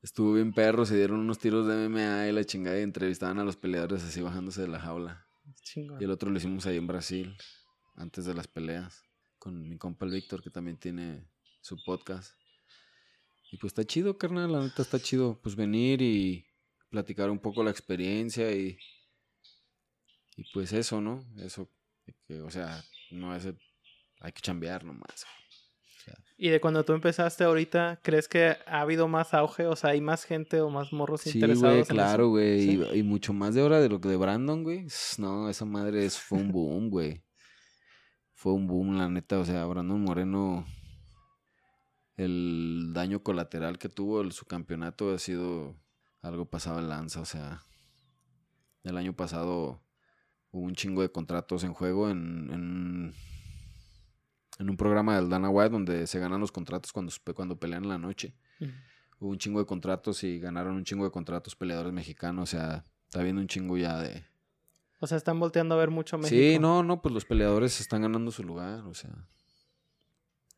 Estuvo 0.02 0.34
bien 0.34 0.52
perro, 0.54 0.86
se 0.86 0.96
dieron 0.98 1.20
unos 1.20 1.38
tiros 1.40 1.68
de 1.68 1.86
MMA 1.86 2.28
y 2.28 2.32
la 2.32 2.44
chingada 2.44 2.80
y 2.80 2.84
entrevistaban 2.84 3.38
a 3.40 3.44
los 3.44 3.56
peleadores 3.56 4.04
así 4.04 4.22
bajándose 4.22 4.62
de 4.62 4.68
la 4.68 4.80
jaula. 4.80 5.28
Chingón. 5.62 6.02
Y 6.02 6.06
el 6.06 6.12
otro 6.12 6.30
lo 6.32 6.38
hicimos 6.38 6.66
ahí 6.66 6.78
en 6.78 6.88
Brasil, 6.88 7.36
antes 7.96 8.26
de 8.26 8.34
las 8.34 8.48
peleas, 8.48 9.04
con 9.38 9.68
mi 9.70 9.78
compa 9.78 10.06
el 10.06 10.12
Víctor, 10.12 10.42
que 10.42 10.50
también 10.50 10.78
tiene 10.78 11.28
su 11.62 11.78
podcast. 11.86 12.36
Y 13.52 13.58
pues 13.58 13.72
está 13.72 13.84
chido, 13.84 14.18
carnal, 14.18 14.52
la 14.52 14.62
neta 14.62 14.82
está 14.82 15.00
chido, 15.00 15.40
pues 15.42 15.56
venir 15.56 16.02
y 16.02 16.46
platicar 16.90 17.30
un 17.30 17.40
poco 17.40 17.64
la 17.64 17.70
experiencia 17.72 18.52
y, 18.52 18.78
y 20.38 20.44
pues 20.54 20.74
eso, 20.74 21.00
¿no? 21.02 21.24
Eso, 21.38 21.70
que, 22.28 22.42
o 22.42 22.50
sea, 22.50 22.84
no 23.12 23.36
es, 23.36 23.46
el- 23.46 23.60
hay 24.22 24.32
que 24.32 24.42
chambear 24.42 24.84
nomás. 24.84 25.26
Y 26.38 26.50
de 26.50 26.60
cuando 26.60 26.84
tú 26.84 26.94
empezaste 26.94 27.44
ahorita, 27.44 28.00
¿crees 28.02 28.28
que 28.28 28.58
ha 28.66 28.82
habido 28.82 29.08
más 29.08 29.34
auge? 29.34 29.68
O 29.68 29.76
sea, 29.76 29.92
¿hay 29.92 30.02
más 30.02 30.24
gente 30.24 30.60
o 30.62 30.70
más 30.70 30.92
morros 30.92 31.22
Sí, 31.22 31.32
interesados 31.38 31.90
en 31.90 31.96
claro, 31.96 32.30
güey. 32.30 32.62
¿Sí? 32.62 32.84
Y, 32.94 33.00
y 33.00 33.04
mucho 33.04 33.32
más 33.32 33.54
de 33.54 33.62
ahora 33.62 33.80
de 33.80 33.90
lo 33.90 34.02
que 34.02 34.10
de 34.10 34.18
Brandon, 34.18 34.64
güey. 34.64 34.88
No, 35.18 35.50
esa 35.50 35.66
madre 35.66 36.06
es, 36.06 36.18
fue 36.18 36.40
un 36.40 36.52
boom, 36.52 36.90
güey. 36.90 37.24
Fue 38.34 38.54
un 38.54 38.66
boom, 38.66 38.98
la 38.98 39.08
neta. 39.08 39.38
O 39.38 39.46
sea, 39.46 39.66
Brandon 39.66 40.02
Moreno, 40.02 40.66
el 42.18 42.92
daño 42.94 43.22
colateral 43.22 43.78
que 43.78 43.90
tuvo 43.90 44.22
el, 44.22 44.32
su 44.32 44.46
campeonato 44.46 45.14
ha 45.14 45.20
sido 45.20 45.76
algo 46.22 46.50
pasado 46.50 46.80
en 46.80 46.90
lanza. 46.90 47.22
O 47.22 47.26
sea, 47.26 47.62
el 48.84 48.98
año 48.98 49.16
pasado 49.16 49.84
hubo 50.52 50.66
un 50.66 50.74
chingo 50.74 51.02
de 51.02 51.12
contratos 51.12 51.64
en 51.64 51.74
juego 51.74 52.10
en, 52.10 52.50
en, 52.52 53.14
en 54.62 54.70
un 54.70 54.78
programa 54.78 55.16
del 55.16 55.30
Dana 55.30 55.50
White 55.50 55.72
donde 55.72 56.08
se 56.08 56.20
ganan 56.20 56.40
los 56.40 56.52
contratos 56.52 56.94
cuando, 56.94 57.12
cuando 57.36 57.60
pelean 57.60 57.84
en 57.84 57.90
la 57.90 57.98
noche 57.98 58.34
hubo 59.22 59.30
un 59.30 59.38
chingo 59.38 59.60
de 59.60 59.66
contratos 59.66 60.24
y 60.24 60.40
ganaron 60.40 60.76
un 60.76 60.84
chingo 60.84 61.06
de 61.06 61.12
contratos 61.12 61.56
peleadores 61.56 61.94
mexicanos. 61.94 62.50
O 62.50 62.58
sea, 62.58 62.84
está 63.06 63.22
viendo 63.24 63.42
un 63.42 63.48
chingo 63.48 63.78
ya 63.78 64.00
de. 64.00 64.26
O 65.00 65.08
sea, 65.08 65.18
están 65.18 65.40
volteando 65.40 65.76
a 65.76 65.78
ver 65.78 65.90
mucho 65.90 66.18
México. 66.18 66.36
Sí, 66.36 66.60
no, 66.60 66.84
no, 66.84 67.02
pues 67.02 67.14
los 67.14 67.26
peleadores 67.26 67.80
están 67.80 68.02
ganando 68.02 68.32
su 68.32 68.44
lugar. 68.44 68.82
O 68.86 68.94
sea, 68.94 69.12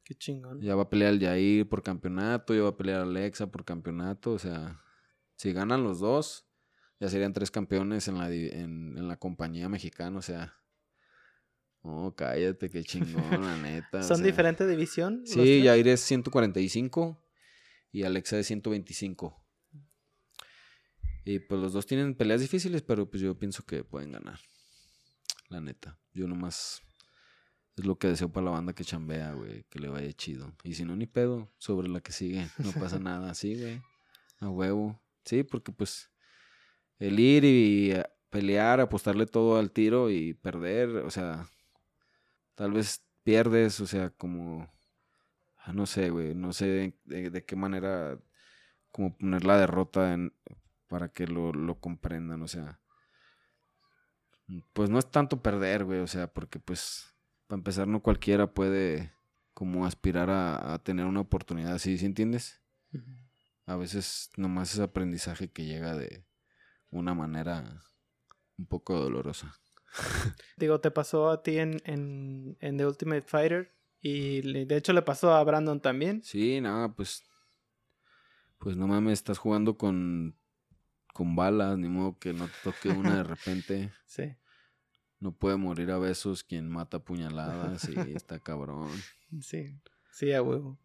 Qué 0.03 0.15
chingón. 0.15 0.59
ya 0.61 0.75
va 0.75 0.83
a 0.83 0.89
pelear 0.89 1.13
el 1.13 1.19
Yair 1.19 1.67
por 1.67 1.83
campeonato, 1.83 2.53
ya 2.53 2.63
va 2.63 2.69
a 2.69 2.77
pelear 2.77 3.01
Alexa 3.01 3.47
por 3.47 3.63
campeonato. 3.63 4.31
O 4.31 4.39
sea, 4.39 4.81
si 5.35 5.53
ganan 5.53 5.83
los 5.83 5.99
dos, 5.99 6.45
ya 6.99 7.09
serían 7.09 7.33
tres 7.33 7.51
campeones 7.51 8.07
en 8.07 8.17
la, 8.17 8.29
en 8.31 9.07
la 9.07 9.17
compañía 9.17 9.69
mexicana. 9.69 10.17
O 10.17 10.21
sea, 10.21 10.55
oh, 11.83 12.13
cállate, 12.15 12.69
qué 12.69 12.83
chingón, 12.83 13.29
la 13.41 13.57
neta. 13.57 13.99
o 13.99 14.03
¿Son 14.03 14.17
sea. 14.17 14.25
diferente 14.25 14.65
división? 14.67 15.21
Sí? 15.25 15.61
Yair 15.61 15.87
es 15.87 16.01
145 16.01 17.21
y 17.91 18.03
Alexa 18.03 18.39
es 18.39 18.47
125. 18.47 19.39
Y 21.25 21.39
pues 21.39 21.61
los 21.61 21.71
dos 21.73 21.85
tienen 21.85 22.15
peleas 22.15 22.41
difíciles, 22.41 22.81
pero 22.81 23.09
pues 23.09 23.21
yo 23.21 23.37
pienso 23.37 23.65
que 23.65 23.83
pueden 23.83 24.11
ganar. 24.11 24.39
La 25.49 25.61
neta. 25.61 25.97
Yo 26.13 26.27
nomás 26.27 26.81
es 27.75 27.85
lo 27.85 27.97
que 27.97 28.07
deseo 28.07 28.31
para 28.31 28.45
la 28.45 28.51
banda 28.51 28.73
que 28.73 28.83
chambea, 28.83 29.33
güey, 29.33 29.63
que 29.69 29.79
le 29.79 29.87
vaya 29.87 30.11
chido. 30.13 30.53
Y 30.63 30.73
si 30.73 30.83
no, 30.85 30.95
ni 30.95 31.05
pedo, 31.07 31.51
sobre 31.57 31.87
la 31.87 32.01
que 32.01 32.11
sigue. 32.11 32.47
No 32.57 32.71
pasa 32.73 32.99
nada, 32.99 33.33
sí, 33.35 33.55
güey. 33.55 33.81
A 34.39 34.49
huevo. 34.49 35.01
Sí, 35.23 35.43
porque 35.43 35.71
pues 35.71 36.09
el 36.99 37.19
ir 37.19 37.45
y 37.45 37.93
pelear, 38.29 38.81
apostarle 38.81 39.25
todo 39.25 39.57
al 39.57 39.71
tiro 39.71 40.09
y 40.09 40.33
perder, 40.33 40.89
o 40.89 41.09
sea, 41.09 41.47
tal 42.55 42.71
vez 42.73 43.03
pierdes, 43.23 43.79
o 43.79 43.87
sea, 43.87 44.09
como, 44.11 44.69
ah, 45.57 45.73
no 45.73 45.85
sé, 45.85 46.09
güey, 46.09 46.35
no 46.35 46.53
sé 46.53 46.95
de, 47.05 47.45
qué 47.45 47.55
manera, 47.55 48.19
como 48.91 49.17
poner 49.17 49.45
la 49.45 49.57
derrota 49.57 50.13
en, 50.13 50.33
para 50.87 51.09
que 51.09 51.27
lo, 51.27 51.53
lo 51.53 51.79
comprendan, 51.79 52.41
o 52.41 52.47
sea, 52.47 52.79
pues 54.73 54.89
no 54.89 54.99
es 54.99 55.09
tanto 55.09 55.41
perder, 55.41 55.85
güey, 55.85 55.99
o 55.99 56.07
sea, 56.07 56.27
porque 56.27 56.59
pues, 56.59 57.15
para 57.47 57.59
empezar, 57.59 57.87
no 57.87 58.01
cualquiera 58.01 58.53
puede 58.53 59.13
como 59.53 59.85
aspirar 59.85 60.29
a, 60.29 60.79
tener 60.79 61.05
una 61.05 61.21
oportunidad 61.21 61.73
así, 61.73 61.97
¿sí 61.97 62.05
entiendes? 62.05 62.61
A 63.65 63.75
veces 63.75 64.29
nomás 64.35 64.73
es 64.73 64.79
aprendizaje 64.79 65.51
que 65.51 65.65
llega 65.65 65.95
de 65.95 66.25
una 66.89 67.13
manera 67.13 67.81
un 68.57 68.65
poco 68.65 68.99
dolorosa. 68.99 69.55
Digo, 70.57 70.79
te 70.79 70.91
pasó 70.91 71.29
a 71.29 71.43
ti 71.43 71.59
en, 71.59 71.81
en, 71.85 72.57
en 72.59 72.77
The 72.77 72.85
Ultimate 72.85 73.23
Fighter 73.23 73.73
y 74.01 74.65
de 74.65 74.75
hecho 74.75 74.93
le 74.93 75.01
pasó 75.01 75.33
a 75.33 75.43
Brandon 75.43 75.79
también. 75.79 76.23
Sí, 76.23 76.59
nada, 76.59 76.93
pues 76.93 77.23
pues 78.57 78.77
no 78.77 78.87
mames, 78.87 79.19
estás 79.19 79.37
jugando 79.37 79.77
con 79.77 80.35
con 81.13 81.35
balas, 81.35 81.77
ni 81.77 81.87
modo 81.87 82.17
que 82.17 82.33
no 82.33 82.47
te 82.47 82.53
toque 82.63 82.89
una 82.89 83.17
de 83.17 83.23
repente. 83.23 83.91
sí. 84.05 84.35
No 85.19 85.31
puede 85.31 85.55
morir 85.55 85.89
a 85.91 85.97
besos 85.99 86.43
quien 86.43 86.69
mata 86.69 86.99
puñaladas 86.99 87.87
y 87.87 87.93
está 88.13 88.39
cabrón. 88.39 88.89
Sí, 89.39 89.79
sí, 90.11 90.33
a 90.33 90.41
huevo. 90.41 90.77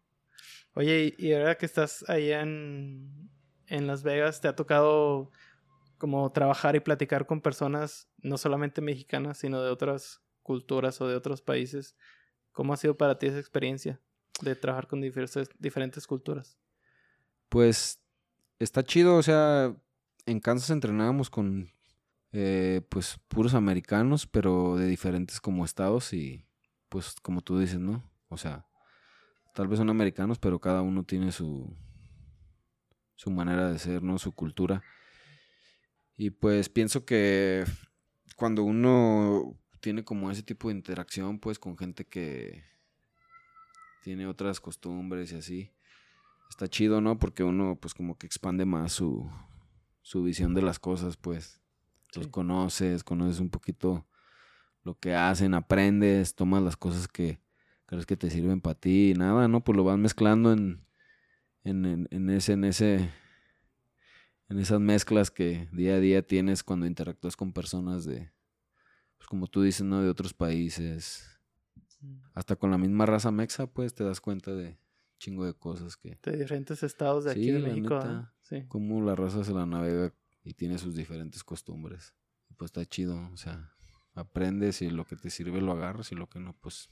Oye, 0.75 1.13
y, 1.17 1.33
ahora 1.33 1.57
que 1.57 1.65
estás 1.65 2.09
allá 2.09 2.41
en, 2.41 3.29
en 3.67 3.85
Las 3.85 4.03
Vegas, 4.03 4.39
¿te 4.39 4.47
ha 4.47 4.55
tocado 4.55 5.29
como 5.99 6.31
trabajar 6.31 6.75
y 6.75 6.79
platicar 6.79 7.27
con 7.27 7.41
personas 7.41 8.09
no 8.17 8.37
solamente 8.39 8.81
mexicanas, 8.81 9.37
sino 9.37 9.61
de 9.61 9.69
otras 9.69 10.21
culturas 10.41 10.99
o 11.01 11.07
de 11.07 11.15
otros 11.15 11.41
países? 11.41 11.95
¿Cómo 12.51 12.73
ha 12.73 12.77
sido 12.77 12.97
para 12.97 13.19
ti 13.19 13.27
esa 13.27 13.37
experiencia 13.37 14.01
de 14.41 14.55
trabajar 14.55 14.87
con 14.87 15.01
diferentes, 15.01 16.07
culturas? 16.07 16.57
Pues 17.49 18.01
está 18.57 18.83
chido, 18.83 19.17
o 19.17 19.23
sea, 19.23 19.75
en 20.25 20.39
Kansas 20.39 20.71
entrenábamos 20.71 21.29
con 21.29 21.69
eh, 22.31 22.81
pues 22.89 23.19
puros 23.27 23.53
americanos, 23.53 24.25
pero 24.25 24.75
de 24.77 24.87
diferentes 24.87 25.39
como 25.39 25.65
estados 25.65 26.13
y 26.13 26.47
pues 26.89 27.15
como 27.21 27.41
tú 27.41 27.59
dices, 27.59 27.79
¿no? 27.79 28.09
O 28.29 28.37
sea, 28.37 28.65
tal 29.53 29.67
vez 29.67 29.77
son 29.77 29.89
americanos, 29.89 30.39
pero 30.39 30.59
cada 30.59 30.81
uno 30.81 31.03
tiene 31.03 31.31
su 31.31 31.75
su 33.19 33.29
manera 33.31 33.69
de 33.69 33.77
ser, 33.79 34.01
¿no? 34.01 34.17
Su 34.17 34.31
cultura. 34.31 34.81
Y 36.19 36.31
pues 36.31 36.67
pienso 36.67 37.05
que 37.05 37.63
cuando 38.35 38.65
uno 38.65 39.57
tiene 39.79 40.03
como 40.03 40.29
ese 40.29 40.43
tipo 40.43 40.67
de 40.67 40.75
interacción, 40.75 41.39
pues 41.39 41.59
con 41.59 41.77
gente 41.77 42.05
que 42.05 42.61
tiene 44.03 44.27
otras 44.27 44.59
costumbres 44.59 45.31
y 45.31 45.37
así, 45.37 45.71
está 46.49 46.67
chido, 46.67 46.99
¿no? 46.99 47.17
Porque 47.17 47.45
uno 47.45 47.77
pues 47.79 47.93
como 47.93 48.17
que 48.17 48.27
expande 48.27 48.65
más 48.65 48.91
su, 48.91 49.31
su 50.01 50.21
visión 50.21 50.53
de 50.53 50.61
las 50.61 50.77
cosas, 50.77 51.15
pues. 51.15 51.61
Los 52.13 52.27
conoces, 52.27 53.05
conoces 53.05 53.39
un 53.39 53.49
poquito 53.49 54.05
lo 54.83 54.99
que 54.99 55.15
hacen, 55.15 55.53
aprendes, 55.53 56.35
tomas 56.35 56.61
las 56.61 56.75
cosas 56.75 57.07
que 57.07 57.39
crees 57.85 58.05
que 58.05 58.17
te 58.17 58.29
sirven 58.29 58.59
para 58.59 58.77
ti 58.77 59.11
y 59.11 59.13
nada, 59.13 59.47
¿no? 59.47 59.63
Pues 59.63 59.77
lo 59.77 59.85
vas 59.85 59.97
mezclando 59.97 60.51
en, 60.51 60.85
en, 61.63 62.09
en, 62.11 62.29
ese, 62.29 62.53
en 62.53 62.65
ese, 62.65 63.09
en 64.49 64.59
esas 64.59 64.79
mezclas 64.79 65.29
que 65.31 65.69
día 65.71 65.95
a 65.95 65.99
día 65.99 66.25
tienes 66.25 66.63
cuando 66.63 66.87
interactúas 66.87 67.35
con 67.35 67.53
personas 67.53 68.03
de, 68.03 68.31
pues 69.17 69.27
como 69.27 69.47
tú 69.47 69.61
dices, 69.61 69.83
¿no? 69.83 70.01
De 70.01 70.09
otros 70.09 70.33
países. 70.33 71.39
Mm. 72.01 72.17
Hasta 72.33 72.55
con 72.55 72.71
la 72.71 72.77
misma 72.77 73.05
raza 73.05 73.31
mexa, 73.31 73.67
pues 73.67 73.93
te 73.93 74.03
das 74.03 74.19
cuenta 74.19 74.53
de 74.53 74.79
chingo 75.19 75.45
de 75.45 75.53
cosas 75.53 75.97
que... 75.97 76.17
De 76.23 76.37
diferentes 76.37 76.81
estados 76.81 77.25
de 77.25 77.31
aquí 77.31 77.51
de 77.51 77.59
México. 77.59 78.01
sí. 78.41 78.65
Cómo 78.67 79.01
la 79.01 79.15
raza 79.15 79.43
se 79.43 79.53
la 79.53 79.65
navega 79.65 80.13
y 80.43 80.53
tiene 80.53 80.77
sus 80.77 80.95
diferentes 80.95 81.43
costumbres. 81.43 82.15
pues 82.57 82.69
está 82.69 82.85
chido, 82.85 83.29
o 83.31 83.37
sea, 83.37 83.71
aprendes 84.15 84.81
y 84.81 84.89
lo 84.89 85.05
que 85.05 85.15
te 85.15 85.29
sirve 85.29 85.61
lo 85.61 85.73
agarras 85.73 86.11
y 86.11 86.15
lo 86.15 86.27
que 86.27 86.39
no, 86.39 86.53
pues 86.53 86.89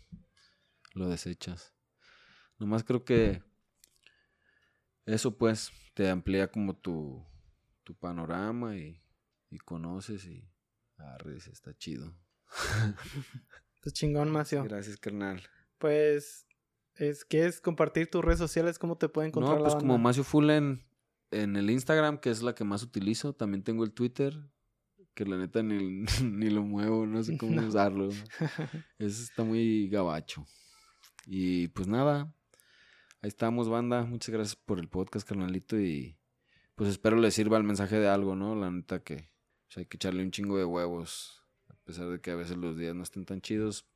lo 0.93 1.09
desechas. 1.09 1.73
Nomás 2.59 2.83
creo 2.83 3.03
que 3.03 3.41
eso 5.05 5.37
pues 5.37 5.71
te 5.93 6.09
amplía 6.09 6.51
como 6.51 6.75
tu, 6.75 7.25
tu 7.87 7.95
panorama 7.95 8.75
y, 8.75 9.01
y 9.49 9.59
conoces 9.59 10.25
y 10.25 10.45
arres, 10.97 11.47
está 11.47 11.73
chido. 11.73 12.13
pues 13.81 13.93
chingón, 13.93 14.29
Macio. 14.29 14.61
Gracias, 14.65 14.97
carnal. 14.97 15.41
Pues, 15.77 16.45
es 16.95 17.23
que 17.23 17.45
es 17.45 17.61
compartir 17.61 18.09
tus 18.09 18.25
redes 18.25 18.39
sociales, 18.39 18.77
¿cómo 18.77 18.97
te 18.97 19.07
pueden 19.07 19.29
encontrar? 19.29 19.59
No, 19.59 19.63
pues 19.63 19.75
como 19.75 19.97
Macio 19.97 20.25
Fullen 20.25 20.85
en 21.31 21.55
el 21.55 21.69
Instagram, 21.69 22.17
que 22.17 22.29
es 22.29 22.41
la 22.41 22.53
que 22.53 22.65
más 22.65 22.83
utilizo. 22.83 23.31
También 23.31 23.63
tengo 23.63 23.85
el 23.85 23.93
Twitter, 23.93 24.37
que 25.13 25.23
la 25.23 25.37
neta 25.37 25.63
ni, 25.63 26.03
ni 26.23 26.49
lo 26.49 26.63
muevo, 26.63 27.05
no 27.05 27.23
sé 27.23 27.37
cómo 27.37 27.61
usarlo. 27.65 28.09
Eso 28.99 29.23
está 29.23 29.45
muy 29.45 29.87
gabacho. 29.87 30.45
Y 31.25 31.69
pues 31.69 31.87
nada, 31.87 32.33
ahí 33.21 33.29
estamos, 33.29 33.69
banda. 33.69 34.03
Muchas 34.03 34.35
gracias 34.35 34.57
por 34.57 34.77
el 34.77 34.89
podcast, 34.89 35.25
carnalito. 35.25 35.79
Y 35.79 36.17
pues 36.77 36.91
espero 36.91 37.17
les 37.17 37.33
sirva 37.33 37.57
el 37.57 37.63
mensaje 37.63 37.99
de 37.99 38.07
algo, 38.07 38.35
¿no? 38.35 38.55
La 38.55 38.69
neta 38.69 38.99
que 38.99 39.31
pues, 39.65 39.79
hay 39.79 39.85
que 39.87 39.97
echarle 39.97 40.21
un 40.21 40.29
chingo 40.29 40.59
de 40.59 40.63
huevos. 40.63 41.43
A 41.69 41.73
pesar 41.83 42.07
de 42.07 42.21
que 42.21 42.29
a 42.29 42.35
veces 42.35 42.55
los 42.55 42.77
días 42.77 42.93
no 42.93 43.01
estén 43.01 43.25
tan 43.25 43.41
chidos. 43.41 43.87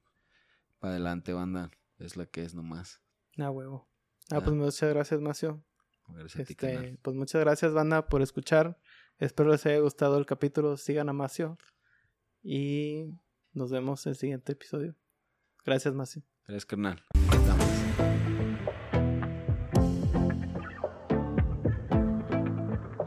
Para 0.79 0.95
adelante, 0.95 1.31
banda. 1.31 1.69
Es 1.99 2.17
la 2.17 2.25
que 2.25 2.43
es 2.43 2.55
nomás. 2.55 2.99
Ah, 3.37 3.51
huevo. 3.51 3.87
Ah, 4.31 4.41
pues 4.41 4.55
muchas 4.55 4.89
gracias, 4.89 5.21
Macio. 5.21 5.63
Este, 6.35 6.97
pues 7.03 7.15
muchas 7.15 7.39
gracias, 7.41 7.71
banda, 7.71 8.07
por 8.07 8.23
escuchar. 8.23 8.79
Espero 9.19 9.51
les 9.51 9.63
haya 9.67 9.77
gustado 9.77 10.17
el 10.17 10.25
capítulo. 10.25 10.75
Sigan 10.75 11.07
a 11.07 11.13
Macio. 11.13 11.59
Y 12.41 13.13
nos 13.53 13.69
vemos 13.69 14.03
en 14.07 14.11
el 14.11 14.15
siguiente 14.15 14.53
episodio. 14.53 14.95
Gracias, 15.63 15.93
Macio. 15.93 16.23
Gracias, 16.47 16.65
carnal. 16.65 17.05